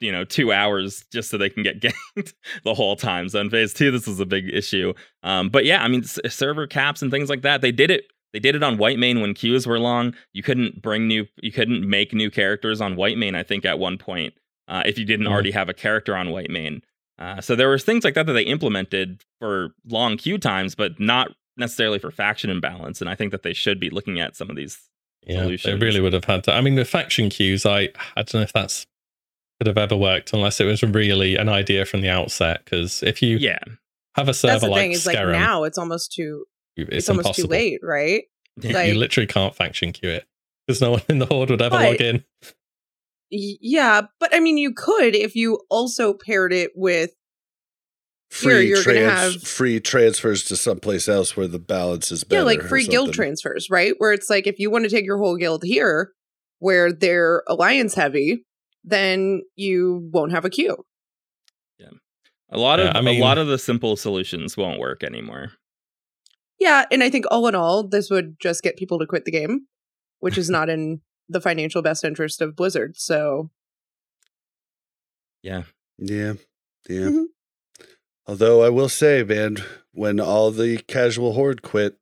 [0.00, 1.80] you know two hours just so they can get
[2.16, 2.32] ganked
[2.64, 3.28] the whole time.
[3.28, 4.94] So in phase two this is a big issue.
[5.24, 8.04] Um but yeah i mean s- server caps and things like that they did it
[8.32, 10.14] they did it on Whitemane when queues were long.
[10.32, 13.98] You couldn't bring new you couldn't make new characters on Whitemane i think at one
[13.98, 14.34] point
[14.68, 15.30] uh, if you didn't Mhm.
[15.32, 16.82] already have a character on Whitemane
[17.22, 20.98] uh, so there was things like that that they implemented for long queue times but
[20.98, 24.50] not necessarily for faction imbalance and i think that they should be looking at some
[24.50, 24.78] of these
[25.26, 26.52] Yeah, they really would have had to.
[26.52, 28.86] I mean, the faction queues, I I don't know if that's
[29.60, 32.64] could have ever worked unless it was really an idea from the outset.
[32.64, 33.60] Because if you yeah
[34.16, 34.92] have a server That's the like thing.
[34.92, 36.44] Is like now it's almost too.
[36.76, 38.24] It's, it's, almost too late, right?
[38.60, 38.72] Yeah.
[38.74, 40.26] Like- you literally can't faction queue it
[40.66, 42.24] because no one in the horde would ever But- log in.
[43.32, 47.10] Y- Yeah, but I mean, you could if you also paired it with
[48.30, 52.40] free you're gonna trans, have- free transfers to someplace else where the balance is better.
[52.40, 53.94] yeah, like free guild transfers, right?
[53.98, 56.12] Where it's like if you want to take your whole guild here,
[56.58, 58.44] where they're alliance heavy,
[58.84, 60.76] then you won't have a queue.
[61.78, 61.88] Yeah,
[62.50, 65.52] a lot of I mean- a lot of the simple solutions won't work anymore
[66.58, 69.30] Yeah, and I think all in all, this would just get people to quit the
[69.32, 69.66] game,
[70.20, 72.96] which is not in the financial best interest of Blizzard.
[72.96, 73.50] So
[75.42, 75.62] yeah
[75.98, 76.34] Yeah,
[76.88, 77.00] yeah.
[77.08, 77.24] Mhm.
[78.26, 79.56] Although I will say, man,
[79.92, 81.98] when all the casual horde quit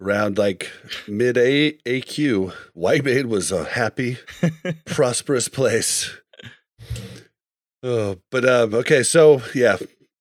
[0.00, 0.70] around like
[1.06, 4.18] mid A AQ, Whitemane was a happy,
[4.84, 6.10] prosperous place.
[7.82, 9.76] Oh, but um, okay, so yeah,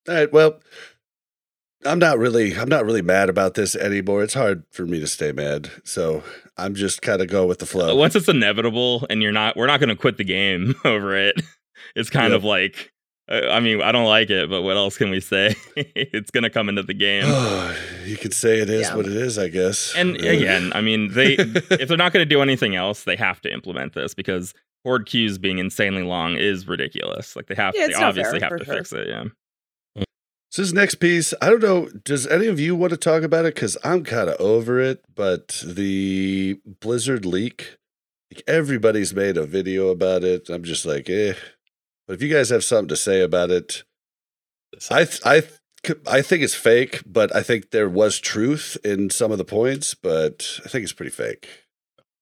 [0.07, 0.31] all right.
[0.31, 0.59] Well,
[1.85, 4.23] I'm not really, I'm not really mad about this anymore.
[4.23, 6.23] It's hard for me to stay mad, so
[6.57, 7.95] I'm just kind of go with the flow.
[7.95, 11.35] once it's inevitable and you're not we're not going to quit the game over it
[11.95, 12.37] it's kind Yep.
[12.37, 12.91] of like
[13.29, 16.43] uh, i mean i don't like it but what else can we say it's going
[16.43, 17.25] to come into the game
[18.05, 18.95] you could say it is Yeah.
[18.95, 19.93] what it is, I guess.
[19.95, 23.15] and Uh, again i mean they if they're not going to do anything else they
[23.17, 24.53] have to implement this because
[24.85, 28.59] horde queues being insanely long is ridiculous like they have Yeah, they obviously fair, have
[28.59, 28.75] to sure.
[28.75, 29.25] fix it yeah
[30.55, 31.89] So this next piece, I don't know.
[32.05, 33.55] Does any of you want to talk about it?
[33.55, 35.03] Because I'm kind of over it.
[35.13, 37.75] But the Blizzard leak,
[38.33, 40.47] like everybody's made a video about it.
[40.49, 41.33] I'm just like, eh.
[42.07, 43.83] But if you guys have something to say about it,
[44.89, 49.09] I th- I th- I think it's fake, but I think there was truth in
[49.09, 51.49] some of the points, but I think it's pretty fake.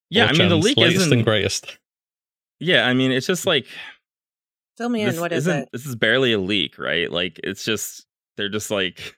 [0.10, 1.78] Yeah, I mean the leak isn't and greatest.
[2.60, 3.68] Yeah, I mean it's just like
[4.76, 5.20] Fill me in.
[5.20, 5.70] What is isn't- it?
[5.72, 7.12] This is barely a leak, right?
[7.12, 8.08] Like it's just
[8.38, 9.18] they're just like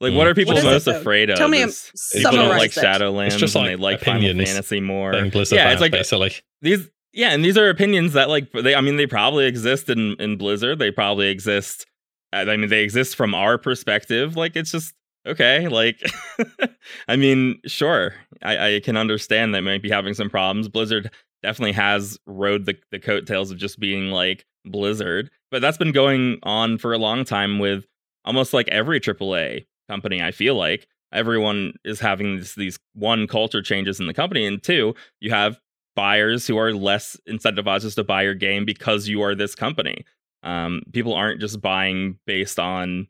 [0.00, 0.16] like Mm.
[0.16, 1.00] what are people What is it, most though?
[1.00, 1.38] afraid of?
[1.38, 2.80] Tell me, Is People people don't like it.
[2.80, 5.12] Shadowlands It's just and like they like Final Fantasy more.
[5.12, 6.32] Saying yeah, it's like basically.
[6.60, 10.16] these yeah and these are opinions that like they i mean they probably exist in
[10.18, 11.84] in blizzard they probably exist
[12.32, 14.94] i mean they exist from our perspective like it's just
[15.26, 16.00] okay like
[17.08, 21.10] i mean sure i i can understand they might be having some problems blizzard
[21.42, 26.38] definitely has rode the, the coattails of just being like blizzard but that's been going
[26.44, 27.84] on for a long time with
[28.24, 33.60] almost like every aaa company i feel like everyone is having this, these one culture
[33.60, 35.60] changes in the company and two you have
[35.94, 40.04] buyers who are less incentivized just to buy your game because you are this company.
[40.42, 43.08] Um, people aren't just buying based on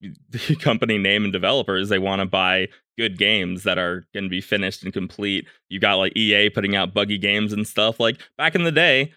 [0.00, 1.88] the company name and developers.
[1.88, 5.46] They want to buy good games that are going to be finished and complete.
[5.68, 8.00] You got like EA putting out buggy games and stuff.
[8.00, 9.12] Like back in the day,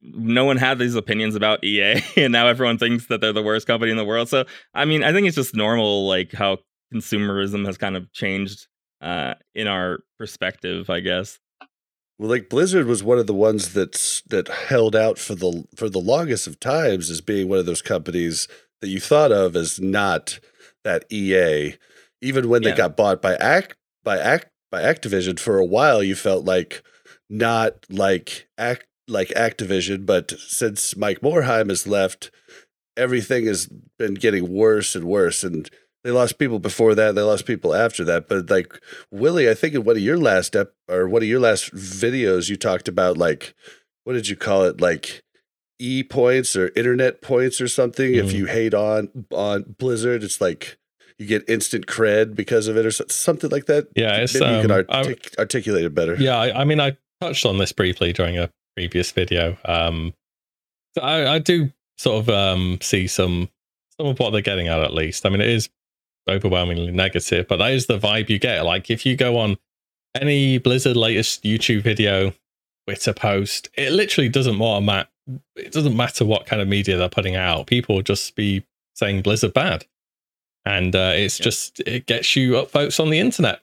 [0.00, 3.66] no one had these opinions about EA, and now everyone thinks that they're the worst
[3.66, 4.28] company in the world.
[4.28, 4.44] So,
[4.74, 6.58] I mean, I think it's just normal, like how
[6.94, 8.66] consumerism has kind of changed
[9.00, 11.38] uh, in our perspective, I guess.
[12.18, 15.90] Well, like Blizzard was one of the ones that's that held out for the for
[15.90, 18.48] the longest of times as being one of those companies
[18.80, 20.38] that you thought of as not
[20.84, 21.74] that EA.
[22.22, 22.70] Even when Yeah.
[22.70, 26.82] they got bought by Act by Act by Activision for a while, you felt like
[27.28, 32.30] not like act like Activision, but since Mike Morhaime has left,
[32.96, 33.68] everything has
[33.98, 35.44] been getting worse and worse.
[35.44, 35.70] And
[36.04, 38.28] they lost people before that, they lost people after that.
[38.28, 38.80] But like
[39.14, 42.48] WillE, I think in one of your last ep or one of your last videos,
[42.48, 43.54] you talked about like
[44.04, 44.80] what did you call it?
[44.80, 45.22] Like
[45.78, 48.14] e points or internet points or something.
[48.14, 48.34] If Mhm.
[48.34, 50.78] you hate on on Blizzard, it's like
[51.18, 53.88] you get instant cred because of it or something like that.
[53.96, 56.14] Yeah, it's, Maybe you can um, artic- articulate it better.
[56.16, 59.56] Yeah, I, I mean, I touched on this briefly during a previous video.
[59.64, 60.14] Um,
[60.94, 63.48] so I, I do sort of um, see some
[63.98, 64.80] some of what they're getting at.
[64.80, 65.68] At least, I mean, it is
[66.28, 68.64] overwhelmingly negative, but that is the vibe you get.
[68.64, 69.56] Like if you go on
[70.20, 72.32] any Blizzard latest YouTube video,
[72.86, 74.80] Twitter post, it literally doesn't matter.
[74.84, 75.04] ma-
[75.56, 77.66] It doesn't matter what kind of media they're putting out.
[77.66, 79.86] People just be saying Blizzard bad,
[80.64, 81.44] and uh, it's Yeah.
[81.44, 83.60] just it gets you up, upvotes on the internet.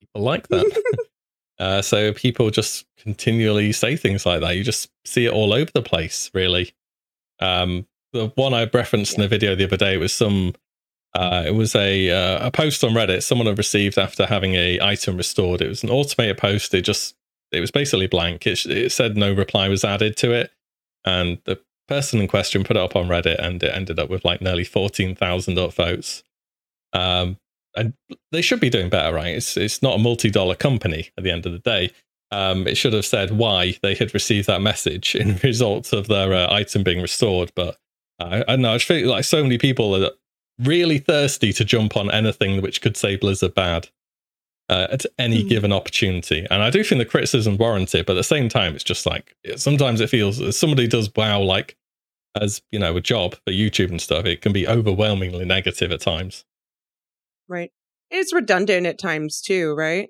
[0.00, 0.82] People like that.
[1.58, 4.56] Uh, so people just continually say things like that.
[4.56, 6.72] You just see it all over the place, really.
[7.40, 10.54] Um, the one I referenced in the video the other day was some.
[11.14, 14.80] Uh, it was a uh, a post on Reddit someone had received after having a
[14.80, 15.60] item restored.
[15.60, 16.74] It was an automated post.
[16.74, 17.14] It just
[17.52, 18.46] it was basically blank.
[18.46, 20.50] It, it said no reply was added to it,
[21.04, 24.24] and the person in question put it up on Reddit, and it ended up with
[24.24, 26.24] like nearly fourteen thousand upvotes.
[26.92, 27.38] Um,
[27.76, 27.94] and
[28.32, 29.34] they should be doing better, right?
[29.36, 31.90] It's it's not a multi-dollar company at the end of the day.
[32.30, 36.32] Um, it should have said why they had received that message in result of their
[36.32, 37.52] uh, item being restored.
[37.54, 37.76] But
[38.18, 38.72] I, I don't know.
[38.72, 40.10] I just feel like so many people are
[40.58, 43.88] really thirsty to jump on anything which could say Blizzard bad
[44.68, 45.48] uh, at any Hmm.
[45.48, 46.46] given opportunity.
[46.50, 49.34] And I do think the criticism warranted, but at the same time, it's just like
[49.56, 51.76] sometimes it feels as somebody does wow, like
[52.40, 54.24] as you know, a job for YouTube and stuff.
[54.26, 56.44] It can be overwhelmingly negative at times.
[57.48, 57.70] Right.
[58.10, 60.08] It's redundant at times too, right?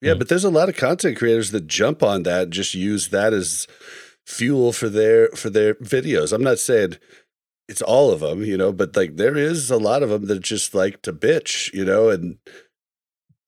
[0.00, 0.18] Yeah, Mm.
[0.18, 3.32] but there's a lot of content creators that jump on that and just use that
[3.32, 3.66] as
[4.26, 6.32] fuel for their for their videos.
[6.32, 6.96] I'm not saying
[7.68, 10.40] it's all of them, you know, but like there is a lot of them that
[10.40, 12.38] just like to bitch, you know, and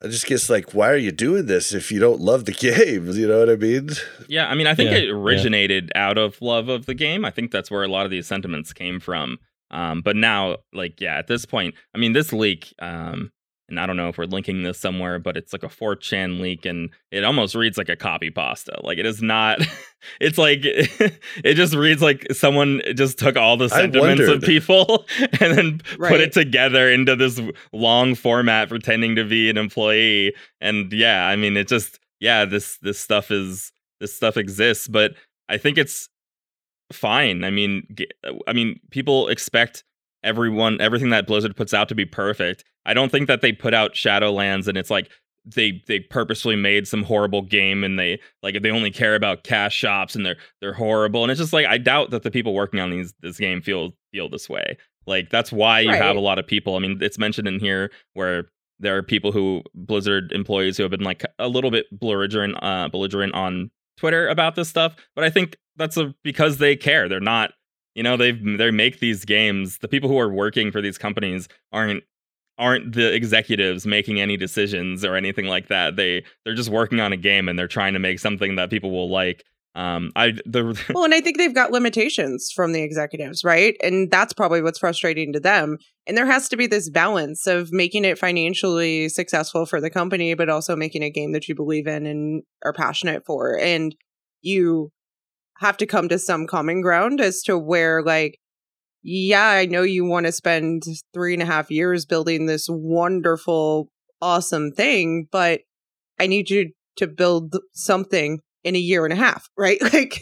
[0.03, 3.11] I just guess like, why are you doing this if you don't love the game?
[3.11, 3.91] You know what I mean?
[4.29, 5.13] Yeah, I mean, I think Yeah, it yeah.
[5.13, 7.25] originated out of love of the game.
[7.25, 9.39] I think that's where a lot of these sentiments came from.
[9.71, 13.31] Um, but now, like, yeah, at this point, I mean, this leak, um,
[13.69, 16.67] and I don't know if we're linking this somewhere, but it's like a 4chan leak,
[16.67, 18.81] and it almost reads like a copy pasta.
[18.83, 19.61] Like, it is not.
[20.21, 25.07] it's like it just reads like someone just took all the sentiments of people
[25.41, 27.41] and then put it together into this
[27.73, 30.35] long format, pretending to be an employee.
[30.61, 35.13] And yeah, I mean, it just yeah, this this stuff is this stuff exists, but
[35.49, 36.09] I think it's
[36.93, 37.45] fine.
[37.45, 37.87] I mean,
[38.47, 39.85] I mean, people expect
[40.23, 42.65] everyone everything that Blizzard puts out to be perfect.
[42.85, 45.11] I don't think that they put out Shadowlands and it's like
[45.45, 49.75] they they purposely made some horrible game and they like they only care about cash
[49.75, 52.81] shops and they're they're horrible and it's just like I doubt that the people working
[52.81, 54.77] on these this game feel feel this way.
[55.07, 56.77] Like that's why you have a lot of people.
[56.77, 58.49] I mean, it's mentioned in here where
[58.79, 62.89] there are people who Blizzard employees who have been like a little bit belligerent uh
[62.89, 67.09] belligerent on Twitter about this stuff, but I think that's a, because they care.
[67.09, 67.53] They're not
[67.95, 69.79] You know, they they make these games.
[69.79, 72.05] The people who are working for these companies aren't
[72.59, 75.97] aren't the executives making any decisions or anything like that.
[75.97, 78.91] They they're just working on a game and they're trying to make something that people
[78.91, 79.43] will like.
[79.75, 83.77] Um, I the well, and I think they've got limitations from the executives, right?
[83.83, 85.79] And that's probably what's frustrating to them.
[86.07, 90.35] And there has to be this balance of making it financially successful for the company,
[90.35, 93.59] but also making a game that you believe in and are passionate for.
[93.59, 93.95] And
[94.43, 94.91] you
[95.61, 98.39] have to come to some common ground as to where, like,
[99.03, 100.83] yeah, I know you want to spend
[101.15, 103.89] three and a half years building this wonderful,
[104.21, 105.61] awesome thing, but
[106.19, 109.81] I need you to build something in a year and a half, right?
[109.93, 110.21] Like,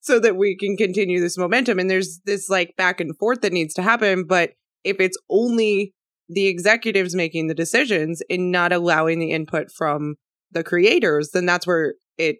[0.00, 1.78] so that we can continue this momentum.
[1.78, 4.24] And there's this like back and forth that needs to happen.
[4.24, 4.52] But
[4.84, 5.92] if it's only
[6.28, 10.16] the executives making the decisions and not allowing the input from
[10.50, 12.36] the creators, then that's where it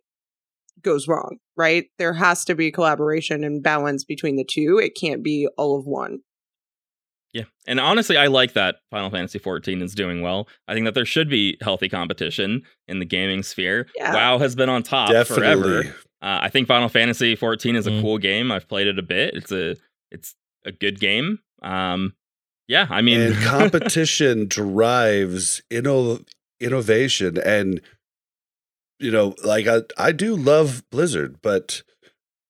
[0.83, 1.87] goes wrong, right?
[1.99, 4.79] There has to be collaboration and balance between the two.
[4.83, 6.21] It can't be all of one.
[7.35, 7.45] Yeah.
[7.67, 10.49] And honestly, I like that Final Fantasy 14 is doing well.
[10.67, 13.87] I think that there should be healthy competition in the gaming sphere.
[13.97, 14.15] Yeah.
[14.15, 15.43] WoW has been on top Definitely.
[15.45, 15.81] forever.
[16.23, 18.01] Uh, I think Final Fantasy 14 is a Mm.
[18.01, 18.51] cool game.
[18.51, 19.35] I've played it a bit.
[19.35, 19.77] It's a
[20.11, 20.35] it's
[20.65, 21.41] a good game.
[21.63, 22.15] Um
[22.67, 26.27] yeah, I mean and competition drives inno-
[26.61, 27.81] innovation and
[28.99, 31.83] you know like I, I do love blizzard but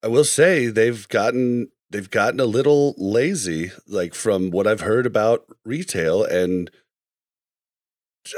[0.03, 5.07] i will say they've gotten they've gotten a little lazy like from what i've heard
[5.07, 6.70] about retail and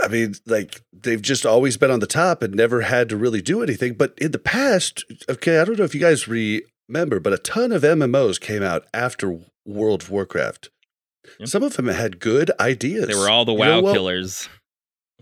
[0.03, 3.43] i mean like they've just always been on the top and never had to really
[3.43, 7.32] do anything but in the past okay i don't know if you guys remember but
[7.32, 10.70] a ton of mmos came out after world of warcraft.
[11.39, 11.49] Yep.
[11.49, 14.49] some of them had good ideas they were all the You know WoW what-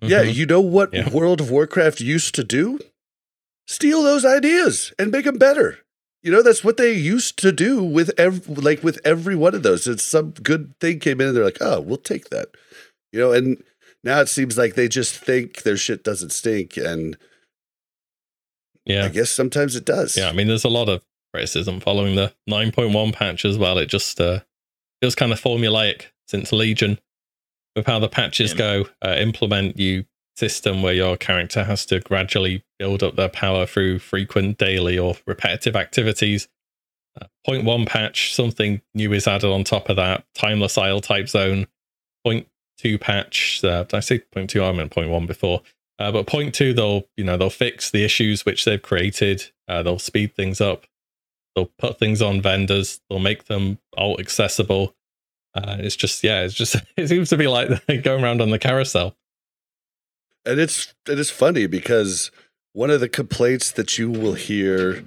[0.01, 0.11] killers.
[0.11, 1.11] yeah, you know what Yeah.
[1.11, 2.79] World of Warcraft used to do?
[3.66, 5.79] Steal those ideas and make them better.
[6.23, 9.62] You know, that's what they used to do with every, like with every one of
[9.62, 9.87] those.
[9.87, 12.49] It's some good thing came in and they're like, oh, we'll take that.
[13.12, 13.62] You know, and
[14.03, 16.77] now it seems like they just think their shit doesn't stink.
[16.77, 17.16] And
[18.85, 19.05] yeah.
[19.05, 20.16] I guess sometimes it does.
[20.16, 21.03] Yeah, I mean, there's a lot of
[21.33, 23.79] criticism following the 9.1 patch as well.
[23.79, 24.41] It just uh,
[25.01, 26.99] feels kind of formulaic since Legion
[27.78, 28.59] with how the patches Yeah.
[28.59, 28.88] go.
[29.05, 30.05] Uh, implement you
[30.36, 35.16] system where your character has to gradually build up their power through frequent daily or
[35.26, 36.48] repetitive activities.
[37.20, 40.24] Uh, point one patch, something new is added on top of that.
[40.34, 41.66] Timeless Isle type zone.
[42.24, 42.46] Point
[42.78, 43.64] two patch.
[43.64, 44.62] Uh, did I say point two?
[44.62, 45.62] I meant point one before.
[45.98, 49.50] Uh, but point two, they'll you know they'll fix the issues which they've created.
[49.66, 50.86] Uh, they'll speed things up.
[51.56, 53.00] They'll put things on vendors.
[53.10, 54.94] They'll make them all accessible.
[55.55, 57.69] Uh, it's just yeah, it's just it seems to be like
[58.03, 59.16] going around on the carousel.
[60.45, 62.31] And it's it is funny because
[62.73, 65.05] one of the complaints that you will hear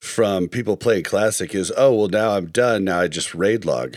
[0.00, 2.84] from people playing classic is, "Oh, well now I'm done.
[2.84, 3.96] Now I just raid log."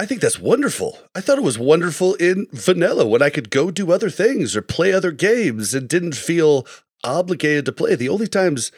[0.00, 0.98] I think that's wonderful.
[1.14, 4.62] I thought it was wonderful in vanilla when I could go do other things or
[4.62, 6.66] play other games and didn't feel
[7.04, 7.94] obligated to play.
[7.96, 8.72] The only times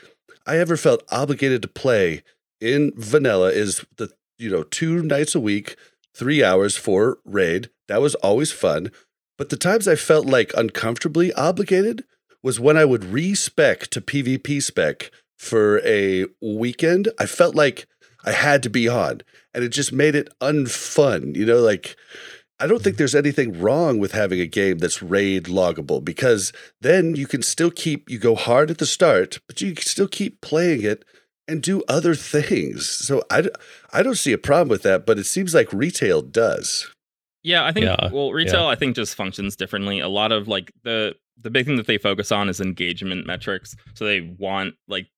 [0.47, 2.25] I ever felt obligated to play
[2.61, 5.77] in vanilla is the you know two nights a week,
[6.15, 7.71] three hours for raid.
[7.89, 8.91] That was always fun.
[9.39, 12.05] But the times I felt like uncomfortably obligated
[12.43, 17.09] was when I would respec to PvP spec for a weekend.
[17.19, 17.87] I felt like
[18.25, 19.23] I had to be on,
[19.55, 21.35] and it just made it unfun.
[21.35, 21.97] You know, like
[22.61, 27.17] I don't think there's anything wrong with having a game that's raid loggable because then
[27.17, 30.41] you can still keep you go hard at the start, but you can still keep
[30.41, 31.05] playing it
[31.49, 32.89] and do other things.
[32.89, 33.49] So I,
[33.93, 36.89] I don't see a problem with that, but it seems like retail does.
[37.43, 39.99] Yeah, I think Yeah, well, retail I think just functions differently.
[39.99, 43.75] A lot of like the the big thing that they focus on is engagement metrics.
[43.95, 45.09] So they want like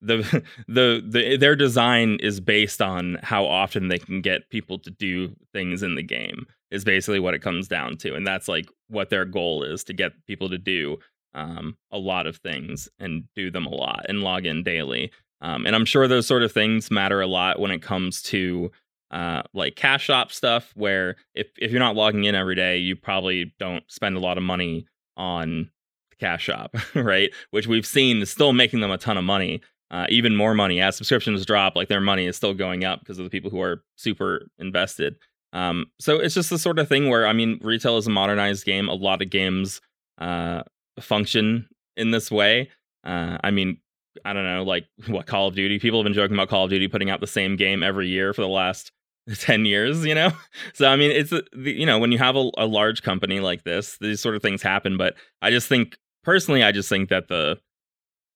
[0.00, 4.90] the the the their design is based on how often they can get people to
[4.90, 6.46] do things in the game.
[6.70, 9.92] Is basically what it comes down to, and that's like what their goal is to
[9.92, 10.98] get people to do
[11.34, 15.12] um, a lot of things and do them a lot and log in daily.
[15.44, 18.72] Um, and I'm sure those sort of things matter a lot when it comes to
[19.10, 22.96] uh, like cash shop stuff where if, if you're not logging in every day, you
[22.96, 24.86] probably don't spend a lot of money
[25.18, 25.70] on
[26.10, 27.30] the cash shop, right?
[27.50, 29.60] Which we've seen is still making them a ton of money,
[29.90, 31.76] uh, even more money as subscriptions drop.
[31.76, 35.16] Like their money is still going up because of the people who are super invested.
[35.52, 38.64] Um, so it's just the sort of thing where I mean, retail is a modernized
[38.64, 38.88] game.
[38.88, 39.82] A lot of games
[40.16, 40.62] uh,
[40.98, 41.68] function
[41.98, 42.70] in this way.
[43.04, 43.76] Uh, I mean,
[44.24, 45.78] I don't know, like what Call of Duty.
[45.78, 48.32] People have been joking about Call of Duty putting out the same game every year
[48.32, 48.92] for the last
[49.38, 50.30] 10 years, you know?
[50.74, 53.40] So, I mean, it's, uh, the- you know, when you have a, a large company
[53.40, 54.96] like this, these sort of things happen.
[54.96, 57.58] But I just think, personally, I just think that the,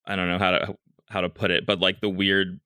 [0.07, 0.77] I don't know how to,
[1.09, 2.61] how to put it, but like the weird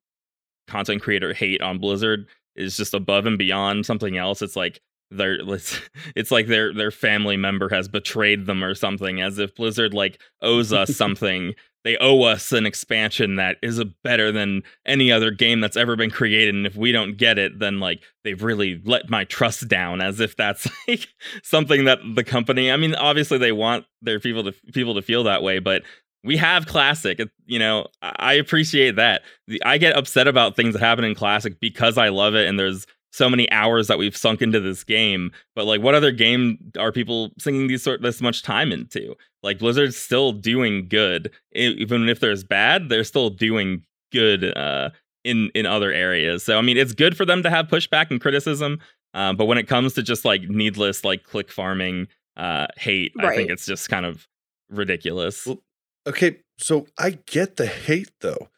[0.69, 4.43] content creator hate on Blizzard is just above and beyond something else.
[4.43, 4.81] It's like
[5.17, 5.81] their it's,
[6.15, 10.21] it's like their their family member has betrayed them or something as if Blizzard like
[10.41, 11.55] owes us something.
[11.85, 15.97] They owe us an expansion that is a better than any other game that's ever
[15.97, 19.67] been created and if we don't get it then like they've really let my trust
[19.67, 21.09] down as if that's like
[21.43, 25.25] something that the company I mean obviously they want their people to people to feel
[25.25, 25.83] that way but
[26.23, 29.23] we have classic you know i appreciate that.
[29.65, 32.87] I get upset about things that happen in classic because i love it and there's
[33.13, 35.31] so many hours that we've sunk into this game.
[35.55, 39.15] But like, what other game are people sinking these sort this much time into?
[39.43, 44.91] Like, Blizzard's still doing good, even if there's bad, they're still doing good uh,
[45.25, 46.45] in in other areas.
[46.45, 48.81] So I mean, it's good for them to have pushback and criticism.
[49.15, 53.27] Um, but when it comes to just like needless like click farming uh, hate, right.
[53.27, 54.27] I think it's just kind of
[54.71, 55.47] ridiculous.
[55.47, 55.63] Well,
[56.07, 58.49] okay, so I get the hate though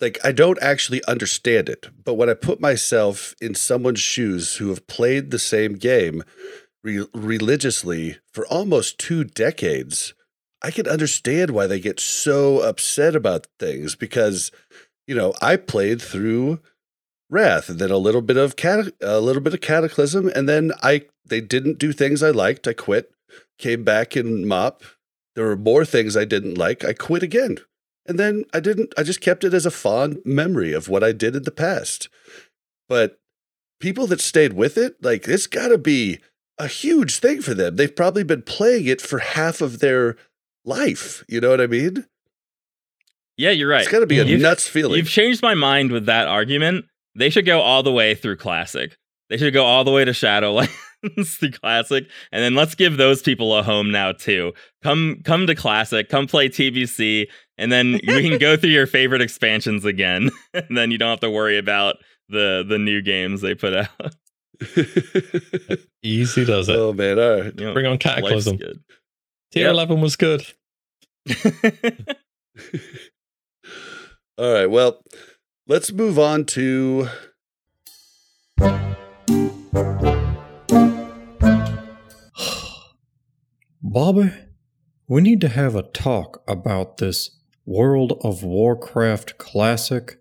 [0.00, 4.68] like I don't actually understand it, but when I put myself in someone's shoes who
[4.68, 6.22] have played the same game
[6.82, 10.14] re- religiously for almost two decades,
[10.62, 14.50] I can understand why they get so upset about things because
[15.06, 16.60] you know, I played through
[17.30, 20.72] Wrath and then a little bit of cat- a little bit of Cataclysm and then
[20.82, 22.68] I they didn't do things I liked.
[22.68, 23.10] I quit,
[23.58, 24.82] came back in Mop.
[25.34, 26.84] There were more things I didn't like.
[26.84, 27.58] I quit again.
[28.06, 31.12] And then I didn't, I just kept it as a fond memory of what I
[31.12, 32.08] did in the past.
[32.88, 33.18] But
[33.80, 36.18] people that stayed with it, like, it's got to be
[36.58, 37.76] a huge thing for them.
[37.76, 40.16] They've probably been playing it for half of their
[40.64, 41.24] life.
[41.28, 42.06] You know what I mean?
[43.36, 43.82] Yeah, you're right.
[43.82, 44.98] It's got to be a you've, nuts feeling.
[44.98, 46.84] You've changed my mind with that argument.
[47.16, 48.96] They should go all the way through Classic.
[49.28, 50.68] They should go all the way to Shadowlands,
[51.40, 54.52] the Classic, and then let's give those people a home now too.
[54.82, 56.08] Come, come to Classic.
[56.08, 57.26] Come play TBC
[57.56, 60.30] and then we can go through your favorite expansions again.
[60.54, 61.96] And then you don't have to worry about
[62.28, 63.88] the the new games they put out.
[66.02, 66.76] Easy does it.
[66.76, 67.52] Oh man all right.
[67.58, 68.58] You know, bring on cataclysm.
[68.58, 69.72] tier yep.
[69.72, 70.46] 11 was good.
[74.36, 75.02] All right well
[75.66, 77.08] let's move on to
[83.82, 84.32] bobby
[85.08, 87.30] we need to have a talk about this
[87.66, 90.20] World of Warcraft Classic.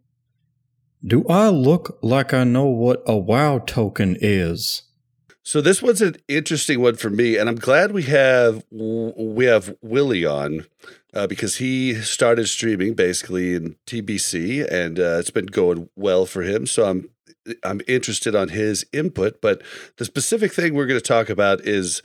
[1.06, 4.84] Do I look like I know what a WoW token is?
[5.46, 9.76] So this was an interesting one for me, and I'm glad we have we have
[9.84, 10.66] WillE on
[11.14, 16.44] uh, because he started streaming basically in TBC, and uh, it's been going well for
[16.44, 16.66] him.
[16.66, 17.10] So I'm
[17.64, 19.42] I'm interested on his input.
[19.42, 19.62] But
[19.98, 22.02] the specific thing we're going to talk about is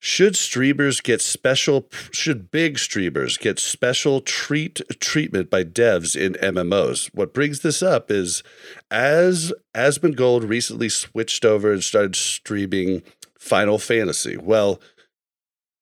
[0.00, 7.14] should streamers get special should big streamers get special treat treatment by devs in MMOs?
[7.14, 8.42] What brings this up is
[8.90, 13.02] as Asmongold recently switched over and started streaming
[13.38, 14.36] Final Fantasy.
[14.36, 14.80] Well,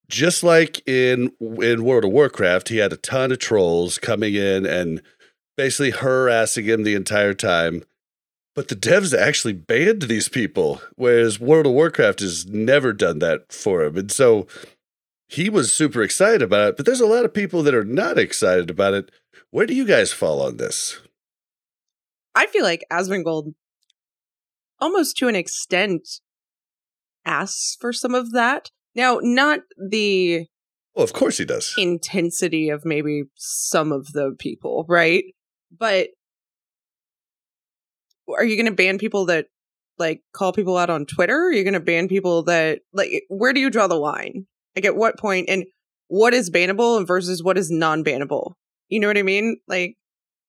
[0.08, 4.64] just like in in World of Warcraft, he had a ton of trolls coming in
[4.64, 5.02] and
[5.56, 7.82] basically harassing him the entire time.
[8.58, 13.52] But the devs actually banned these people, whereas World of Warcraft has never done that
[13.52, 13.96] for him.
[13.96, 14.48] And so
[15.28, 18.18] he was super excited about it, but there's a lot of people that are not
[18.18, 19.12] excited about it.
[19.52, 20.98] Where do you guys fall on this?
[22.34, 23.54] I feel like Asmongold,
[24.80, 26.18] almost to an extent,
[27.24, 28.72] asks for some of that.
[28.92, 30.46] Now, not the
[30.96, 31.76] well, of course he does.
[31.78, 35.22] Intensity of maybe some of the people, right?
[35.70, 36.08] But
[38.36, 39.46] are you going to ban people that
[39.98, 41.36] like call people out on Twitter?
[41.36, 44.46] Are you going to ban people that like where do you draw the line?
[44.76, 45.64] Like at what point and
[46.08, 48.54] what is bannable and versus what is non-bannable?
[48.88, 49.56] You know what I mean?
[49.66, 49.96] Like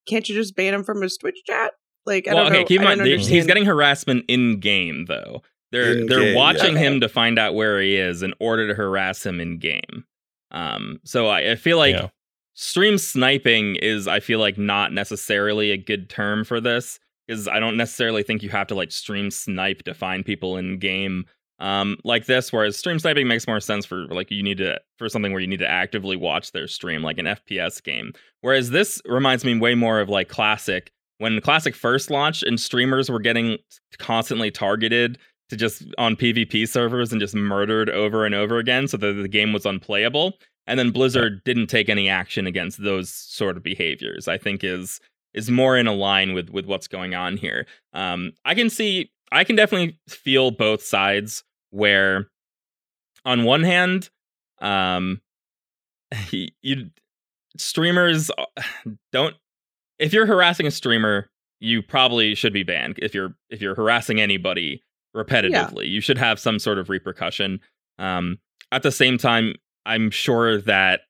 [0.07, 1.73] can't you just ban him from his Twitch chat?
[2.06, 2.68] Like I well, don't okay, know.
[2.68, 5.41] keep in mind he's getting harassment in game though.
[5.72, 6.80] They're in they're game, watching yeah.
[6.80, 10.06] him to find out where he is in order to harass him in game.
[10.51, 12.07] Um, so I, I feel like yeah.
[12.56, 16.99] stream sniping is I feel like not necessarily a good term for this
[17.30, 20.80] because I don't necessarily think you have to like stream snipe to find people in
[20.80, 21.26] game
[21.60, 22.51] um, like this.
[22.51, 25.47] Whereas stream sniping makes more sense for like you need to for something where you
[25.47, 28.14] need to actively watch their stream, like an FPS game.
[28.41, 33.11] Whereas this reminds me way more of like classic when classic first launched and streamers
[33.11, 33.60] were getting
[33.99, 35.19] constantly targeted
[35.49, 39.27] to just on PvP servers and just murdered over and over again, so that the
[39.27, 40.34] game was unplayable.
[40.65, 44.27] And then Blizzard didn't take any action against those sort of behaviors.
[44.27, 44.99] I think is
[45.34, 47.65] is more in a line with with what's going on here.
[47.93, 51.43] Um, I can see, I can definitely feel both sides.
[51.72, 52.30] Where,
[53.26, 54.10] on one hand,
[54.60, 55.22] um,
[56.31, 56.89] you
[57.57, 58.45] streamers uh,
[59.11, 59.35] don't.
[59.99, 61.30] If you're harassing a streamer,
[61.60, 64.81] you probably should be banned if you're if you're harassing anybody
[65.15, 65.88] repetitively.
[65.89, 67.60] You should have some sort of repercussion.
[67.97, 68.39] Um,
[68.72, 71.01] at the same time, I'm sure that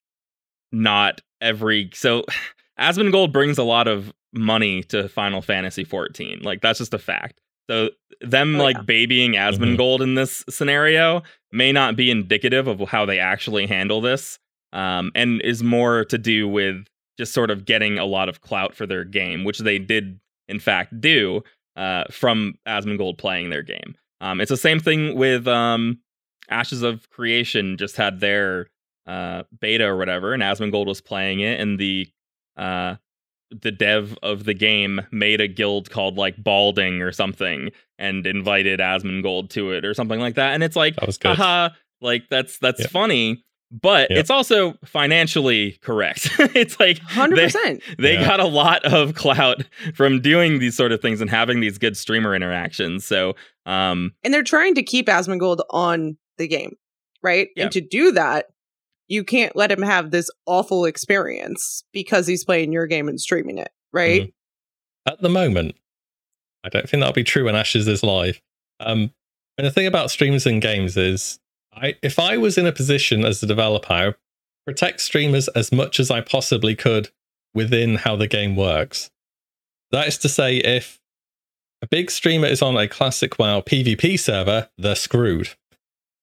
[0.71, 2.25] not every so
[2.80, 6.41] Asmongold brings a lot of money to Final Fantasy 14.
[6.43, 7.41] Like that's just a fact.
[7.69, 7.89] So
[8.22, 8.81] them Oh, like yeah.
[8.84, 14.39] babying Asmongold in this scenario may not be indicative of how they actually handle this,
[14.73, 16.85] um, and is more to do with
[17.18, 20.60] just sort of getting a lot of clout for their game, which they did in
[20.60, 21.43] fact do
[21.76, 23.95] uh, from Asmongold playing their game.
[24.22, 25.99] Um, it's the same thing with um,
[26.49, 27.77] Ashes of Creation.
[27.77, 28.68] Just had their
[29.06, 32.07] uh, beta or whatever, and Asmongold was playing it, and the
[32.60, 32.95] uh,
[33.52, 38.80] the dev of the game made a guild called like Balding or something, and invited
[38.80, 40.53] Asmongold to it or something like that.
[40.53, 41.36] And it's like, That was good.
[41.36, 41.69] haha,
[42.02, 42.88] like that's that's Yeah.
[42.88, 44.19] funny, but Yeah.
[44.19, 46.30] it's also financially correct.
[46.56, 47.84] it's like Hundred they- percent.
[47.98, 48.26] they Yeah.
[48.27, 49.64] got a lot of clout
[49.95, 53.03] from doing these sort of things and having these good streamer interactions.
[53.06, 56.76] So, um, And they're trying to keep Asmongold on the game,
[57.23, 57.49] right?
[57.56, 57.64] Yeah.
[57.64, 58.45] And to do that,
[59.10, 63.57] you can't let him have this awful experience because he's playing your game and streaming
[63.57, 64.22] it, right?
[64.22, 65.11] Mm-hmm.
[65.11, 65.76] At the moment,
[66.64, 68.40] I don't think that'll be true when Ashes is live.
[68.80, 69.11] Um,
[69.57, 71.40] and the thing about streams and games is,
[71.73, 74.14] I if I was in a position as a developer, I
[74.65, 77.10] protect streamers as much as I possibly could
[77.53, 79.10] within how the game works.
[79.91, 80.99] That is to say, if
[81.81, 85.49] a big streamer is on a classic WoW PvP server, they're screwed.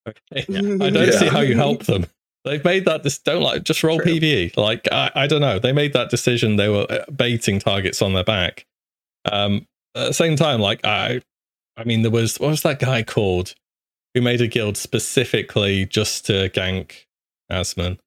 [0.08, 0.46] Okay.
[0.48, 2.06] I don't see how you help them.
[2.46, 3.02] They've made that.
[3.02, 4.12] This don't like just roll True.
[4.12, 4.56] PVE.
[4.56, 5.58] Like I, I don't know.
[5.58, 6.54] They made that decision.
[6.56, 8.64] They were uh, baiting targets on their back.
[9.30, 9.66] Um,
[9.96, 11.20] at the same time, like I,
[11.76, 13.54] I mean, there was what was that guy called
[14.14, 17.06] who made a guild specifically just to gank
[17.50, 17.98] Asmon?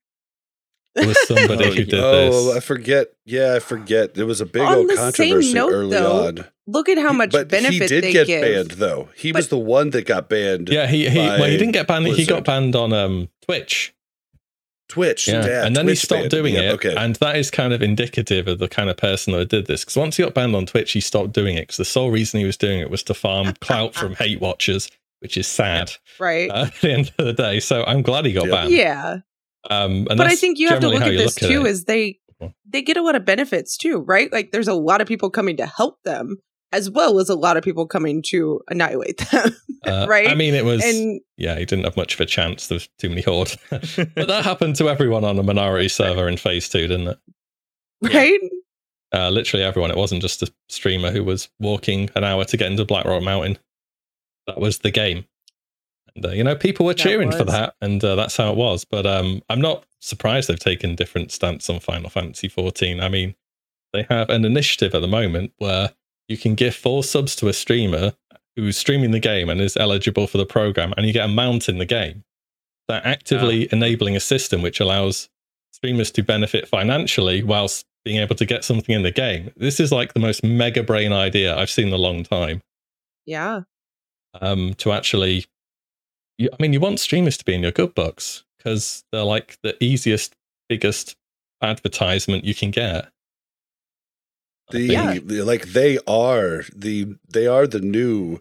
[0.95, 3.07] There was somebody Oh, who did oh, I forget.
[3.25, 4.13] Yeah, I forget.
[4.13, 6.45] There was a big On old the same controversy note, early though, on.
[6.65, 8.41] Look at how much but benefit he did they get give.
[8.41, 9.09] banned, though.
[9.17, 10.69] He was the one that got banned.
[10.69, 12.07] Yeah, he, he well, he didn't get banned.
[12.07, 13.93] He got banned on um Twitch.
[14.89, 15.27] Twitch.
[15.27, 16.65] Yeah, Yeah, and then he stopped banned doing him.
[16.65, 16.73] it.
[16.73, 16.95] Okay.
[16.95, 19.83] And that is kind of indicative of the kind of person that did this.
[19.85, 21.61] Because once he got banned on Twitch, he stopped doing it.
[21.61, 24.89] Because the sole reason he was doing it was to farm clout from hate watchers,
[25.19, 26.49] which is sad right?
[26.49, 27.59] uh, at the end of the day.
[27.59, 28.51] So I'm glad he got Yeah.
[28.51, 28.71] banned.
[28.73, 29.17] yeah.
[29.69, 31.69] Um, and but I think you have to look how at you this too it.
[31.69, 32.19] is they
[32.65, 34.31] they get a lot of benefits too, right?
[34.31, 36.37] Like there's a lot of people coming to help them
[36.71, 39.55] as well as a lot of people coming to annihilate them.
[39.85, 40.27] Uh, right?
[40.27, 42.67] I mean, it was and yeah, he didn't have much of a chance.
[42.67, 43.55] There was too many horde.
[43.69, 47.19] but that happened to everyone on a minority server in phase two, didn't it?
[48.01, 48.17] Yeah.
[48.17, 48.39] right?
[49.13, 49.89] Uh, literally everyone.
[49.89, 53.57] It wasn't just a streamer who was walking an hour to get into Blackrock Mountain.
[54.47, 55.23] That was the game.
[56.13, 58.57] And, uh, you know, people were That cheering for that, and uh, that's how it
[58.57, 58.83] was.
[58.83, 62.99] But um, I'm not surprised they've taken different stance on Final Fantasy 14.
[62.99, 63.35] I mean,
[63.93, 65.91] they have an initiative at the moment where
[66.29, 68.13] you can give four subs to a streamer
[68.55, 71.67] who's streaming the game and is eligible for the program, and you get a mount
[71.67, 72.23] in the game.
[72.87, 75.29] They're actively enabling a system which allows
[75.71, 79.51] streamers to benefit financially whilst being able to get something in the game.
[79.57, 82.61] This is like the most mega brain idea I've seen in a long time.
[83.25, 83.61] Yeah.
[84.39, 85.45] Um, to actually,
[86.37, 89.57] you, I mean, you want streamers to be in your good books because they're like
[89.63, 90.35] the easiest,
[90.67, 91.15] biggest
[91.61, 93.09] advertisement you can get.
[94.71, 98.39] The, the- like they are the they are the new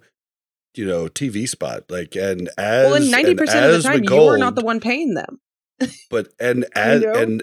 [0.75, 4.05] you know TV spot like and as well, and ninety percent of the as time,
[4.05, 5.41] you are not the one paying them.
[6.11, 7.15] but and as know?
[7.15, 7.43] and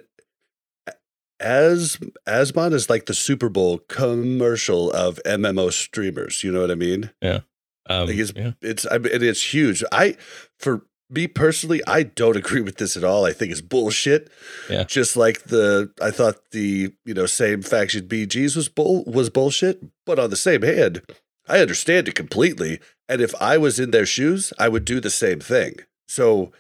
[1.39, 1.97] as
[2.27, 7.11] Asmon is like the Super Bowl commercial of MMO streamers you know what I mean
[7.21, 8.51] Um, Like, it's yeah.
[8.61, 10.15] it's I mean, and it's huge I
[10.59, 13.25] for me personally I don't agree with this at all.
[13.25, 14.29] I think it's bullshit.
[14.69, 14.83] Yeah.
[14.85, 19.83] just like the I thought the you know same faction BGs was bull was bullshit
[20.05, 21.01] but on the same hand
[21.47, 22.79] I understand it completely.
[23.07, 25.75] And if I was in their shoes I would do the same thing.
[26.07, 26.51] So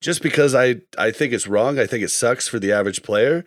[0.00, 3.44] just because I I think it's wrong I think it sucks for the average player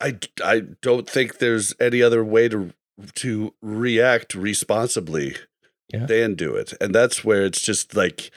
[0.00, 2.72] I I don't think there's any other way to
[3.14, 5.36] to react responsibly
[5.92, 6.04] Yeah.
[6.06, 6.74] than do it.
[6.80, 8.30] And that's where it's just like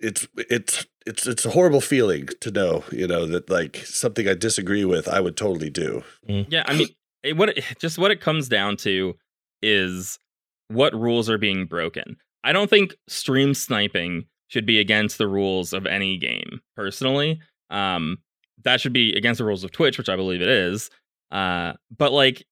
[0.00, 4.34] it's it's it's it's a horrible feeling to know you know that like something i
[4.34, 6.88] disagree with i would totally do Yeah, I mean,
[7.22, 9.16] it, what it, just what it comes down to
[9.62, 10.18] is
[10.68, 12.16] what rules are being broken.
[12.44, 16.60] I don't think stream sniping should be against the rules of any game.
[16.76, 17.40] Personally,
[17.70, 18.18] um,
[18.62, 20.90] that should be against the rules of Twitch, which I believe it is.
[21.30, 22.44] Uh, but like,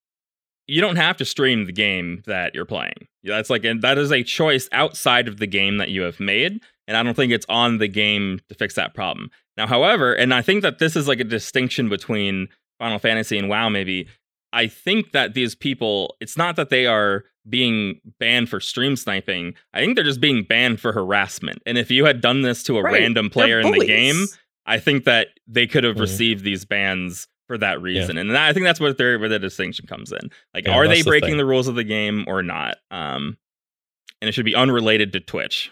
[0.67, 3.09] you don't have to stream the game that you're playing.
[3.25, 6.63] That's like, and that is a choice outside of the game that you have made,
[6.93, 9.31] and I don't think it's on the game to fix that problem.
[9.57, 12.49] Now, however, and I think that this is like a distinction between
[12.79, 14.09] Final Fantasy and WoW, maybe
[14.53, 19.55] I think that these people, it's not that they are being banned for stream sniping.
[19.73, 21.61] I think they're just being banned for harassment.
[21.65, 23.01] And if you had done this to a Right.
[23.01, 24.27] random player in the game,
[24.67, 26.01] I think that they could have Mhm.
[26.01, 28.19] received these bans for that reason.
[28.19, 30.31] And I think that's where, their, where the distinction comes in.
[30.55, 32.77] Like, Yeah, are they that's the breaking the rules of the game or not?
[32.91, 33.39] Um,
[34.21, 35.71] and it should be unrelated to Twitch.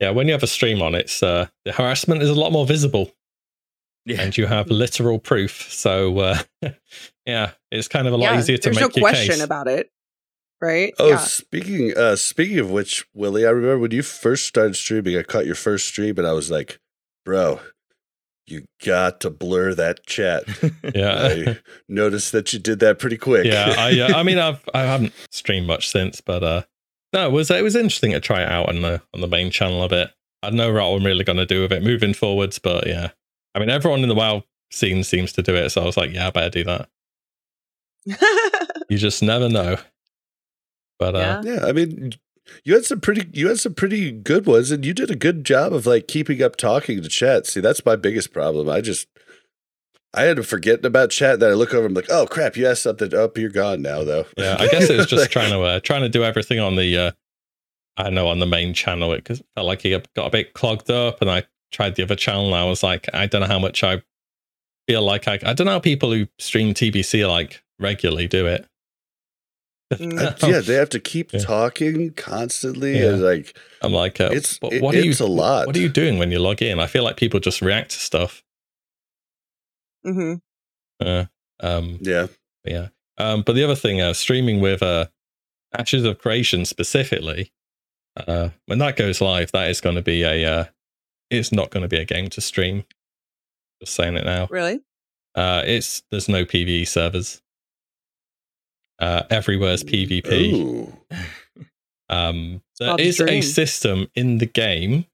[0.00, 2.66] Yeah, when you have a stream on, it's uh, the harassment is a lot more
[2.66, 3.12] visible,
[4.06, 4.22] Yeah.
[4.22, 5.70] and you have literal proof.
[5.70, 6.38] So uh,
[7.26, 9.42] yeah, it's kind of a lot yeah, easier to there's make no your question case.
[9.44, 9.90] about it,
[10.60, 10.94] right?
[10.98, 11.18] Oh, yeah.
[11.18, 15.44] speaking uh speaking of which, WillE, I remember when you first started streaming, I caught
[15.46, 16.80] your first stream and I was like,
[17.26, 17.60] bro,
[18.46, 20.44] you got to blur that chat.
[20.94, 21.58] yeah, I
[21.88, 23.44] noticed that you did that pretty quick.
[23.44, 23.74] yeah.
[23.76, 26.62] I uh, I mean, I've I haven't streamed much since, but uh,
[27.12, 29.50] no, it was it was interesting to try it out on the on the main
[29.50, 30.10] channel a bit.
[30.42, 33.10] I don't know what I'm really going to do with it moving forwards, but yeah,
[33.54, 36.12] I mean, everyone in the WoW scene seems to do it, so I was like,
[36.12, 36.88] yeah, I better do that.
[38.88, 39.76] You just never know.
[40.98, 41.54] But uh, Yeah.
[41.54, 42.12] Yeah, I mean,
[42.64, 45.44] you had some pretty you had some pretty good ones, and you did a good
[45.44, 47.46] job of like keeping up talking to chat.
[47.46, 48.68] See, that's my biggest problem.
[48.68, 49.06] I just
[50.12, 51.38] I had to forget about chat.
[51.40, 53.14] Then I look over, I'm like, oh crap, you asked something.
[53.14, 54.26] Up, you're gone now, though.
[54.36, 56.96] yeah, I guess it was just trying to uh, trying to do everything on the
[56.96, 57.10] uh,
[57.96, 61.20] I know on the main channel it felt like it got a bit clogged up,
[61.20, 62.46] and I tried the other channel.
[62.46, 64.02] And I was like, I don't know how much I
[64.88, 68.66] feel like I I don't know how people who stream TBC like regularly do it.
[69.92, 71.40] I- yeah, they have to keep Yeah.
[71.40, 73.10] talking constantly, Yeah.
[73.10, 75.10] and like I'm like, uh, It's- but it- what are you?
[75.10, 75.66] it's a lot.
[75.66, 76.78] What are you doing when you log in?
[76.80, 78.42] I feel like people just react to stuff.
[80.04, 80.34] Hmm
[81.00, 81.26] Uh,
[81.60, 82.26] um, yeah,
[82.64, 82.88] yeah.
[83.18, 85.06] Um, but the other thing, uh, streaming with uh,
[85.76, 87.52] Ashes of Creation specifically,
[88.16, 90.44] uh, when that goes live, that is going to be a.
[90.44, 90.64] Uh,
[91.30, 92.84] it's not going to be a game to stream.
[93.80, 94.48] Just saying it now.
[94.50, 94.80] Really?
[95.34, 97.40] Uh, it's there's no PVE servers.
[98.98, 100.52] Uh, everywhere's PvP.
[100.52, 100.92] Ooh.
[102.10, 105.06] Um, there called is a system in the game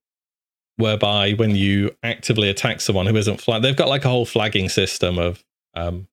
[0.77, 4.69] whereby when you actively attack someone who isn't flagged, they've got like a whole flagging
[4.69, 5.45] system of
[5.75, 6.09] um,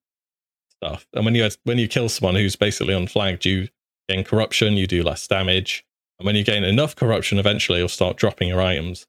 [0.70, 1.06] stuff.
[1.12, 3.68] And when you when you kill someone who's basically unflagged, you
[4.08, 5.84] gain corruption, you do less damage,
[6.18, 9.06] and when you gain enough corruption, eventually you'll start dropping your items.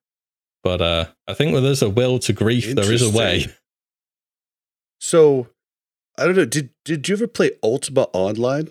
[0.64, 3.46] But uh, I think where there's a will to grief, there is a way.
[5.00, 5.50] So,
[6.18, 6.46] I don't know.
[6.46, 8.70] Did did you ever play Ultima Online?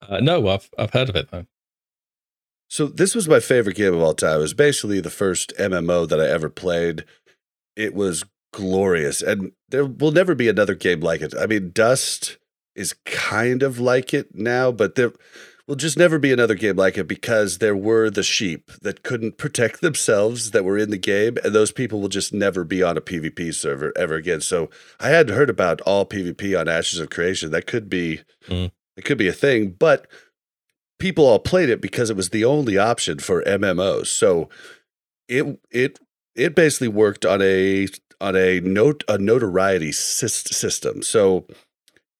[0.00, 1.46] Uh, no, I've I've heard of it though.
[2.76, 4.36] So this was my favorite game of all time.
[4.36, 7.06] It was basically the first MMO that I ever played.
[7.74, 8.22] It was
[8.52, 11.32] glorious, and there will never be another game like it.
[11.40, 12.36] I mean, Dust
[12.74, 15.14] is kind of like it now, but there
[15.66, 19.38] will just never be another game like it because there were the sheep that couldn't
[19.38, 22.98] protect themselves that were in the game, and those people will just never be on
[22.98, 24.42] a PvP server ever again.
[24.42, 24.68] So
[25.00, 27.52] I had heard about all PvP on Ashes of Creation.
[27.52, 28.20] That could be,
[28.50, 28.70] Mm.
[28.98, 30.06] it could be a thing, but
[30.98, 34.06] people all played it because it was the only option for MMOs.
[34.06, 34.48] So
[35.28, 35.98] it it
[36.34, 37.88] it basically worked on a
[38.20, 41.02] on a note a notoriety system.
[41.02, 41.46] So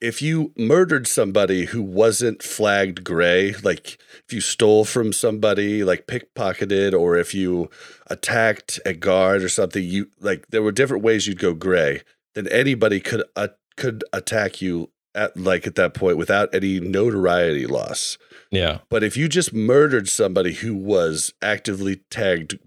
[0.00, 6.06] if you murdered somebody who wasn't flagged gray, like if you stole from somebody, like
[6.06, 7.70] pickpocketed, or if you
[8.08, 12.02] attacked a guard or something, you like there were different ways you'd go gray.
[12.34, 17.66] Then anybody could uh, could attack you at like at that point without any notoriety
[17.66, 18.18] loss.
[18.52, 22.58] Yeah, But if you just murdered somebody who was actively tagged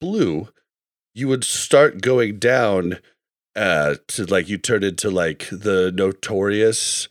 [0.00, 0.48] blue,
[1.14, 2.98] you would start going down
[3.54, 7.08] uh to like you turn into like the notorious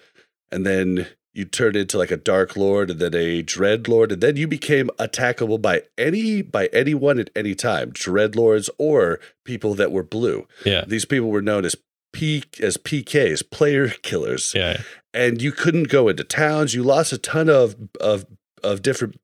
[0.52, 4.22] and then you turn into like a dark lord and then a dread lord and
[4.22, 9.74] then you became attackable by any by anyone at any time dread lords or people
[9.76, 10.48] that were blue.
[10.66, 11.76] Yeah, these people were known as
[12.14, 14.82] p as pks player killers yeah.
[15.14, 16.74] and you couldn't go into towns.
[16.74, 18.26] You lost a ton of of
[18.64, 19.20] of different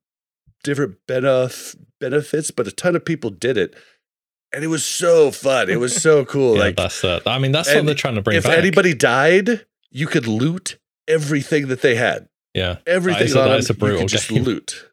[0.62, 3.74] different benef- benefits, but a ton of people did it,
[4.52, 5.68] and it was so fun.
[5.68, 6.54] It was so cool.
[6.56, 8.44] yeah like that's uh, I mean, that's what they're trying to bring back.
[8.44, 8.58] if back.
[8.58, 10.78] anybody died, you could loot
[11.08, 12.28] everything that they had.
[12.54, 14.42] yeah, Everything is a- on that is a you brutal could just game.
[14.44, 14.88] loot.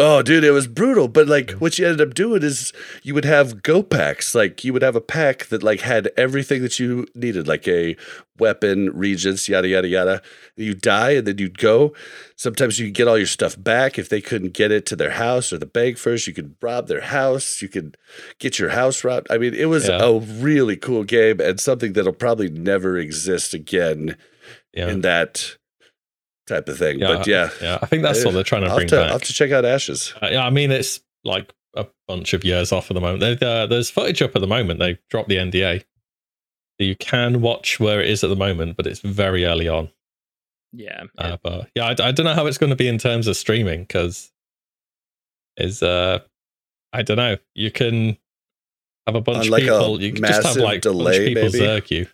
[0.00, 1.08] Oh, dude, it was brutal.
[1.08, 2.72] But like, what you ended up doing is
[3.02, 4.32] you would have go packs.
[4.32, 7.96] Like, you would have a pack that like had everything that you needed, like a
[8.38, 10.22] weapon, reagents, yada yada yada.
[10.54, 11.94] You die, and then you'd go.
[12.36, 15.10] Sometimes you could get all your stuff back if they couldn't get it to their
[15.10, 16.28] house or the bank first.
[16.28, 17.60] You could rob their house.
[17.60, 17.96] You could
[18.38, 19.26] get your house robbed.
[19.30, 20.00] I mean, it was Yeah.
[20.00, 24.16] a really cool game and something that'll probably never exist again
[24.72, 24.88] yeah.
[24.90, 25.56] in that
[26.48, 26.98] type of thing.
[26.98, 28.96] Yeah, but yeah, yeah, I think that's what they're trying to I'll bring have to,
[28.96, 29.12] I'll back.
[29.12, 30.14] have to check out Ashes.
[30.22, 33.20] Uh, yeah, I mean, it's like a bunch of years off at the moment.
[33.20, 34.80] There, uh, there's footage up at the moment.
[34.80, 35.84] They dropped the NDA.
[36.78, 39.90] You can watch where it is at the moment, but it's very early on.
[40.72, 41.04] Yeah.
[41.16, 43.36] Uh, but yeah, I, I don't know how it's going to be in terms of
[43.36, 44.30] streaming because
[45.56, 46.20] is uh,
[46.92, 47.36] I don't know.
[47.54, 48.16] You can
[49.06, 50.02] have a bunch On of like a people.
[50.02, 51.58] You can just have like a bunch of people maybe?
[51.58, 52.06] zerg you.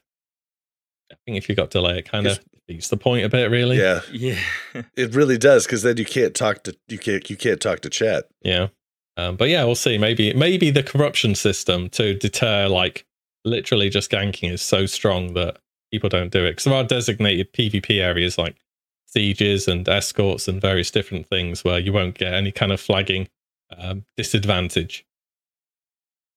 [1.12, 3.78] I think if you got delay, it kind of beats the point a bit, really.
[3.78, 4.38] Yeah, yeah.
[4.96, 7.90] it really does because then you can't talk to you can't you can't talk to
[7.90, 8.24] chat.
[8.42, 8.68] Yeah.
[9.16, 9.98] Um, but yeah, we'll see.
[9.98, 13.06] Maybe maybe the corruption system to deter like
[13.44, 15.58] literally just ganking is so strong that
[15.92, 16.52] people don't do it.
[16.52, 18.56] Because there are designated PvP areas like
[19.06, 23.28] sieges and escorts and various different things where you won't get any kind of flagging
[23.76, 25.04] um, disadvantage.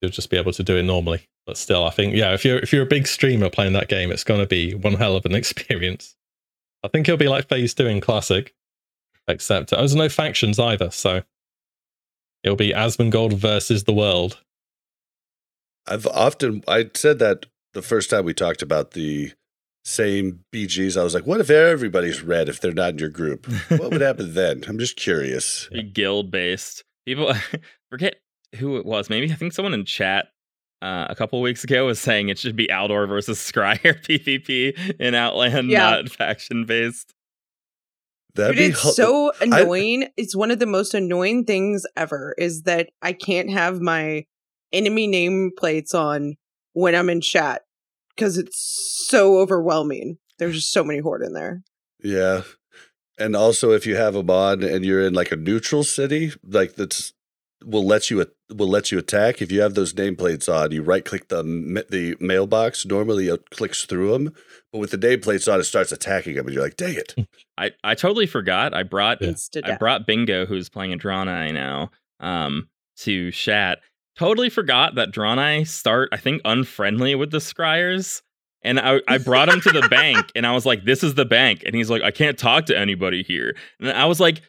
[0.02, 1.28] You'll just be able to do it normally.
[1.48, 4.12] But still, I think yeah, if you're if you're a big streamer playing that game,
[4.12, 6.16] it's going to be one hell of an experience.
[6.84, 8.54] I think it'll be like Phase Two in Classic,
[9.30, 11.24] except there's no factions either, so
[12.44, 14.42] it'll be Asmongold versus the world.
[15.88, 19.32] I've often I said that the first time we talked about the
[19.86, 21.00] same BGs.
[21.00, 23.48] I was like, what if everybody's red if they're not in your group?
[23.70, 24.66] What would happen then?
[24.68, 25.70] I'm just curious.
[25.72, 26.84] Be guild based.
[27.06, 27.34] People
[27.90, 28.18] forget
[28.56, 29.10] who it was.
[29.10, 30.28] Maybe I think someone in chat
[30.82, 35.16] uh, a couple weeks ago was saying it should be Aldor versus Scryer PvP in
[35.16, 35.90] Outland, Yeah.
[35.92, 37.14] not faction based.
[38.36, 40.10] That'd Dude, be it's hu- so annoying.
[40.16, 44.26] it's one of the most annoying things ever is that I can't have my
[44.72, 46.36] enemy nameplates on
[46.74, 47.64] when I'm in Shatt
[48.16, 50.18] because it's so overwhelming.
[50.38, 51.64] There's just so many horde in there.
[52.04, 52.44] Yeah.
[53.18, 56.76] And also if you have a on and you're in like a neutral city, like
[56.76, 57.14] that's
[57.64, 59.42] will let you will let you attack.
[59.42, 61.44] If you have those nameplates on, you right click the
[61.90, 62.86] the mailbox.
[62.86, 64.34] Normally it clicks through them,
[64.72, 67.16] but with the nameplates on, it starts attacking them, and you're like, "Dang it!"
[67.58, 68.74] I, I totally forgot.
[68.74, 69.30] I brought Yeah.
[69.30, 73.80] Insta I brought Bingo, who's playing a Draenei now, um, to Shatt.
[74.18, 78.22] Totally forgot that Draenei start, I think, unfriendly with the Scryers.
[78.64, 81.24] And I, I brought him to the bank and I was like, this is the
[81.24, 81.62] bank.
[81.66, 83.56] And he's like, I can't talk to anybody here.
[83.80, 84.42] And I was like,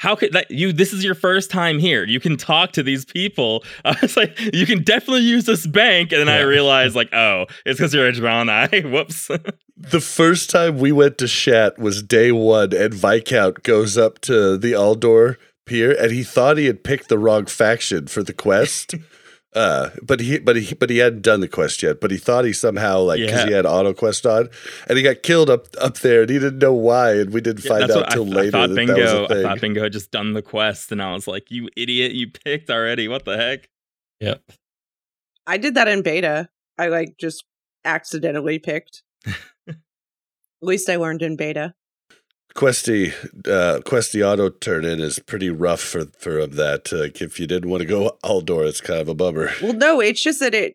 [0.00, 2.04] how could that you this is your first time here.
[2.06, 3.62] You can talk to these people.
[3.84, 6.10] I was like, you can definitely use this bank.
[6.12, 6.44] And then I Yeah.
[6.44, 8.90] realized, like, oh, it's because you're a Draenei.
[8.90, 9.28] Whoops.
[9.76, 14.56] The first time we went to Shat was day one, and Viscount goes up to
[14.56, 15.36] the Aldor
[15.66, 18.94] pier, and he thought he had picked the wrong faction for the quest.
[19.52, 22.00] Uh, but he, but he, but he hadn't done the quest yet.
[22.00, 23.46] But he thought he somehow like because Yeah.
[23.46, 24.48] he had auto quest on,
[24.88, 27.64] and he got killed up up there, and he didn't know why, and we didn't
[27.64, 28.94] Yeah, find that's out what I till th- later I thought that Bingo.
[28.94, 29.42] that was a I thing.
[29.42, 32.12] thought Bingo had just done the quest, and I was like, "You idiot!
[32.12, 33.08] You picked already.
[33.08, 33.68] What the heck?"
[34.20, 34.40] Yep.
[35.48, 36.48] I did that in beta.
[36.78, 37.42] I like just
[37.84, 39.02] accidentally picked.
[39.68, 39.76] At
[40.62, 41.74] least I learned in beta.
[42.54, 43.12] Questy,
[43.46, 46.92] uh, Questy auto turn in is pretty rough for for that.
[46.92, 49.50] Uh, if you didn't want to go Aldor, it's kind of a bummer.
[49.62, 50.74] Well, no, it's just that it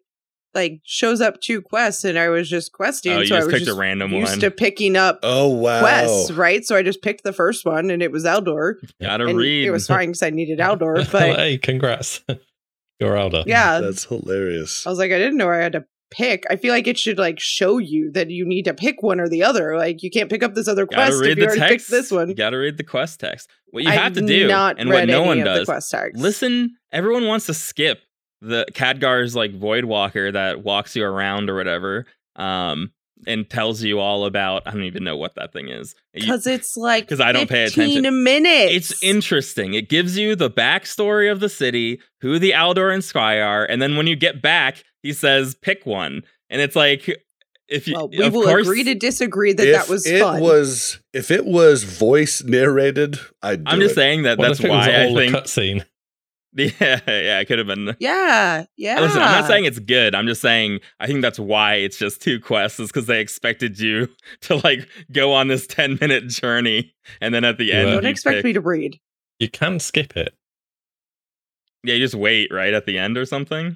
[0.53, 3.47] like shows up two quests, and I was just questing, Oh, you so I just
[3.47, 4.39] was picked a just random used one.
[4.39, 5.81] to picking up Oh wow!
[5.81, 6.63] quests, right?
[6.63, 9.65] So I just picked the first one, and it was Aldor, Gotta read.
[9.65, 11.11] it was fine because I needed Aldor.
[11.11, 12.21] But hey, congrats.
[13.01, 13.43] You're elder.
[13.45, 14.87] yeah, That's hilarious.
[14.87, 15.83] I was like, I didn't know I had to
[16.15, 16.45] pick.
[16.49, 19.27] I feel like it should like show you that you need to pick one or
[19.27, 19.77] the other.
[19.77, 21.87] Like you can't pick up this other Gotta quest if you the already text.
[21.87, 22.29] picked this one.
[22.29, 23.49] You gotta read the quest text.
[23.71, 25.69] What you I've have to do, and what no one does,
[26.13, 26.77] listen.
[26.91, 27.99] Everyone wants to skip
[28.41, 32.05] the Khadgar's like Void Walker that walks you around or whatever,
[32.35, 32.91] um,
[33.27, 34.63] and tells you all about.
[34.65, 35.95] I don't even know what that thing is.
[36.13, 38.23] Because it's like because I don't pay 15 attention.
[38.23, 38.91] minutes.
[38.91, 39.73] It's interesting.
[39.73, 43.95] It gives you the backstory of the city, who the Aldor and Scryer, and then
[43.97, 47.07] when you get back, he says, "Pick one," and it's like,
[47.67, 50.19] if you, Well, we of will course, agree to disagree that if that was it
[50.21, 50.39] fun.
[50.41, 53.63] was if it was voice narrated, I'd.
[53.63, 53.95] Do I'm just it.
[53.95, 55.85] saying that What that's if it was why I all think, a cutscene?
[56.79, 57.95] yeah, yeah, it could have been.
[57.99, 58.99] yeah, yeah.
[59.01, 60.15] Listen, I'm not saying it's good.
[60.15, 63.77] I'm just saying I think that's why it's just two quests, is because they expected
[63.79, 64.07] you
[64.41, 67.93] to like go on this 10 minute journey, and then at the end, Yeah.
[67.95, 68.99] Don't you expect pick- me to read.
[69.39, 70.33] You can skip it.
[71.83, 73.75] Yeah, you just wait right at the end or something.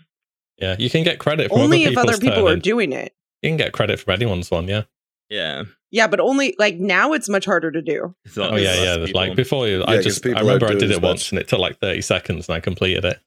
[0.58, 2.60] Yeah, you can get credit from Only other if other people's people are turn-in.
[2.62, 3.14] doing it.
[3.42, 4.84] You can get credit from anyone's one, yeah.
[5.30, 5.64] Yeah.
[5.92, 8.16] Yeah, but only like now it's much harder to do.
[8.38, 9.06] Oh yeah, yeah.
[9.06, 9.20] people.
[9.22, 11.32] Like before, you, Yeah, I 'cause just I remember I did it once much.
[11.32, 13.20] and it took like thirty seconds and I completed it.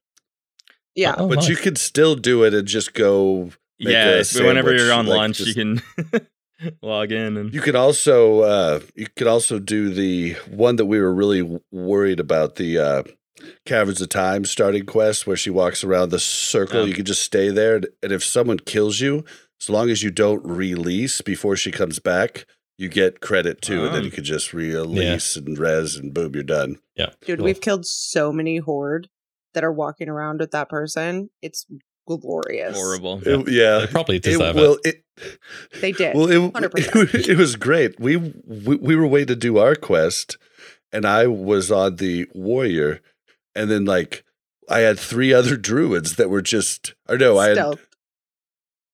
[0.95, 1.15] Yeah.
[1.19, 1.49] Oh, but nice.
[1.49, 3.51] you could still do it and just go.
[3.81, 5.83] make yeah, a if- whenever you're on like, lunch, just- you can
[6.83, 11.01] log in and You could also uh, you could also do the one that we
[11.01, 13.03] were really worried about the uh,
[13.67, 16.83] Caverns of Time starting quest where she walks around the circle.
[16.83, 16.89] Um.
[16.89, 19.25] you could just stay there, and, and if someone kills you,
[19.63, 22.47] as long as you don't release before she comes back,
[22.79, 24.05] you get credit too, and then Oh.
[24.07, 26.79] you could just release and res, and boom, you're done.
[26.97, 27.11] Yeah.
[27.25, 27.45] Dude, cool.
[27.45, 29.09] we've killed so many horde
[29.55, 31.31] that are walking around with that person.
[31.43, 31.67] It's
[32.09, 32.77] glorious.
[32.77, 33.21] Horrible.
[33.25, 33.79] It- yeah.
[33.81, 34.61] They probably It, deserve it.
[34.61, 35.05] well, it,
[35.81, 36.17] They did.
[36.17, 37.15] well, it, 100%.
[37.15, 38.01] it, it was great.
[38.01, 40.37] We, we we were waiting to do our quest,
[40.93, 43.01] and I was on the warrior,
[43.55, 44.25] and then like
[44.69, 47.79] I had three other druids that were just or no, I had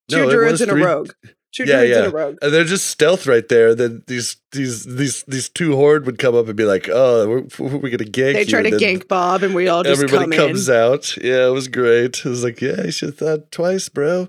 [0.09, 0.21] Stealth.
[0.23, 1.11] no, Two it druids was and a rogue.
[1.55, 2.11] Two Yeah, druids and yeah.
[2.11, 2.37] a rogue.
[2.43, 3.75] and they're just stealth right there.
[3.75, 7.27] Then these these these these two horde would come up and be like, "Oh,
[7.59, 10.03] we're, we're gonna gank." They you," try to then gank Bob, and we all just
[10.03, 10.75] Everybody come comes in.
[10.75, 11.17] out.
[11.17, 12.19] Yeah, it was great.
[12.19, 14.29] It was like, yeah, you should have thought twice, bro.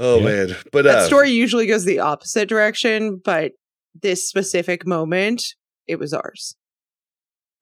[0.00, 0.24] Oh Yeah.
[0.24, 3.52] man, but That uh, story usually goes the opposite direction, but
[4.00, 5.54] this specific moment,
[5.86, 6.54] it was ours.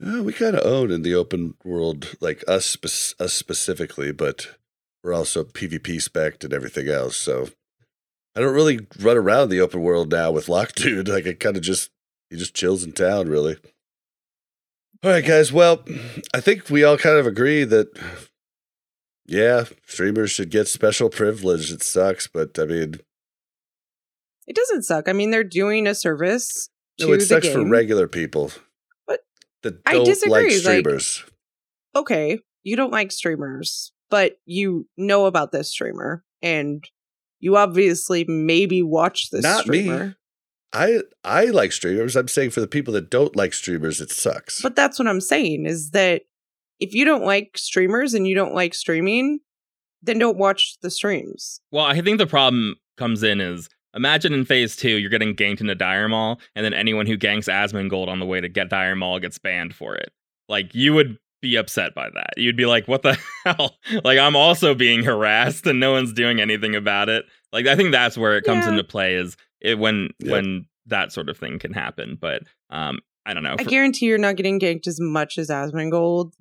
[0.06, 4.48] Uh, we kind of own in the open world, like us, spe- us specifically, but
[5.06, 7.16] we're also PvP spec and everything else.
[7.16, 7.48] So
[8.34, 11.08] I don't really run around the open world now with Lock Dude.
[11.16, 11.90] Like I kind of just
[12.28, 13.56] he just chills in town, really.
[15.04, 15.52] All right, guys.
[15.52, 15.84] Well,
[16.34, 17.86] I think we all kind of agree that
[19.26, 21.70] yeah, streamers should get special privilege.
[21.70, 22.96] It sucks, but I mean,
[24.48, 25.08] It doesn't suck.
[25.08, 26.68] I mean, they're doing a service
[26.98, 28.50] no, it sucks for regular people.
[29.06, 29.20] But
[29.62, 31.02] that I don't disagree, like like-
[31.94, 36.84] okay, you don't like streamers, but you know about this streamer, and
[37.40, 39.82] you obviously maybe watch this Not me.
[39.82, 40.16] streamer.
[40.72, 42.16] I I like streamers.
[42.16, 44.60] I'm saying for the people that don't like streamers, it sucks.
[44.60, 46.22] But that's what I'm saying is that
[46.80, 49.40] if you don't like streamers and you don't like streaming,
[50.02, 51.60] then don't watch the streams.
[51.70, 55.60] Well, I think the problem comes in is imagine in phase two, you're getting ganked
[55.60, 58.96] into Dire Maul, and then anyone who ganks Asmongold on the way to get Dire
[58.96, 60.12] Maul gets banned for it.
[60.48, 62.34] Like, you would be upset by that.
[62.36, 63.76] You'd be like, what the hell?
[64.04, 67.24] Like, I'm also being harassed and no one's doing anything about it.
[67.52, 68.72] Like, I think that's where it comes Yeah.
[68.72, 70.30] into play is it when Yep.
[70.32, 72.16] when that sort of thing can happen.
[72.20, 73.56] But um, I don't know.
[73.58, 76.32] I For- guarantee you're not getting ganked as much as Asmongold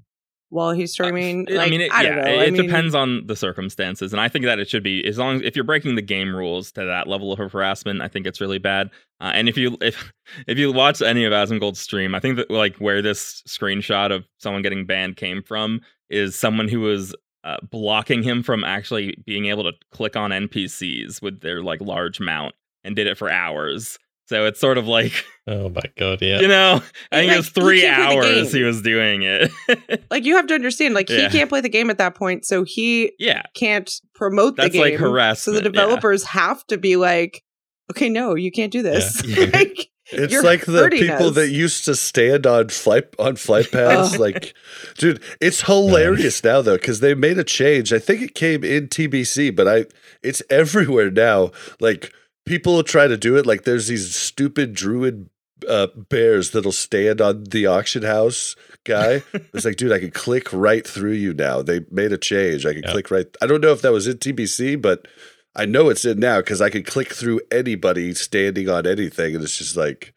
[0.56, 1.48] while he's streaming.
[1.52, 2.22] Uh, I mean, it, I yeah, know.
[2.22, 5.18] it, it mean, depends on the circumstances, and I think that it should be as
[5.18, 8.26] long as if you're breaking the game rules to that level of harassment, I think
[8.26, 8.90] it's really bad.
[9.20, 10.12] Uh, and if you if
[10.48, 14.26] if you watch any of Asmongold's stream, I think that like where this screenshot of
[14.40, 17.14] someone getting banned came from is someone who was
[17.44, 22.22] uh, blocking him from actually being able to click on NPCs with their like large
[22.22, 22.56] mount,
[22.86, 24.00] and did it for hours.
[24.28, 26.40] So it's sort of like Oh my god, yeah.
[26.40, 26.82] you know,
[27.12, 29.52] I think like, it was three can't play the hours he was doing it.
[30.10, 31.30] Like you have to understand, like Yeah.
[31.30, 34.80] he can't play the game at that point, so he yeah, can't promote That's the
[34.80, 35.00] like game.
[35.00, 35.72] So harassment, the yeah.
[35.72, 37.44] developers have to be like,
[37.92, 39.22] okay, no, you can't do this.
[39.26, 39.46] Yeah.
[39.54, 41.36] like, It's You're like the people us.
[41.36, 44.18] that used to stand on flight on flight paths.
[44.20, 44.54] Like,
[45.00, 47.92] dude, it's hilarious now though because they made a change.
[47.92, 49.86] I think it came in TBC, but I
[50.22, 51.52] it's everywhere now.
[51.80, 52.14] Like
[52.46, 53.46] people try to do it.
[53.46, 55.30] Like there's these stupid druid
[55.68, 59.24] uh, bears that'll stand on the auction house guy.
[59.34, 61.62] it's like, dude, I can click right through you now.
[61.62, 62.66] They made a change.
[62.66, 63.26] I can click right.
[63.42, 65.08] I don't know if that was in TBC, but
[65.56, 69.44] I know it's in now because I can click through anybody standing on anything, and
[69.44, 70.14] it's just like,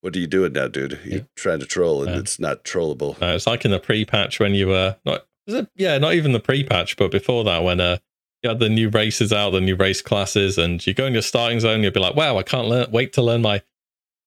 [0.00, 0.98] what are you doing now, dude?
[1.04, 1.24] You're Yeah.
[1.36, 2.20] trying to troll, and Yeah.
[2.20, 3.20] it's not trollable.
[3.22, 5.68] Uh, it's like in the pre-patch when you were not, it?
[5.76, 7.98] Yeah, not even the pre-patch, but before that, when uh,
[8.42, 11.22] you had the new races out, the new race classes, and you go in your
[11.22, 13.62] starting zone, you'll be like, "Wow, I can't learn, wait to learn my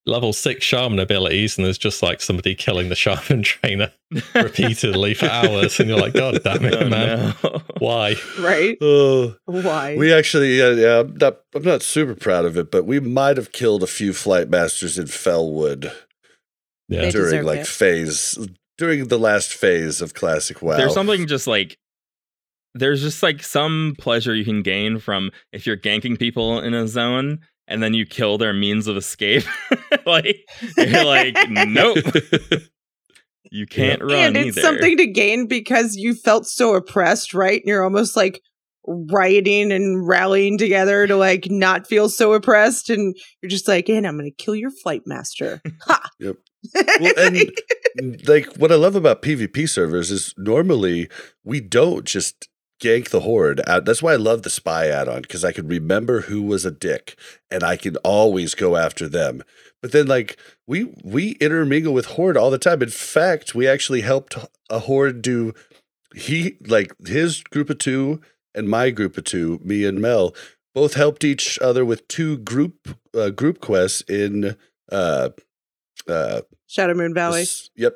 [0.05, 3.91] level six shaman abilities," and there's just like somebody killing the shaman trainer
[4.35, 7.61] repeatedly for hours, and you're like, "God damn it, Oh, man, no.
[7.79, 8.77] why?" right?
[8.81, 9.95] Oh, Why?
[9.97, 13.37] we actually, yeah, yeah, I'm not, I'm not super proud of it, but we might
[13.37, 15.91] have killed a few flight masters in Felwood
[16.87, 17.67] Yeah, during like it.
[17.67, 18.37] phase
[18.77, 20.77] during the last phase of Classic WoW.
[20.77, 21.77] There's something just like
[22.73, 26.87] there's just like some pleasure you can gain from if you're ganking people in a
[26.87, 29.43] zone and then you kill their means of escape.
[30.05, 30.37] like
[30.77, 31.97] you're like, nope,
[33.51, 34.61] you can't run and it's either.
[34.61, 37.61] something to gain because you felt so oppressed, right?
[37.61, 38.41] And you're almost like
[38.85, 44.05] rioting and rallying together to like not feel so oppressed, and you're just like, and
[44.05, 45.61] I'm gonna kill your flight master.
[45.83, 46.01] Ha!
[46.19, 46.35] Yep.
[47.01, 47.13] Well,
[47.97, 51.09] and like what I love about PvP servers is normally
[51.43, 52.47] we don't just
[52.83, 53.61] gank the horde.
[53.65, 57.17] That's why I love the spy add-on because I can remember who was a dick
[57.49, 59.43] and I can always go after them.
[59.81, 60.37] But then like
[60.67, 62.81] we we intermingle with horde all the time.
[62.81, 64.37] In fact, we actually helped
[64.69, 65.53] a horde do
[66.15, 68.21] he like his group of two
[68.55, 70.35] and my group of two, me and Mel,
[70.75, 74.55] both helped each other with two group uh, group quests in
[74.91, 75.29] uh
[76.07, 76.41] uh
[76.75, 77.41] Shadowmoon Valley.
[77.41, 77.95] this- yep.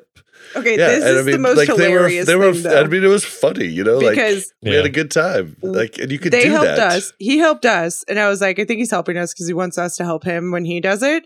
[0.54, 3.02] Okay, Yeah, this and is the most hilarious they were, they were, though, I mean,
[3.02, 6.18] it was funny, you know, like because we had a good time, like, and you
[6.20, 6.92] could they do helped that.
[6.92, 7.12] us.
[7.18, 9.78] He helped us, and I was like, I think he's helping us because he wants
[9.78, 11.24] us to help him when he does it,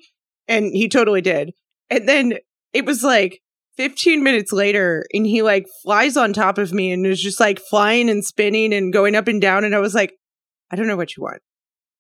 [0.49, 1.53] and he totally did.
[1.91, 2.35] And then
[2.73, 3.43] it was like
[3.77, 7.59] 15 minutes later and he like flies on top of me and is just like
[7.61, 10.15] flying and spinning and going up and down and I was like
[10.71, 11.41] I don't know what you want.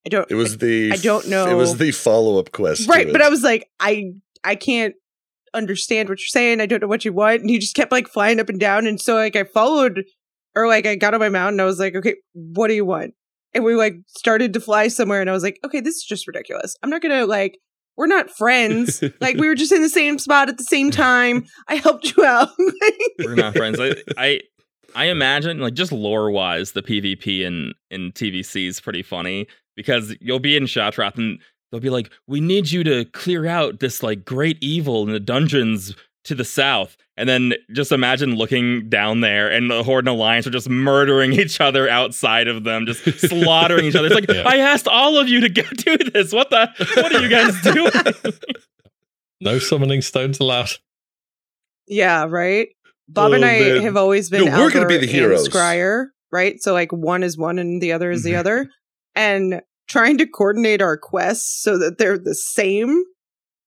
[0.07, 1.47] I don't It was the I don't know.
[1.47, 2.89] It was the follow up quest.
[2.89, 4.13] right, but I was like I
[4.45, 4.95] I can't
[5.55, 6.61] understand what you're saying.
[6.61, 7.41] I don't know what you want.
[7.41, 10.05] And he just kept like flying up and down and so like I followed
[10.55, 12.85] or like I got on my mount and I was like, "Okay, what do you
[12.85, 13.15] want?"
[13.55, 16.27] And we like started to fly somewhere and I was like, "Okay, this is just
[16.27, 16.77] ridiculous.
[16.83, 17.59] I'm not going to like
[17.97, 19.03] we're not friends.
[19.21, 21.47] like we were just in the same spot at the same time.
[21.69, 22.49] I helped you out.
[23.19, 23.79] We're not friends.
[23.79, 24.41] I, I
[24.95, 29.47] I imagine like just lore wise, the PvP in in TBC is pretty funny
[29.77, 31.41] because you'll be in Shattrath and
[31.73, 35.19] they'll be like, "We need you to clear out this like great evil in the
[35.19, 40.17] dungeons to the south." And then just imagine looking down there and the Horde and
[40.17, 44.07] Alliance are just murdering each other outside of them, just slaughtering each other.
[44.07, 44.45] It's like, Yeah.
[44.47, 46.33] I asked all of you to go do this.
[46.33, 47.91] What the what are you guys doing?
[49.41, 50.71] No summoning stones allowed.
[51.89, 52.69] yeah, right.
[53.09, 53.83] Bob and Oh, I man.
[53.83, 55.45] have always been No, we're gonna be the heroes.
[55.45, 56.63] and Scryer, right?
[56.63, 58.39] So like one is one and the other is the Mhm.
[58.39, 58.71] other.
[59.15, 63.05] And trying to coordinate our quests so that they're the same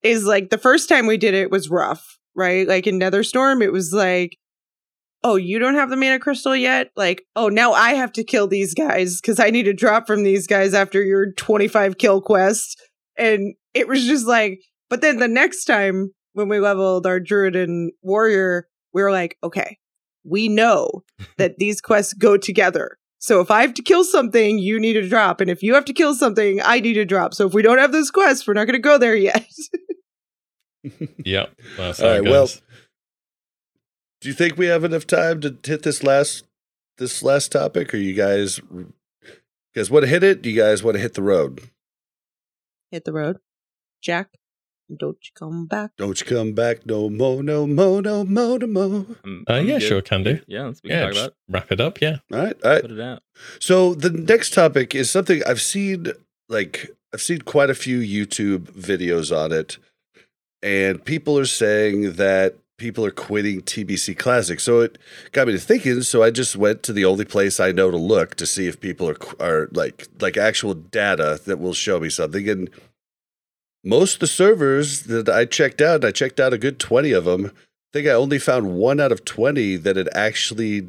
[0.04, 2.68] is like the first time we did it was rough, right?
[2.68, 4.38] Like in Netherstorm, it was like,
[5.24, 6.92] oh, you don't have the mana crystal yet?
[6.96, 10.24] Like, oh, now I have to kill these guys because I need to drop from
[10.24, 12.80] these guys after your 25 kill quest.
[13.18, 17.56] And it was just like, but then the next time when we leveled our druid
[17.56, 19.80] and warrior, we were like, okay,
[20.24, 21.04] we know
[21.38, 22.98] that these quests go together.
[23.26, 25.42] So if I have to kill something, you need a drop.
[25.42, 27.34] And if you have to kill something, I need a drop.
[27.34, 29.48] So if we don't have those quests, we're not going to go there yet.
[31.26, 31.50] Yep.
[31.78, 32.48] That's All how it right, well.
[34.22, 36.46] Do you think we have enough time to hit this last
[37.00, 38.94] this last topic, or you guys you
[39.76, 40.44] guys want to hit it?
[40.44, 41.62] Do you guys want to hit the road?
[42.92, 43.38] Hit the road.
[44.00, 44.28] Jack,
[44.94, 45.92] don't you come back.
[45.98, 49.06] Don't you come back no more, no more, no more, no more.
[49.24, 49.88] I'm- Uh, I'm yeah, good.
[49.88, 50.40] sure, can do.
[50.48, 52.02] Yeah, let's Yeah, talk about wrap it up.
[52.02, 52.18] Yeah.
[52.32, 52.82] All right, all right.
[52.82, 53.24] Put it out.
[53.60, 56.08] So the next topic is something I've seen
[56.50, 59.78] like I've seen quite a few YouTube videos on it
[60.62, 64.60] and people are saying that people are quitting TBC Classic.
[64.60, 64.98] So it
[65.32, 67.96] got me to thinking, so I just went to the only place I know to
[67.98, 72.10] look to see if people are are like like actual data that will show me
[72.10, 72.70] something and
[73.86, 77.26] most of the servers that I checked out, I checked out a good 20 of
[77.26, 77.52] them, I
[77.94, 80.88] think I only found one out of 20 that had actually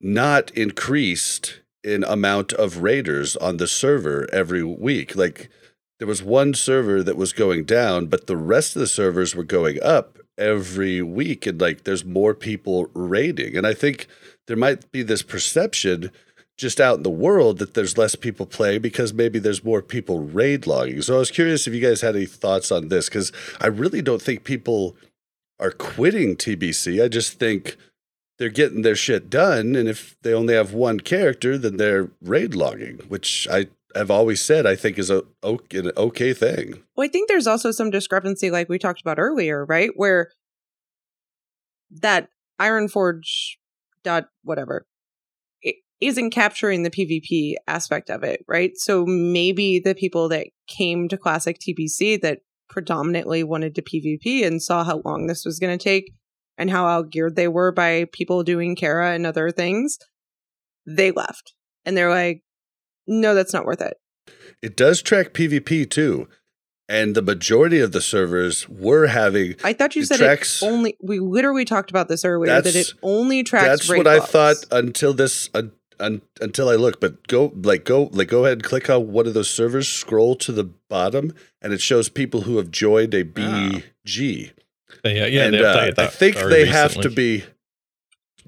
[0.00, 5.16] not increased in amount of raiders on the server every week.
[5.16, 5.50] Like
[5.98, 9.44] there was one server that was going down, but the rest of the servers were
[9.44, 11.46] going up every week.
[11.46, 13.56] And like there's more people raiding.
[13.56, 14.06] And I think
[14.46, 16.10] there might be this perception
[16.60, 20.20] just out in the world that there's less people play because maybe there's more people
[20.20, 21.00] raid logging.
[21.00, 24.02] So I was curious if you guys had any thoughts on this because I really
[24.02, 24.94] don't think people
[25.58, 27.02] are quitting TBC.
[27.02, 27.78] I just think
[28.38, 29.74] they're getting their shit done.
[29.74, 34.40] And if they only have one character, then they're raid logging, which I have always
[34.42, 36.82] said I think is a an okay thing.
[36.94, 39.90] Well, I think there's also some discrepancy, like we talked about earlier, right?
[39.96, 40.30] Where
[41.90, 42.28] that
[42.60, 43.56] Ironforge
[44.04, 44.86] dot whatever
[46.00, 48.72] isn't capturing the PvP aspect of it, right?
[48.76, 54.62] So maybe the people that came to Classic TBC that predominantly wanted to PvP and
[54.62, 56.12] saw how long this was going to take
[56.56, 59.98] and how outgeared they were by people doing Kara and other things,
[60.86, 61.54] they left.
[61.84, 62.42] And they're like,
[63.06, 63.96] no, that's not worth it.
[64.62, 66.28] It does track PvP too.
[66.88, 70.96] And the majority of the servers were having I thought you said tracks- it only.
[71.00, 73.86] We literally talked about this earlier that it only tracks.
[73.86, 75.70] That's what I thought until this un,
[76.00, 77.00] un, until I look.
[77.00, 79.88] But go like go like go ahead and click on one of those servers.
[79.88, 81.32] Scroll to the bottom,
[81.62, 84.52] and it shows people who have joined a BG.
[85.04, 85.44] Yeah, yeah.
[85.44, 87.44] and uh, updated I think very they have to be.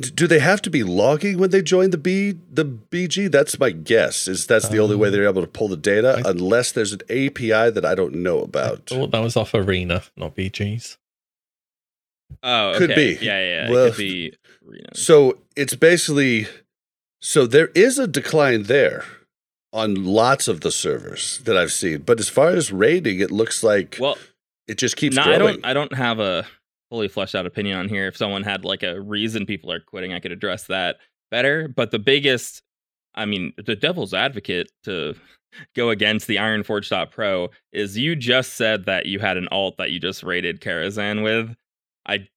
[0.01, 3.31] Do they have to be logging when they join the B the BG?
[3.31, 4.27] That's my guess.
[4.27, 6.93] Is that's the only way Um, they're able to pull the data, I- unless there's
[6.95, 8.87] an API that I don't know about.
[8.87, 10.97] thought that was off Arena, not BGs.
[12.43, 13.19] Oh, Could be.
[13.21, 13.65] Yeah, yeah.
[13.67, 13.71] yeah.
[13.71, 14.33] Well, it could be.
[14.67, 15.05] arenas.
[15.05, 16.47] So it's basically
[17.23, 19.05] so there is a decline there
[19.73, 22.03] on lots of the servers that I've seen.
[22.03, 24.19] But as far as rating, it looks like well,
[24.67, 25.41] it just keeps no, growing.
[25.41, 25.65] I don't.
[25.65, 26.45] I don't have a
[26.91, 28.07] fully fleshed out opinion on here.
[28.09, 30.97] If someone had like a reason people are quitting, I could address that
[31.31, 31.69] better.
[31.69, 32.63] But the biggest,
[33.15, 35.15] I mean, the devil's advocate to
[35.77, 40.01] go against the Ironforge.pro is you just said that you had an alt that you
[40.01, 41.55] just rated Karazhan with.
[42.05, 42.29] I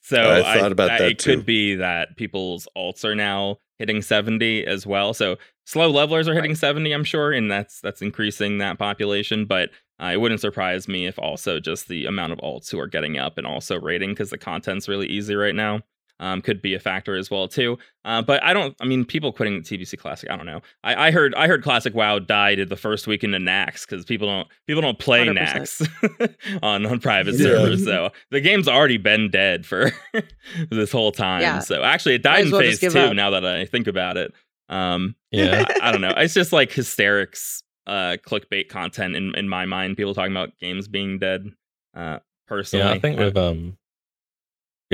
[0.00, 1.36] so I thought about that It too.
[1.36, 5.14] could be that people's alts are now hitting 70 as well.
[5.14, 5.36] So
[5.66, 9.46] slow levelers are hitting 70, I'm sure, and that's that's increasing that population.
[9.46, 9.70] But
[10.02, 13.16] Uh, it wouldn't surprise me if also just the amount of alts who are getting
[13.16, 15.80] up and also rating because the content's really easy right now
[16.20, 17.76] um, could be a factor as well too.
[18.04, 18.74] Uh, but I don't.
[18.80, 20.30] I mean, people quitting TBC Classic.
[20.30, 20.60] I don't know.
[20.84, 21.34] I, I heard.
[21.34, 24.98] I heard Classic WoW died the first week into Naxx because people don't people don't
[24.98, 25.36] play 100%.
[25.38, 27.42] Naxx on on private Yeah.
[27.46, 27.84] servers.
[27.84, 29.90] So the game's already been dead for
[30.70, 31.40] this whole time.
[31.42, 31.58] Yeah.
[31.58, 32.98] So actually, it died as in well phase two.
[32.98, 33.14] up.
[33.14, 34.32] Now that I think about it.
[34.68, 35.64] Um, Yeah.
[35.82, 36.14] I, I don't know.
[36.16, 39.96] It's just like hysterics, uh, clickbait content in in my mind.
[39.96, 41.50] People talking about games being dead.
[41.94, 43.76] Uh, personally, Yeah, I think Uh, with um,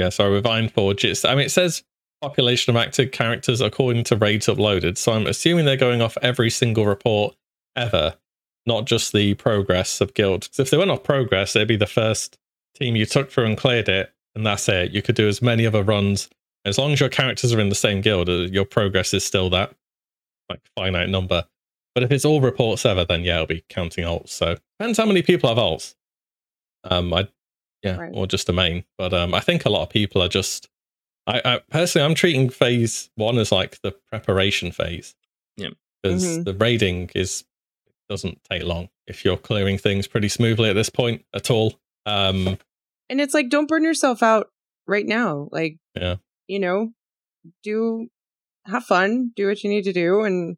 [0.00, 1.82] yeah, sorry, with Ironforge, it's I mean it says
[2.20, 6.50] population of active characters according to raids uploaded, so I'm assuming they're going off every
[6.50, 7.34] single report
[7.76, 8.16] ever,
[8.66, 10.48] not just the progress of guild.
[10.50, 12.38] 'Cause if they went off progress, it'd be the first
[12.74, 14.90] team you took through and cleared it, and that's it.
[14.92, 16.28] You could do as many other runs
[16.66, 18.28] as long as your characters are in the same guild.
[18.28, 19.74] uh, Your progress is still that
[20.50, 21.46] like finite number.
[21.94, 24.28] But if it's all reports ever, then yeah, it'll be counting alts.
[24.30, 25.94] So depends how many people have alts.
[26.84, 27.28] Um, I
[27.82, 28.10] yeah, Right.
[28.14, 28.84] or just the main.
[28.98, 30.68] But um, I think a lot of people are just.
[31.26, 35.14] I, I personally, I'm treating phase one as like the preparation phase.
[35.56, 35.68] Yeah,
[36.02, 36.44] because Mhm.
[36.44, 37.44] the raiding is
[38.08, 41.74] doesn't take long if you're clearing things pretty smoothly at this point at all.
[42.06, 42.58] Um,
[43.08, 44.50] And it's like, don't burn yourself out
[44.86, 45.48] right now.
[45.52, 46.16] Like, Yeah.
[46.48, 46.92] you know,
[47.62, 48.08] do
[48.66, 50.22] have fun, do what you need to do.
[50.22, 50.56] And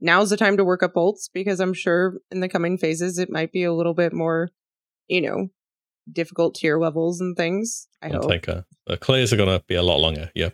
[0.00, 3.30] now's the time to work up bolts because I'm sure in the coming phases, it
[3.30, 4.50] might be a little bit more,
[5.08, 5.48] you know,
[6.10, 7.86] difficult tier levels and things.
[8.02, 8.30] I it'll hope.
[8.30, 10.30] take a, the clears are going to be a lot longer.
[10.34, 10.50] Yeah,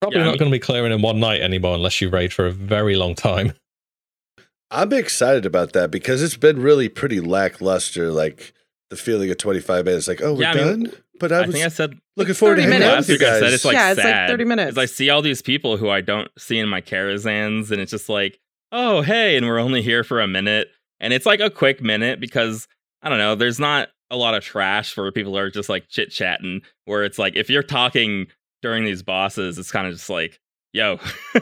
[0.00, 2.08] probably Yeah, I not mean- going to be clearing in one night anymore unless you
[2.08, 3.52] raid for a very long time.
[4.70, 8.10] I'm excited about that because it's been really pretty lackluster.
[8.10, 8.52] Like
[8.90, 10.92] the feeling of 25 minutes, like, oh, we're Yeah, I mean, done.
[11.20, 13.08] but I I was think I said looking forward to 30 hanging out minutes.
[13.08, 13.40] with you last week I guys.
[13.48, 14.70] said it's like Yeah, it's like sad 30 minutes.
[14.74, 17.90] 'cause I see all these people who I don't see in my Karazhans, and it's
[17.92, 18.40] just like,
[18.72, 20.68] oh hey, and we're only here for a minute,
[20.98, 22.66] and it's like a quick minute because
[23.02, 23.36] I don't know.
[23.36, 26.62] There's not a lot of trash where people are just like chit chatting.
[26.84, 28.26] Where it's like if you're talking
[28.62, 30.40] during these bosses, it's kind of just like,
[30.72, 30.98] yo,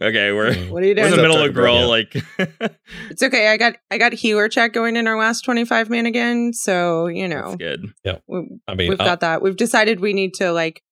[0.00, 0.54] okay, we're.
[0.68, 2.76] What are you we're in the middle up, of Gruul, Tucker like
[3.10, 3.48] It's okay.
[3.48, 6.52] I got I got healer chat going in our last 25 man again.
[6.52, 7.92] So, you know, that's good.
[8.26, 9.42] we, I mean, we've uh, got that.
[9.42, 10.82] We've decided we need to like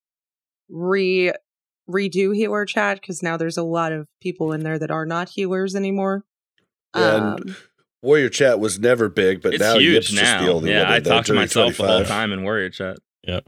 [0.68, 1.32] re
[1.88, 5.30] redo healer chat because now there's a lot of people in there that are not
[5.30, 6.24] healers anymore.
[6.94, 7.56] Yeah, and Um,
[8.02, 10.44] Warrior Chat was never big, but it's now huge Yip's just now.
[10.44, 12.42] the only yeah, one I in there talk to during myself the whole time in
[12.42, 12.98] Warrior Chat.
[13.22, 13.40] Yeah.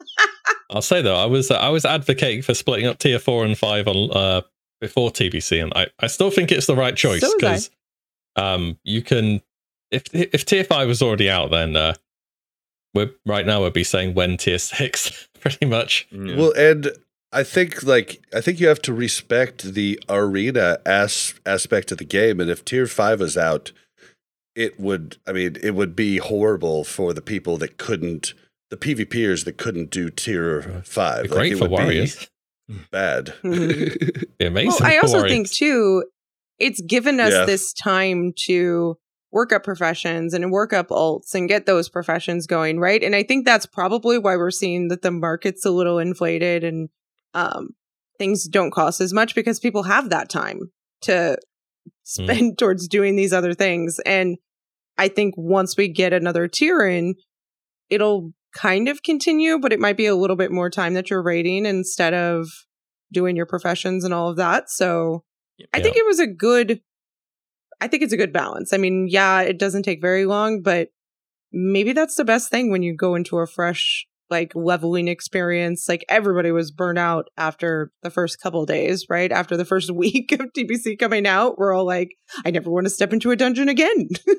[0.70, 3.88] I'll say though, I was I was advocating for splitting up tier four and five
[3.88, 4.42] on uh,
[4.80, 7.70] before TBC, and I, I still think it's the right choice So because
[8.36, 9.42] um, you can
[9.90, 11.94] if if tier five was already out, then uh,
[12.94, 16.06] we're right now we'd be saying when tier six pretty much.
[16.10, 16.36] Yeah.
[16.36, 16.90] Well, and
[17.32, 22.04] I think like I think you have to respect the arena as- aspect of the
[22.04, 23.72] game, and if Tier Five is out,
[24.54, 25.16] it would.
[25.26, 28.34] I mean, it would be horrible for the people that couldn't,
[28.70, 31.24] the PvPers that couldn't do Tier Five.
[31.24, 32.28] Be great it for would be warriors.
[32.90, 33.34] Bad.
[33.42, 34.00] Amazing.
[34.40, 35.32] well, I also warriors.
[35.32, 36.04] think too,
[36.58, 37.44] it's given us Yeah.
[37.44, 38.96] this time to
[39.32, 43.02] work up professions and work up alts and get those professions going, right?
[43.02, 46.88] And I think that's probably why we're seeing that the market's a little inflated and
[47.34, 47.70] um,
[48.18, 50.72] things don't cost as much because people have that time
[51.02, 51.38] to
[51.88, 52.24] Mm-hmm.
[52.24, 54.00] spend towards doing these other things.
[54.04, 54.36] And
[54.98, 57.14] I think once we get another tier in,
[57.88, 61.22] it'll kind of continue, but it might be a little bit more time that you're
[61.22, 62.48] rating instead of
[63.12, 64.70] doing your professions and all of that.
[64.70, 65.24] So
[65.72, 66.80] I think it was a good
[67.82, 68.74] I think it's a good balance.
[68.74, 70.88] I mean, yeah, it doesn't take very long, but
[71.50, 75.88] maybe that's the best thing when you go into a fresh like leveling experience.
[75.88, 79.30] Like everybody was burnt out after the first couple days, right?
[79.32, 82.10] After the first week of TBC coming out, we're all like,
[82.44, 84.08] I never want to step into a dungeon again.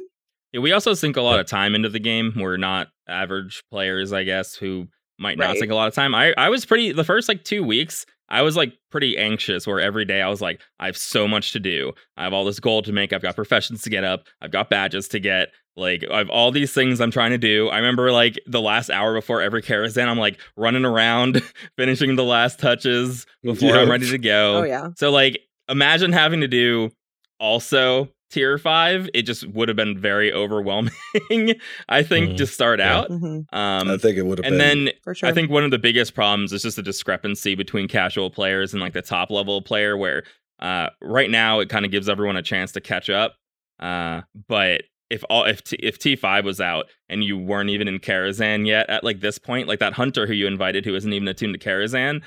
[0.53, 2.33] Yeah, we also sink a lot of time into the game.
[2.35, 4.87] We're not average players, I guess, who
[5.17, 5.57] might not Right.
[5.59, 6.13] sink a lot of time.
[6.13, 9.79] I, I was pretty the first like two weeks, I was like pretty anxious where
[9.79, 11.93] every day I was like, I have so much to do.
[12.17, 13.13] I have all this gold to make.
[13.13, 14.25] I've got professions to get up.
[14.41, 15.49] I've got badges to get.
[15.77, 17.69] Like I have all these things I'm trying to do.
[17.69, 21.41] I remember like the last hour before every Karazhan, I'm like running around,
[21.77, 23.81] finishing the last touches before Yeah.
[23.81, 24.57] I'm ready to go.
[24.57, 24.89] oh yeah.
[24.97, 25.39] So like
[25.69, 26.91] imagine having to do
[27.39, 30.93] also tier 5 it just would have been very overwhelming
[31.89, 32.37] I think Mhm.
[32.37, 32.99] to start Yeah.
[32.99, 34.85] out Mhm, um I think it would have and been.
[34.85, 35.27] then for sure.
[35.27, 38.81] I think one of the biggest problems is just the discrepancy between casual players and
[38.81, 40.23] like the top level player where
[40.59, 43.35] uh right now it kind of gives everyone a chance to catch up
[43.81, 47.99] uh but if all if T, if T5 was out and you weren't even in
[47.99, 51.27] Karazhan yet at like this point like that hunter who you invited who isn't even
[51.27, 52.21] attuned to Karazhan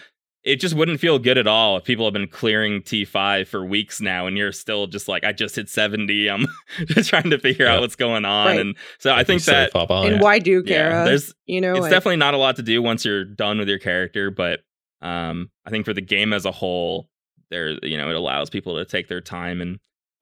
[0.44, 3.98] it just wouldn't feel good at all if people have been clearing T5 for weeks
[4.02, 6.28] now and you're still just like, I just hit 70.
[6.28, 6.46] I'm
[6.88, 7.76] just trying to figure Yeah.
[7.76, 8.46] out what's going on.
[8.48, 8.60] Right.
[8.60, 10.12] And so I think So that far behind.
[10.12, 11.04] and why do yeah, Kara?
[11.06, 13.70] there's you know, it's like- definitely not a lot to do once you're done with
[13.70, 14.60] your character, but
[15.00, 17.08] um, I think for the game as a whole,
[17.50, 19.78] there you know it allows people to take their time and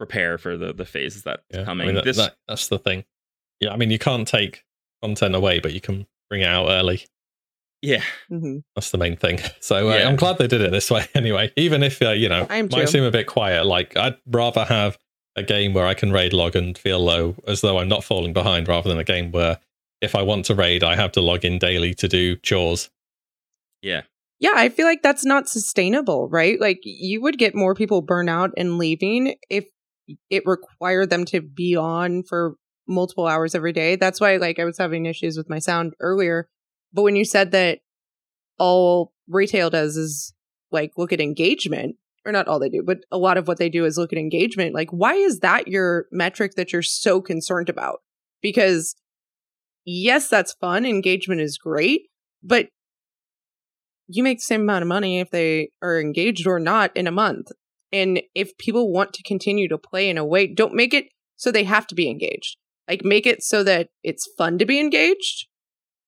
[0.07, 1.87] prepare for the the phases that's Yeah, I coming.
[1.87, 3.05] mean, that- this that- that's the thing.
[3.61, 4.65] Yeah, I mean, you can't take
[5.03, 7.07] content away, but you can bring it out early.
[7.85, 8.63] yeah, Mhm.
[8.77, 9.39] That's the main thing.
[9.61, 10.09] So uh, Yeah.
[10.09, 11.53] I'm glad they did it this way anyway.
[11.57, 13.65] Even if, uh, you know, I might seem a bit quiet.
[13.67, 14.99] Like, I'd rather have
[15.37, 18.33] a game where I can raid log and feel low as though I'm not falling
[18.33, 19.59] behind rather than a game where
[20.01, 22.91] if I want to raid, I have to log in daily to do chores.
[23.83, 24.03] yeah,
[24.39, 26.61] Yeah, I feel like that's not sustainable, right?
[26.61, 29.65] Like you would get more people burn out and leaving if
[30.31, 32.55] it required them to be on for
[32.89, 33.97] multiple hours every day.
[33.97, 36.49] That's why like I was having issues with my sound earlier.
[36.93, 37.81] But when you said that
[38.59, 40.35] all retail does is
[40.71, 43.69] like look at engagement, or not all they do, but a lot of what they
[43.69, 47.69] do is look at engagement, like why is that your metric that you're so concerned
[47.69, 48.01] about?
[48.41, 48.95] Because
[49.85, 52.03] yes, that's fun, engagement is great,
[52.43, 52.69] but
[54.09, 57.13] you make the same amount of money if they are engaged or not in a
[57.13, 57.49] month.
[57.93, 61.07] And if people want to continue to play in a way, don't make it
[61.37, 62.57] so they have to be engaged.
[62.89, 65.47] Like make it so that it's fun to be engaged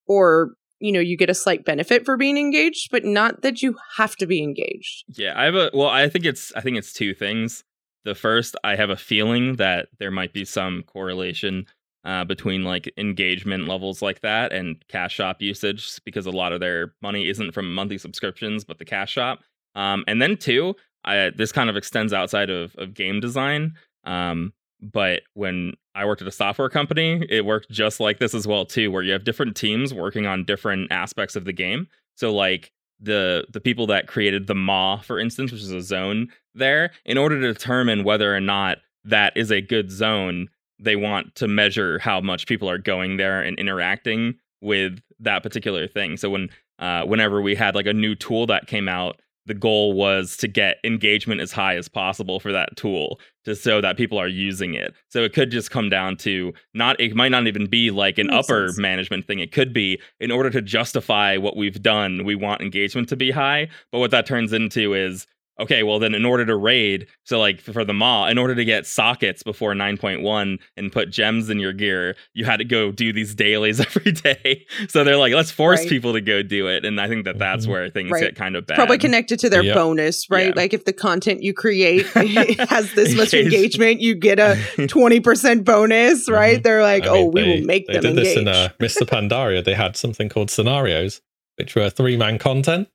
[0.06, 3.76] or you know, you get a slight benefit for being engaged, but not that you
[3.96, 5.04] have to be engaged.
[5.14, 5.32] yeah.
[5.34, 5.88] I have a well.
[5.88, 7.64] I think it's I think it's two things.
[8.04, 11.64] The first, I have a feeling that there might be some correlation
[12.04, 16.60] uh, between like engagement levels like that and cash shop usage because a lot of
[16.60, 19.40] their money isn't from monthly subscriptions but the cash shop
[19.74, 20.74] um, and then two
[21.04, 23.74] I, this kind of extends outside of, of game design
[24.04, 28.46] um, but when i worked at a software company it worked just like this as
[28.46, 31.86] well too where you have different teams working on different aspects of the game
[32.16, 36.28] so like the the people that created the maw for instance which is a zone
[36.54, 40.48] there in order to determine whether or not that is a good zone
[40.78, 45.86] they want to measure how much people are going there and interacting with that particular
[45.86, 46.16] thing.
[46.16, 49.92] So when uh, whenever we had like a new tool that came out, the goal
[49.92, 54.18] was to get engagement as high as possible for that tool, just so that people
[54.18, 54.94] are using it.
[55.08, 56.98] So it could just come down to not.
[57.00, 58.78] It might not even be like an upper sense.
[58.78, 59.40] management thing.
[59.40, 63.30] It could be in order to justify what we've done, we want engagement to be
[63.30, 63.68] high.
[63.92, 65.26] But what that turns into is
[65.60, 68.64] okay, well then in order to raid, so like for the maw, in order to
[68.64, 73.12] get sockets before 9.1 and put gems in your gear, you had to go do
[73.12, 74.66] these dailies every day.
[74.88, 75.88] So they're like, let's force Right.
[75.88, 76.84] people to go do it.
[76.84, 77.70] And I think that that's Mhm.
[77.70, 78.22] where things Right.
[78.22, 78.76] get kind of bad.
[78.76, 79.74] Probably connected to their Yep.
[79.74, 80.48] bonus, right?
[80.48, 80.52] Yeah.
[80.56, 82.06] Like if the content you create
[82.68, 84.56] has this much engagement, you get a
[84.88, 86.58] 20% bonus, right?
[86.58, 86.62] Mhm.
[86.62, 88.24] They're like, I oh, mean, we will make they them did engage.
[88.24, 89.62] this in uh, Mists of Pandaria.
[89.64, 91.20] They had something called scenarios,
[91.56, 92.88] which were three man content,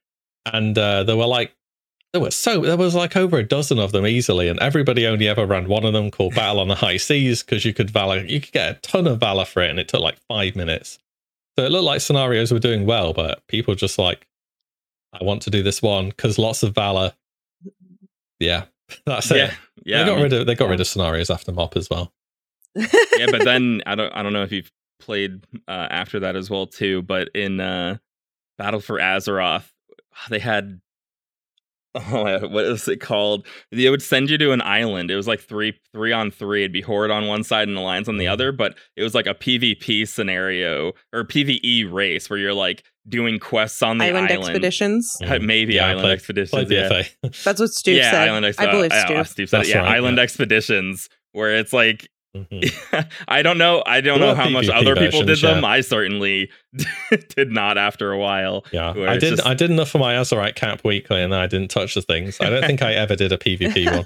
[0.51, 1.53] and uh, there were like
[2.13, 5.27] there were so there was like over a dozen of them easily, and everybody only
[5.27, 8.17] ever ran one of them called Battle on the High Seas because you could valor
[8.19, 10.97] you could get a ton of valor for it, and it took like five minutes.
[11.57, 14.25] So it looked like scenarios were doing well, but people just like,
[15.13, 17.13] I want to do this one because lots of valor.
[18.39, 18.65] Yeah,
[19.05, 19.53] that's yeah, it.
[19.85, 19.99] yeah.
[19.99, 22.11] they got I mean- rid of they got rid of scenarios after Mop as well.
[22.75, 26.49] yeah, but then I don't I don't know if you've played uh, after that as
[26.49, 27.01] well too.
[27.01, 27.97] But in uh,
[28.57, 29.69] Battle for Azeroth,
[30.29, 30.79] they had
[31.95, 33.45] oh my- what is it called?
[33.71, 35.09] They would send you to an island.
[35.11, 36.61] It was like three three on three.
[36.63, 38.31] It'd be Horde on one side and Alliance on the Mhm.
[38.31, 38.51] other.
[38.51, 43.81] But it was like a PvP scenario or PVE race where you're like doing quests
[43.81, 44.49] on the Island island.
[44.49, 45.17] expeditions.
[45.25, 46.51] Uh, Maybe Yeah, Island played- Expeditions.
[46.51, 47.03] Played yeah.
[47.43, 48.27] That's what Stu yeah, said.
[48.29, 49.13] Island Ex- I believe uh, Stu.
[49.15, 49.67] uh, Steve said it.
[49.69, 50.23] Yeah, right, Island yeah.
[50.23, 52.07] Expeditions, where it's like
[52.37, 53.09] Mhm.
[53.27, 53.81] I don't know.
[53.85, 55.63] I don't know how much other people did versions, them.
[55.63, 55.69] yeah.
[55.69, 56.51] I certainly
[57.35, 58.65] did not after a while.
[58.71, 59.35] Yeah, I did.
[59.37, 62.39] just- I did enough for my Azerite cap weekly, and I didn't touch the things.
[62.39, 64.05] I don't think I ever did a PvP one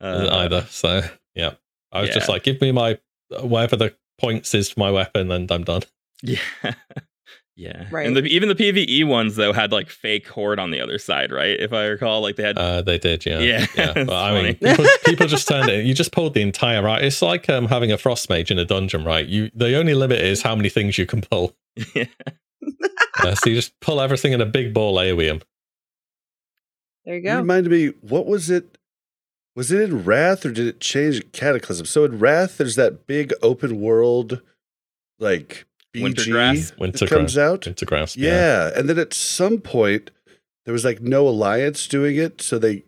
[0.00, 0.66] Uh, either.
[0.70, 1.02] So
[1.34, 1.52] yeah,
[1.92, 2.98] I was just like, give me my
[3.40, 5.82] whatever the points is for my weapon, and I'm done.
[6.22, 6.38] Yeah.
[7.56, 7.86] Yeah.
[7.90, 8.06] Right.
[8.06, 11.32] And the, even the PvE ones though had like fake horde on the other side,
[11.32, 11.58] right?
[11.58, 12.58] If I recall, like they had.
[12.58, 13.92] Uh, they did, yeah, Yeah, yeah.
[13.96, 15.84] it's But I mean, people, people just turned it.
[15.86, 17.02] You just pulled the entire right.
[17.02, 19.26] It's like um, having a frost mage in a dungeon, right?
[19.26, 21.56] You the only limit is how many things you can pull.
[21.94, 22.04] yeah.
[23.18, 25.40] Uh, so you just pull everything in a big ball AoE 'em.
[27.04, 27.36] there you You go.
[27.38, 28.76] reminded me, what was it?
[29.54, 31.86] Was it in Wrath or did it change at Cataclysm?
[31.86, 34.42] So in Wrath, there's that big open world,
[35.18, 35.65] like
[35.96, 36.68] BG Wintergrasp?
[36.70, 37.62] that Winter comes out.
[37.62, 38.16] Wintergrasp.
[38.18, 38.70] Yeah.
[38.76, 40.10] and then at some point
[40.64, 42.84] there was like no alliance doing it, so they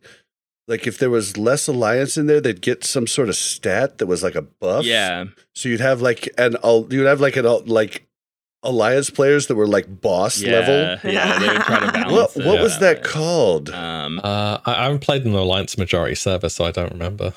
[0.67, 4.07] like if there was less alliance in there, they'd get some sort of stat that
[4.07, 4.85] was like a buff.
[4.85, 5.25] Yeah.
[5.55, 6.57] So you'd have like an
[6.91, 8.05] you'd have like an like
[8.65, 11.11] alliance players that were like boss yeah, level.
[11.13, 12.47] Yeah, they would try to balance What it.
[12.47, 13.71] what was that called?
[13.71, 17.33] Um, Uh, I, I haven't played in the Alliance Majority server, so I don't remember.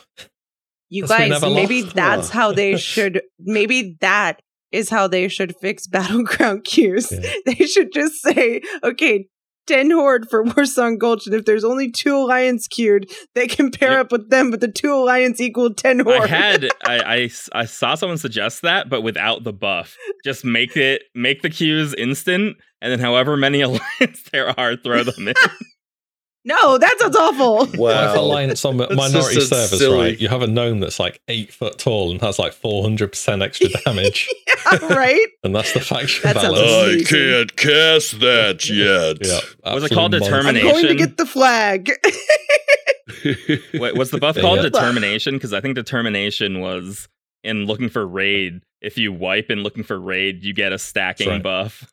[0.90, 1.96] You guys, maybe lost.
[1.96, 3.22] that's how they should.
[3.40, 4.42] Maybe that
[4.72, 7.12] is how they should fix battleground queues.
[7.12, 7.20] Yeah.
[7.46, 9.28] They should just say, okay,
[9.68, 13.92] ten horde for Warsong Gulch, and if there's only two alliance queued, they can pair
[13.92, 14.00] Yep.
[14.00, 16.22] up with them, but the two alliance equal ten horde.
[16.24, 17.30] I had I, I
[17.62, 19.96] I saw someone suggest that, but without the buff.
[20.24, 25.04] Just make it make the queues instant, and then however many alliance there are, throw
[25.04, 25.34] them in.
[26.44, 27.66] No, that sounds awful.
[27.66, 28.20] Like Wow.
[28.20, 29.98] Alliance on That's minority just so servers, silly.
[30.00, 30.20] right?
[30.20, 34.28] You have a gnome that's like eight foot tall and has like 400% extra damage.
[34.90, 35.28] right?
[35.44, 36.60] and that's the faction That balance.
[36.60, 37.06] amazing.
[37.06, 39.26] can't cast that yet.
[39.26, 40.36] Yeah, Was it called monster.
[40.36, 40.72] I'm Determination?
[40.72, 41.92] going to get the flag.
[43.74, 44.58] Wait, what's the buff called?
[44.58, 44.64] yeah.
[44.64, 45.36] Determination?
[45.36, 47.08] Because I think determination was
[47.44, 48.62] in looking for raid.
[48.82, 51.44] If you wipe in looking for raid, you get a stacking right.
[51.44, 51.92] buff.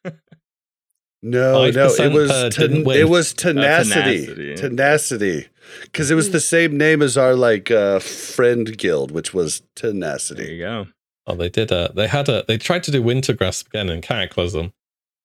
[1.22, 2.96] No, no, 5% it was per ten- didn't win.
[2.98, 4.54] it was tenacity, tenacity.
[4.54, 5.48] tenacity,
[5.82, 9.90] because it was the same name as our like uh, friend guild, which was there
[9.90, 10.52] tenacity.
[10.54, 10.86] you go.
[11.26, 11.92] Oh, they did a.
[11.94, 12.44] They had a.
[12.46, 14.72] They tried to do Wintergrasp again in Cataclysm,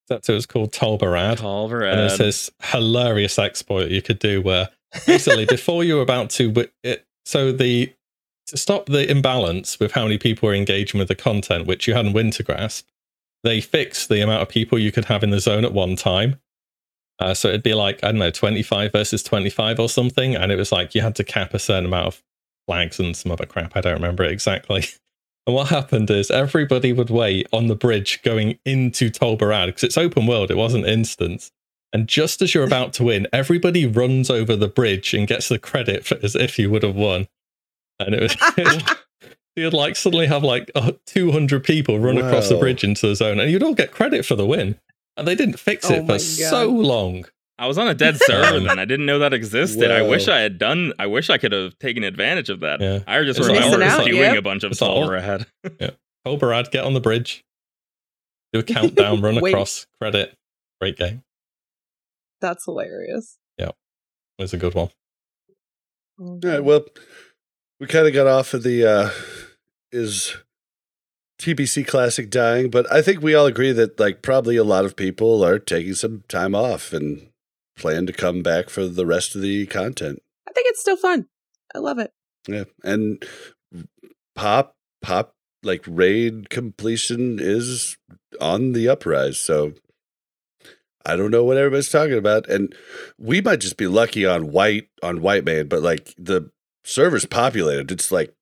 [0.06, 1.38] except it was called Tol Barad.
[1.38, 4.70] Culver And there's this hilarious exploit you could do where
[5.06, 7.94] basically before you were about to, it, so the
[8.48, 11.94] to stop the imbalance with how many people were engaging with the content, which you
[11.94, 12.84] had in Wintergrasp,
[13.44, 16.40] they fixed the amount of people you could have in the zone at one time.
[17.20, 20.36] Uh, so it'd be like I don't know, twenty five versus twenty five or something,
[20.36, 22.24] and it was like you had to cap a certain amount of
[22.68, 23.76] flags and some other crap.
[23.76, 24.86] I don't remember it exactly.
[25.46, 29.84] And what happened is everybody would wait on the bridge going into Tol Barad because
[29.84, 31.52] it's open world, it wasn't instant.
[31.92, 35.60] And just as you're about to win, everybody runs over the bridge and gets the
[35.60, 37.28] credit for, as if you would have won.
[38.00, 38.36] And it was,
[39.56, 43.40] you'd like suddenly have like uh, 200 people run across the bridge into the zone
[43.40, 44.80] and you'd all get credit for the win.
[45.16, 47.26] And they didn't fix Oh it my for so long.
[47.60, 48.80] I was on a dead server then.
[48.80, 49.92] I didn't know that existed.
[49.92, 50.92] I wish I had done.
[50.98, 52.82] I wish I could have taken advantage of that.
[52.82, 53.00] Yeah.
[53.06, 54.34] I just It's remember missing out, doing yeah.
[54.34, 55.46] a bunch of It's all- Solver ahead.
[56.26, 57.44] Tol Barad, get on the bridge,
[58.54, 60.36] do a countdown, run across, credit.
[60.82, 61.22] Great game.
[62.42, 63.38] That's hilarious.
[63.60, 64.90] It was a good one.
[66.20, 66.84] All right, well,
[67.80, 69.10] we kind of got off of the uh,
[69.94, 70.36] is
[71.40, 74.96] TBC Classic dying, but I think we all agree that like probably a lot of
[74.96, 77.30] people are taking some time off and
[77.76, 80.22] plan to come back for the rest of the content.
[80.48, 81.28] I think it's still fun.
[81.76, 82.12] I love it.
[82.48, 83.24] Yeah, and
[84.36, 87.98] pop pop like raid completion is
[88.40, 89.74] on the uprise, so
[91.06, 92.74] I don't know what everybody's talking about, and
[93.18, 96.52] we might just be lucky on white on Whitemane, but like the
[96.84, 97.92] server's populated.
[97.92, 98.34] It's like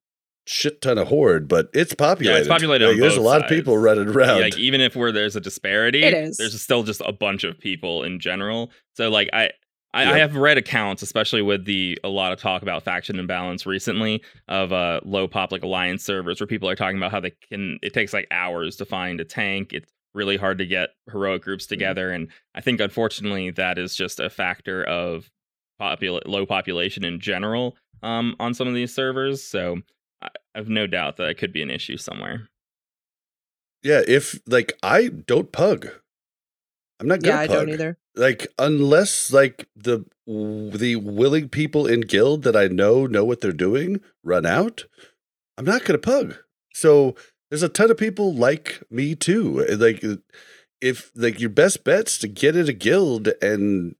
[0.46, 2.48] shit ton of horde, but it's populated.
[2.48, 4.42] populated Like, on there's a both lot of people running around.
[4.42, 6.38] Like even if where there's a disparity, It is.
[6.38, 8.72] there's still just a bunch of people in general.
[8.96, 9.52] So like I.
[9.94, 13.66] I, I have read accounts, especially with the a lot of talk about faction imbalance
[13.66, 17.34] recently of uh, low pop like alliance servers, where people are talking about how they
[17.50, 17.78] can.
[17.84, 19.74] It takes like hours to find a tank.
[19.74, 24.22] It's really hard to get heroic groups together, and I think unfortunately that is just
[24.22, 25.30] a factor of
[25.82, 29.44] popula- low population in general um, on some of these servers.
[29.44, 29.82] So
[30.22, 32.50] I I have no doubt that it could be an issue somewhere.
[33.84, 35.88] yeah, if like I don't pug.
[37.00, 37.98] I'm not gonna Yeah, I don't either.
[38.16, 43.52] like unless like the the willing people in guild that I know know what they're
[43.52, 44.86] doing run out,
[45.58, 46.36] I'm not gonna pug.
[46.74, 47.16] So
[47.50, 49.66] there's a ton of people like me too.
[49.66, 50.04] Like
[50.80, 53.96] if like your best bet's to get in a guild and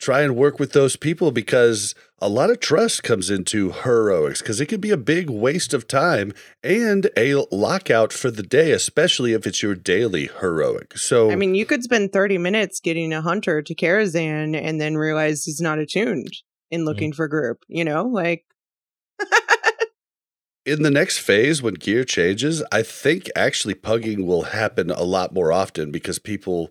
[0.00, 4.60] try and work with those people because a lot of trust comes into heroics because
[4.60, 6.32] it can be a big waste of time
[6.64, 10.96] and a lockout for the day, especially if it's your daily heroic.
[10.96, 14.96] So I mean, you could spend 30 minutes getting a hunter to Karazhan and then
[14.96, 16.32] realize he's not attuned
[16.70, 16.86] in mm-hmm.
[16.88, 18.04] looking for group, you know?
[18.04, 18.46] Like,
[20.64, 25.32] in the next phase when gear changes i think actually pugging will happen a lot
[25.32, 26.70] more often because people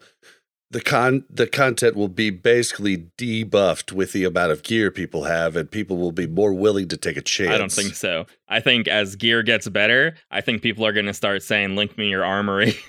[0.72, 5.56] the con the content will be basically debuffed with the amount of gear people have
[5.56, 8.26] and people will be more willing to take a chance I don't think so.
[8.48, 11.98] I think as gear gets better, I think people are going to start saying, "Link
[11.98, 12.76] me your armory."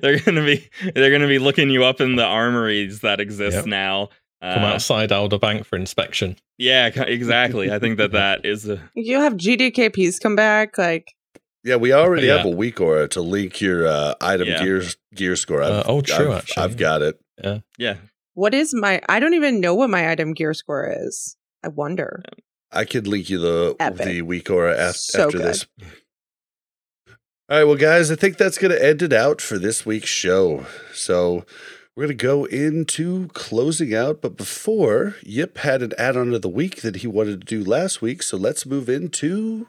[0.00, 3.20] they're going to be they're going to be looking you up in the armories that
[3.20, 3.66] exist Yep.
[3.66, 4.08] now.
[4.42, 6.36] Come Uh, outside Aldor Bank for inspection.
[6.58, 7.70] yeah, exactly.
[7.70, 10.76] I think that that is a, you have GDKPs come back.
[10.78, 11.14] Like,
[11.64, 12.38] yeah we already Yeah.
[12.38, 14.62] have a weak aura to link your uh, item Yeah.
[14.62, 14.82] gear
[15.14, 16.62] gear score Uh, I've, oh, true, I've, actually.
[16.62, 17.58] I've got it yeah.
[17.78, 17.96] Yeah.
[18.34, 21.36] What is my, I don't even know what my item gear score is.
[21.62, 22.22] I wonder.
[22.70, 24.06] i could link you the Epic.
[24.06, 25.46] the weak aura af- So after good.
[25.48, 25.66] this
[27.50, 30.08] All right, well, guys, I think that's going to end it out for this week's
[30.08, 30.64] show.
[30.94, 31.44] So
[31.94, 34.22] we're going to go into closing out.
[34.22, 37.62] But before, Yip had an add on of the week that he wanted to do
[37.68, 38.22] last week.
[38.22, 39.68] So let's move into.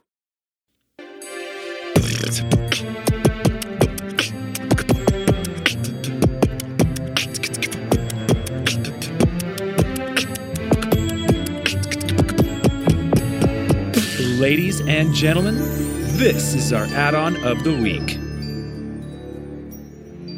[14.39, 15.57] Ladies and gentlemen,
[16.17, 18.17] this is our add on of the week.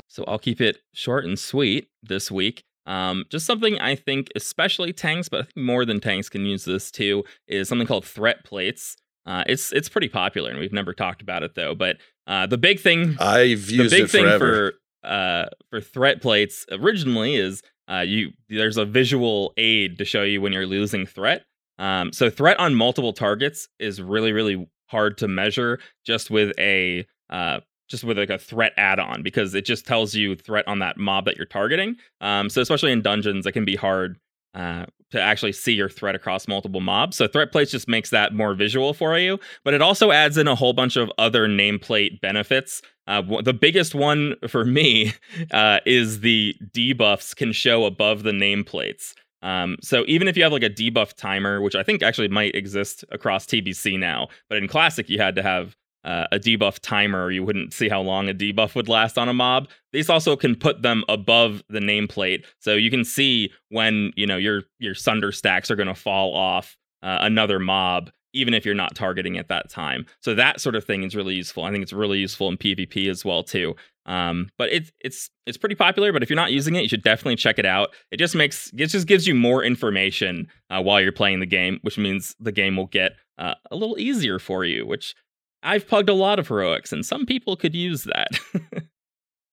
[0.07, 2.63] So I'll keep it short and sweet this week.
[2.87, 6.65] Um, just something I think, especially tanks, but I think more than tanks can use
[6.65, 8.97] this too, is something called threat plates.
[9.25, 11.73] Uh, it's it's pretty popular, and we've never talked about it though.
[11.73, 11.97] But
[12.27, 14.73] uh, the big thing, I've the used big it thing forever.
[15.03, 17.61] for uh, for threat plates originally is
[17.91, 21.45] uh, you there's a visual aid to show you when you're losing threat.
[21.77, 27.07] Um, so threat on multiple targets is really really hard to measure just with a
[27.29, 30.97] uh, just with like a threat add-on because it just tells you threat on that
[30.97, 31.95] mob that you're targeting.
[32.21, 34.17] Um, so especially in dungeons, it can be hard
[34.55, 37.17] uh, to actually see your threat across multiple mobs.
[37.17, 40.47] So threat plates just makes that more visual for you, but it also adds in
[40.47, 42.81] a whole bunch of other nameplate benefits.
[43.07, 45.13] Uh, the biggest one for me
[45.51, 49.13] uh, is the debuffs can show above the nameplates.
[49.41, 52.55] Um, so even if you have like a debuff timer, which I think actually might
[52.55, 55.75] exist across TBC now, but in Classic you had to have
[56.05, 57.31] uh, a debuff timer.
[57.31, 59.67] You wouldn't see how long a debuff would last on a mob.
[59.91, 64.37] These also can put them above the nameplate, so you can see when you know
[64.37, 68.75] your your sunder stacks are going to fall off uh, another mob, even if you're
[68.75, 70.05] not targeting at that time.
[70.21, 71.63] So that sort of thing is really useful.
[71.63, 73.75] I think it's really useful in PvP as well too.
[74.05, 76.13] Um, but it's it's it's pretty popular.
[76.13, 77.95] But if you're not using it, you should definitely check it out.
[78.11, 81.79] It just makes it just gives you more information uh, while you're playing the game,
[81.81, 84.85] which means the game will get uh, a little easier for you.
[84.85, 85.15] Which
[85.65, 88.39] I've plugged a lot of heroics, and some people could use that.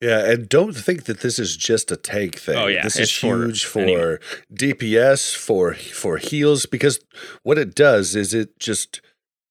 [0.02, 2.56] Yeah, and don't think that this is just a tank thing.
[2.56, 4.18] Oh, yeah, this is huge for anyone.
[4.52, 6.98] DPS for for heals because
[7.44, 9.00] what it does is it just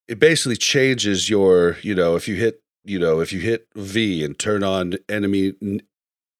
[0.09, 4.25] it basically changes your you know if you hit you know if you hit V
[4.25, 5.53] and turn on enemy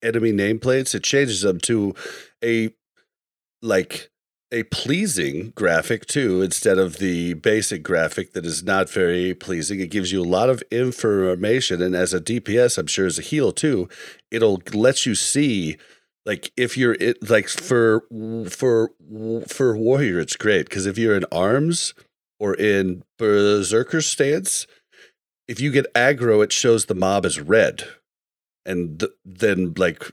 [0.04, 1.96] enemy nameplates, it changes them to
[2.44, 2.70] a
[3.62, 4.11] like
[4.52, 9.80] a pleasing graphic too instead of the basic graphic that is not very pleasing.
[9.80, 13.22] It gives you a lot of information and as a dps i'm sure as a
[13.22, 13.88] heal too
[14.30, 15.78] it'll let you see
[16.26, 18.04] like if you're it like for
[18.50, 18.92] for
[19.48, 21.94] for warrior it's great because if you're in arms
[22.40, 24.68] or in berserker stance
[25.52, 27.84] if you get aggro it shows the mob as red.
[28.66, 30.10] And th- then like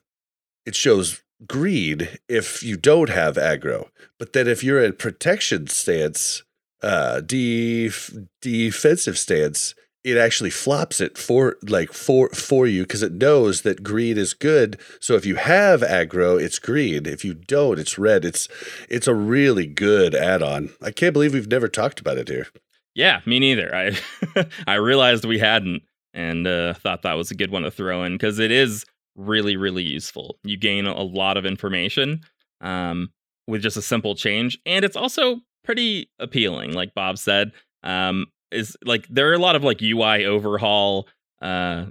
[0.66, 6.42] it shows green if you don't have aggro but then if you're in protection stance
[6.82, 13.12] uh def- defensive stance it actually flops it for like for for you because it
[13.12, 14.80] knows that greed is good.
[15.00, 18.24] So if you have aggro it's green if you don't it's red.
[18.24, 18.48] It's
[18.88, 20.70] it's a really good add-on.
[20.80, 22.46] I can't believe we've never talked about it here.
[22.94, 23.74] Yeah, me neither.
[23.74, 23.96] I
[24.66, 25.82] I realized we hadn't,
[26.14, 28.84] and uh, thought that was a good one to throw in because it is
[29.18, 30.38] really really useful.
[30.44, 32.20] You gain a lot of information
[32.60, 33.10] um,
[33.46, 36.72] with just a simple change, and it's also pretty appealing.
[36.72, 41.08] Like Bob said, um, is like there are a lot of like UI overhaul
[41.42, 41.86] uh,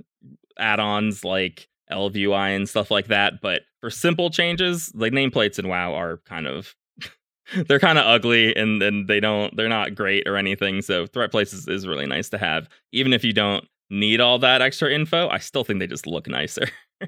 [0.58, 5.94] add-ons like ElvUI and stuff like that, but for simple changes, like nameplates in WoW
[5.94, 6.76] are kind of
[7.68, 10.82] they're kind of ugly and and they don't they're not great or anything.
[10.82, 14.62] So threat plates is really nice to have, even if you don't need all that
[14.62, 15.30] extra info.
[15.30, 16.68] I still think they just look nicer.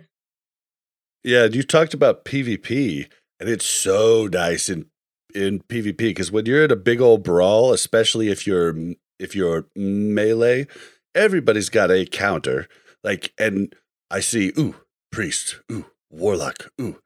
[1.24, 3.10] Yeah, you talked about PvP,
[3.40, 4.86] and it's so nice in
[5.36, 8.74] in PvP because when you're in a big old brawl, especially if you're
[9.20, 10.66] if you're melee,
[11.14, 12.68] everybody's got a counter.
[13.04, 13.76] Like, and
[14.10, 14.76] I see, ooh,
[15.12, 17.00] priest, ooh, warlock, ooh,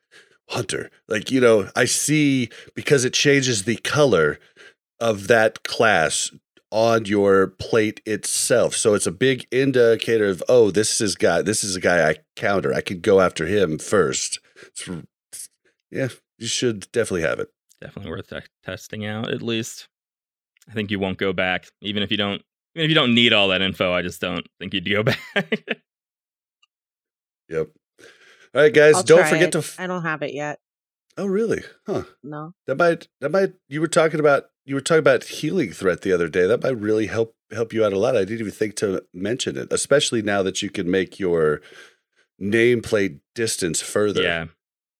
[0.49, 0.91] hunter.
[1.07, 4.39] Like, you know, I see because it changes the color
[4.99, 6.31] of that class
[6.73, 8.75] on your plate itself.
[8.75, 12.15] So it's a big indicator of, oh, this is guy, this is a guy I
[12.35, 12.73] counter.
[12.73, 14.39] I could go after him first.
[14.65, 14.89] It's,
[15.91, 16.07] yeah,
[16.39, 17.49] you should definitely have it.
[17.79, 19.87] Definitely worth te- testing out at least.
[20.67, 22.41] I think you won't go back, even if you don't.
[22.75, 25.03] Even if you don't need all that info, I just don't think you'd go
[25.35, 25.63] back.
[27.49, 27.67] Yep.
[28.55, 29.51] All right, guys, I'll don't forget it.
[29.51, 29.57] to.
[29.59, 30.59] F- I don't have it yet.
[31.17, 31.63] Oh, really?
[31.85, 32.03] Huh.
[32.23, 32.53] No.
[32.67, 33.07] That might.
[33.21, 33.53] That might.
[33.67, 34.45] You were talking about.
[34.65, 36.47] You were talking about healing threat the other day.
[36.47, 38.15] That might really help help you out a lot.
[38.15, 41.61] I didn't even think to mention it, especially now that you can make your
[42.41, 44.23] nameplate distance further.
[44.23, 44.45] yeah,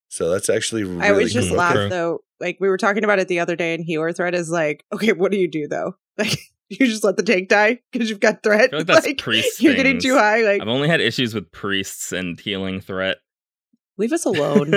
[0.09, 1.58] So that's actually really I was just cool.
[1.58, 2.19] laugh though.
[2.40, 5.14] Like we were talking about it the other day, and healer threat is like, okay,
[5.14, 5.95] what do you do though?
[6.17, 6.38] Like
[6.69, 8.66] You just let the tank die because you've got threat.
[8.66, 10.42] I feel like that's priest you're getting too high.
[10.42, 13.17] Like, I've only had issues with priests and healing threat.
[13.98, 14.74] leave us alone.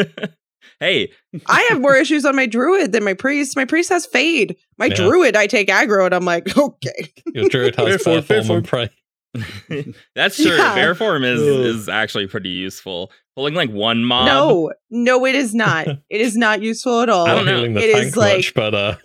[0.81, 1.11] Hey,
[1.47, 3.57] I have more issues on my druid than my priest.
[3.57, 4.57] My priest has fade.
[4.79, 4.95] My Yeah.
[4.95, 7.13] druid, I take aggro, and I'm like, okay.
[7.35, 8.91] Your druid has Therefore- bear form therefore- and
[10.15, 10.57] that's true.
[10.57, 10.75] Yeah.
[10.75, 11.47] Bear form is Ugh.
[11.67, 13.11] is actually pretty useful.
[13.35, 14.27] Pulling like one mob.
[14.27, 15.87] no, no, it is not.
[15.89, 17.27] It is not useful at all.
[17.27, 17.61] I don't know.
[17.61, 18.97] the It is tank like- much, but uh,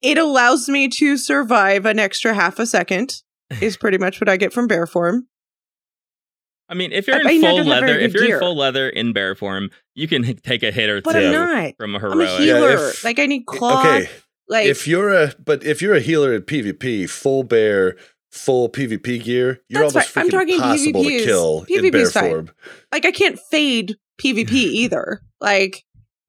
[0.00, 3.22] It allows me to survive an extra half a second.
[3.60, 5.26] Is pretty much what I get from bear form.
[6.72, 8.34] I mean, if you're I- in I full don't have very leather, if you're gear.
[8.36, 11.18] in full leather in bear form, you can h- take a hit or But two
[11.18, 11.74] I'm not.
[11.76, 12.40] from a I'm a heroic.
[12.40, 12.88] healer.
[12.88, 13.80] if- like I need claw.
[13.80, 14.08] Okay,
[14.48, 17.96] Like if you're a but if you're a healer in PvP, full bear,
[18.30, 20.24] full PvP gear, you're That's almost fine.
[20.24, 22.30] I'm talking impossible PvP to is- kill in bear fine.
[22.30, 22.50] form.
[22.90, 25.20] like I can't fade PvP either.
[25.40, 25.84] Like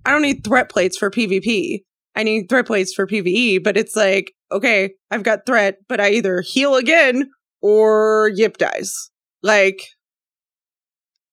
[0.06, 1.84] I don't need threat plates for PvP.
[2.16, 6.10] I need threat plates for PvE, but it's like, okay, I've got threat, but I
[6.12, 7.32] either heal again
[7.62, 9.10] or Yip dies.
[9.42, 9.82] Like,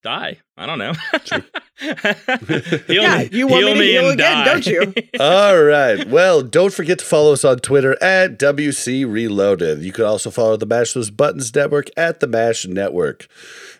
[0.02, 0.38] Die.
[0.56, 0.92] I don't know.
[2.88, 4.44] Yeah, you want me to heal and again, die.
[4.44, 4.94] don't you?
[5.20, 6.06] All right.
[6.06, 9.82] Well, don't forget to follow us on Twitter at WC Reloaded.
[9.82, 13.28] You can also follow the Mash Those Buttons Network at the Mash Network.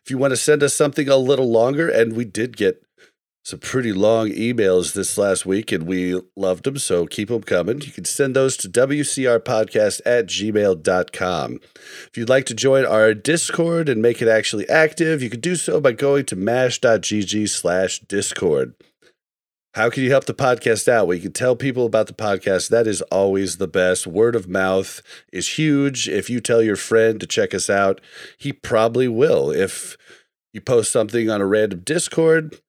[0.03, 2.83] If you want to send us something a little longer, and we did get
[3.51, 7.81] some pretty long emails this last week, and we loved them, so keep them coming.
[7.81, 11.61] You can send those to WCRpodcast at gmail.com.
[11.75, 15.57] If you'd like to join our Discord and make it actually active, you can do
[15.57, 18.75] so by going to mash.gg slash Discord.
[19.75, 21.09] How can you help the podcast out?
[21.09, 22.70] Well, you can tell people about the podcast.
[22.70, 24.07] That is always the best.
[24.07, 26.09] Word of mouth is huge.
[26.09, 28.01] If you tell your friend to check us out,
[28.39, 29.51] he probably will.
[29.51, 29.97] If
[30.53, 32.61] you post something on a random Discord,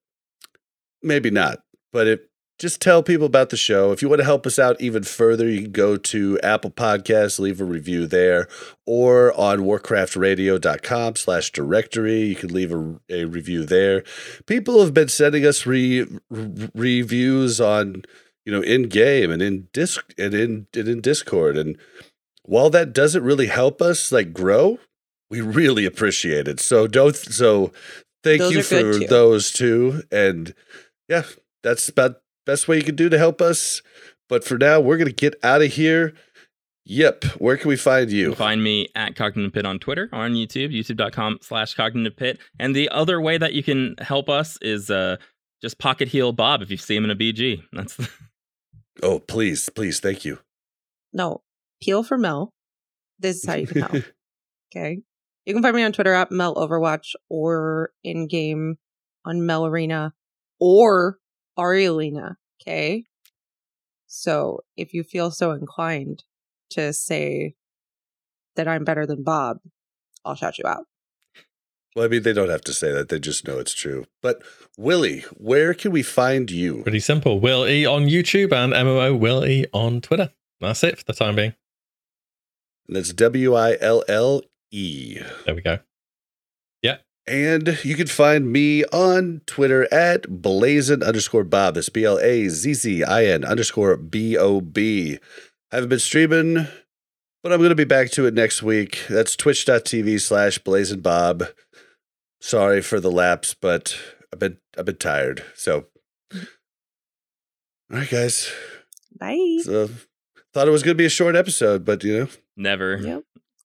[1.02, 1.62] maybe not.
[1.92, 2.20] But if
[2.62, 3.90] just tell people about the show.
[3.90, 7.40] If you want to help us out even further, you can go to Apple Podcasts,
[7.40, 8.46] leave a review there,
[8.86, 12.20] or on warcraftradio.com slash directory.
[12.20, 14.04] You can leave a, a review there.
[14.46, 18.04] People have been sending us re, re- reviews on,
[18.44, 21.56] you know, in game and in disc and in and in Discord.
[21.56, 21.76] And
[22.44, 24.78] while that doesn't really help us like grow,
[25.30, 26.60] we really appreciate it.
[26.60, 27.72] So don't so
[28.22, 30.04] thank Those you for those two.
[30.12, 30.54] And
[31.12, 31.22] yeah,
[31.62, 32.16] that's about
[32.46, 33.82] best way you can do to help us.
[34.28, 36.14] But for now, we're gonna get out of here.
[36.84, 37.24] Yep.
[37.38, 38.34] Where can we find You you?
[38.34, 42.40] find me at Cognitive Pit on Twitter or on YouTube, youtube.com slash cognitive pit.
[42.58, 45.16] And the other way that you can help us is uh,
[45.60, 47.62] just pocket heal Bob if you see him in a BG.
[47.72, 48.08] That's the,
[49.02, 50.40] Oh, please, please, thank you.
[51.12, 51.42] no,
[51.80, 52.52] peel for Mel.
[53.20, 54.04] This is how you can help.
[54.74, 54.98] okay.
[55.46, 58.76] You can find me on Twitter at Mel Overwatch or in game
[59.24, 60.12] on Melarina
[60.64, 61.18] or
[61.58, 62.36] Arielina.
[62.60, 63.04] Okay.
[64.06, 66.22] So if you feel so inclined
[66.70, 67.54] to say
[68.54, 69.58] that I'm better than Bob,
[70.24, 70.84] I'll shout you out.
[71.96, 74.06] Well, I mean, they don't have to say that; they just know it's true.
[74.22, 74.42] But
[74.78, 76.82] WillE, where can we find you?
[76.84, 77.40] pretty simple.
[77.40, 80.30] Will E on YouTube and MMO Will E on Twitter.
[80.60, 81.54] That's it for the time being.
[82.86, 85.18] And that's W I L L E.
[85.44, 85.80] There we go.
[87.26, 91.74] And you can find me on Twitter at Blazzin underscore Bob.
[91.74, 95.18] That's B L A Z Z I N underscore B O B.
[95.70, 96.66] I haven't been streaming,
[97.42, 99.04] but I'm going to be back to it next week.
[99.08, 101.44] That's twitch.tv slash Blazzin Bob.
[102.40, 103.96] Sorry for the lapse, but
[104.32, 105.44] I've been I've been tired.
[105.54, 105.86] So,
[106.34, 106.40] all
[107.90, 108.50] right, guys.
[109.16, 109.60] Bye.
[109.62, 109.88] So,
[110.52, 112.96] thought it was going to be a short episode, but you know, never.
[112.96, 113.22] Yep.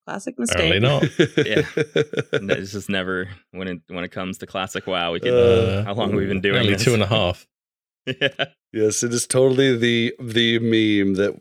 [0.07, 1.17] Classic Apparently mistake.
[1.35, 1.37] not.
[1.45, 5.11] yeah, It's just never when it when it comes to classic WoW.
[5.11, 6.83] We can, Uh, how long we've we been doing Nearly this?
[6.85, 7.45] two and a half.
[8.05, 8.45] yeah.
[8.71, 11.35] Yes, it is totally the the meme that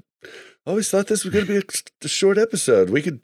[0.67, 2.91] I always thought this was going to be a, a short episode.
[2.91, 3.21] We could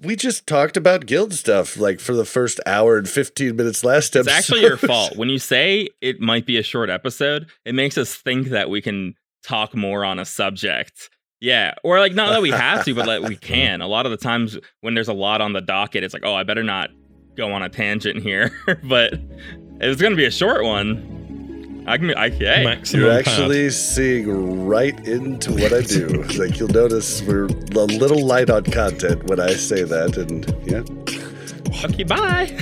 [0.00, 4.16] we just talked about guild stuff like for the first hour and 15 minutes last
[4.16, 4.32] It's episode.
[4.36, 5.16] actually your fault.
[5.16, 8.82] When you say it might be a short episode, it makes us think that we
[8.82, 9.14] can
[9.44, 11.08] talk more on a subject.
[11.40, 11.74] Yeah.
[11.82, 13.80] Or like not that we have to, but like we can.
[13.80, 16.34] A lot of the times when there's a lot on the docket, it's like, oh,
[16.34, 16.90] I better not
[17.36, 18.52] go on a tangent here.
[18.84, 21.84] but it was gonna be a short one.
[21.86, 23.26] I can I hey, Maximum You're pad.
[23.26, 26.22] actually seeing right into what I do.
[26.38, 31.84] like you'll notice we're a little light on content when I say that and yeah.
[31.84, 32.54] okay, bye.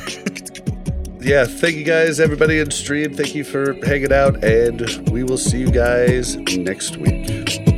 [1.21, 3.13] Yeah, thank you guys everybody in stream.
[3.13, 7.78] Thank you for hanging out and we will see you guys next week.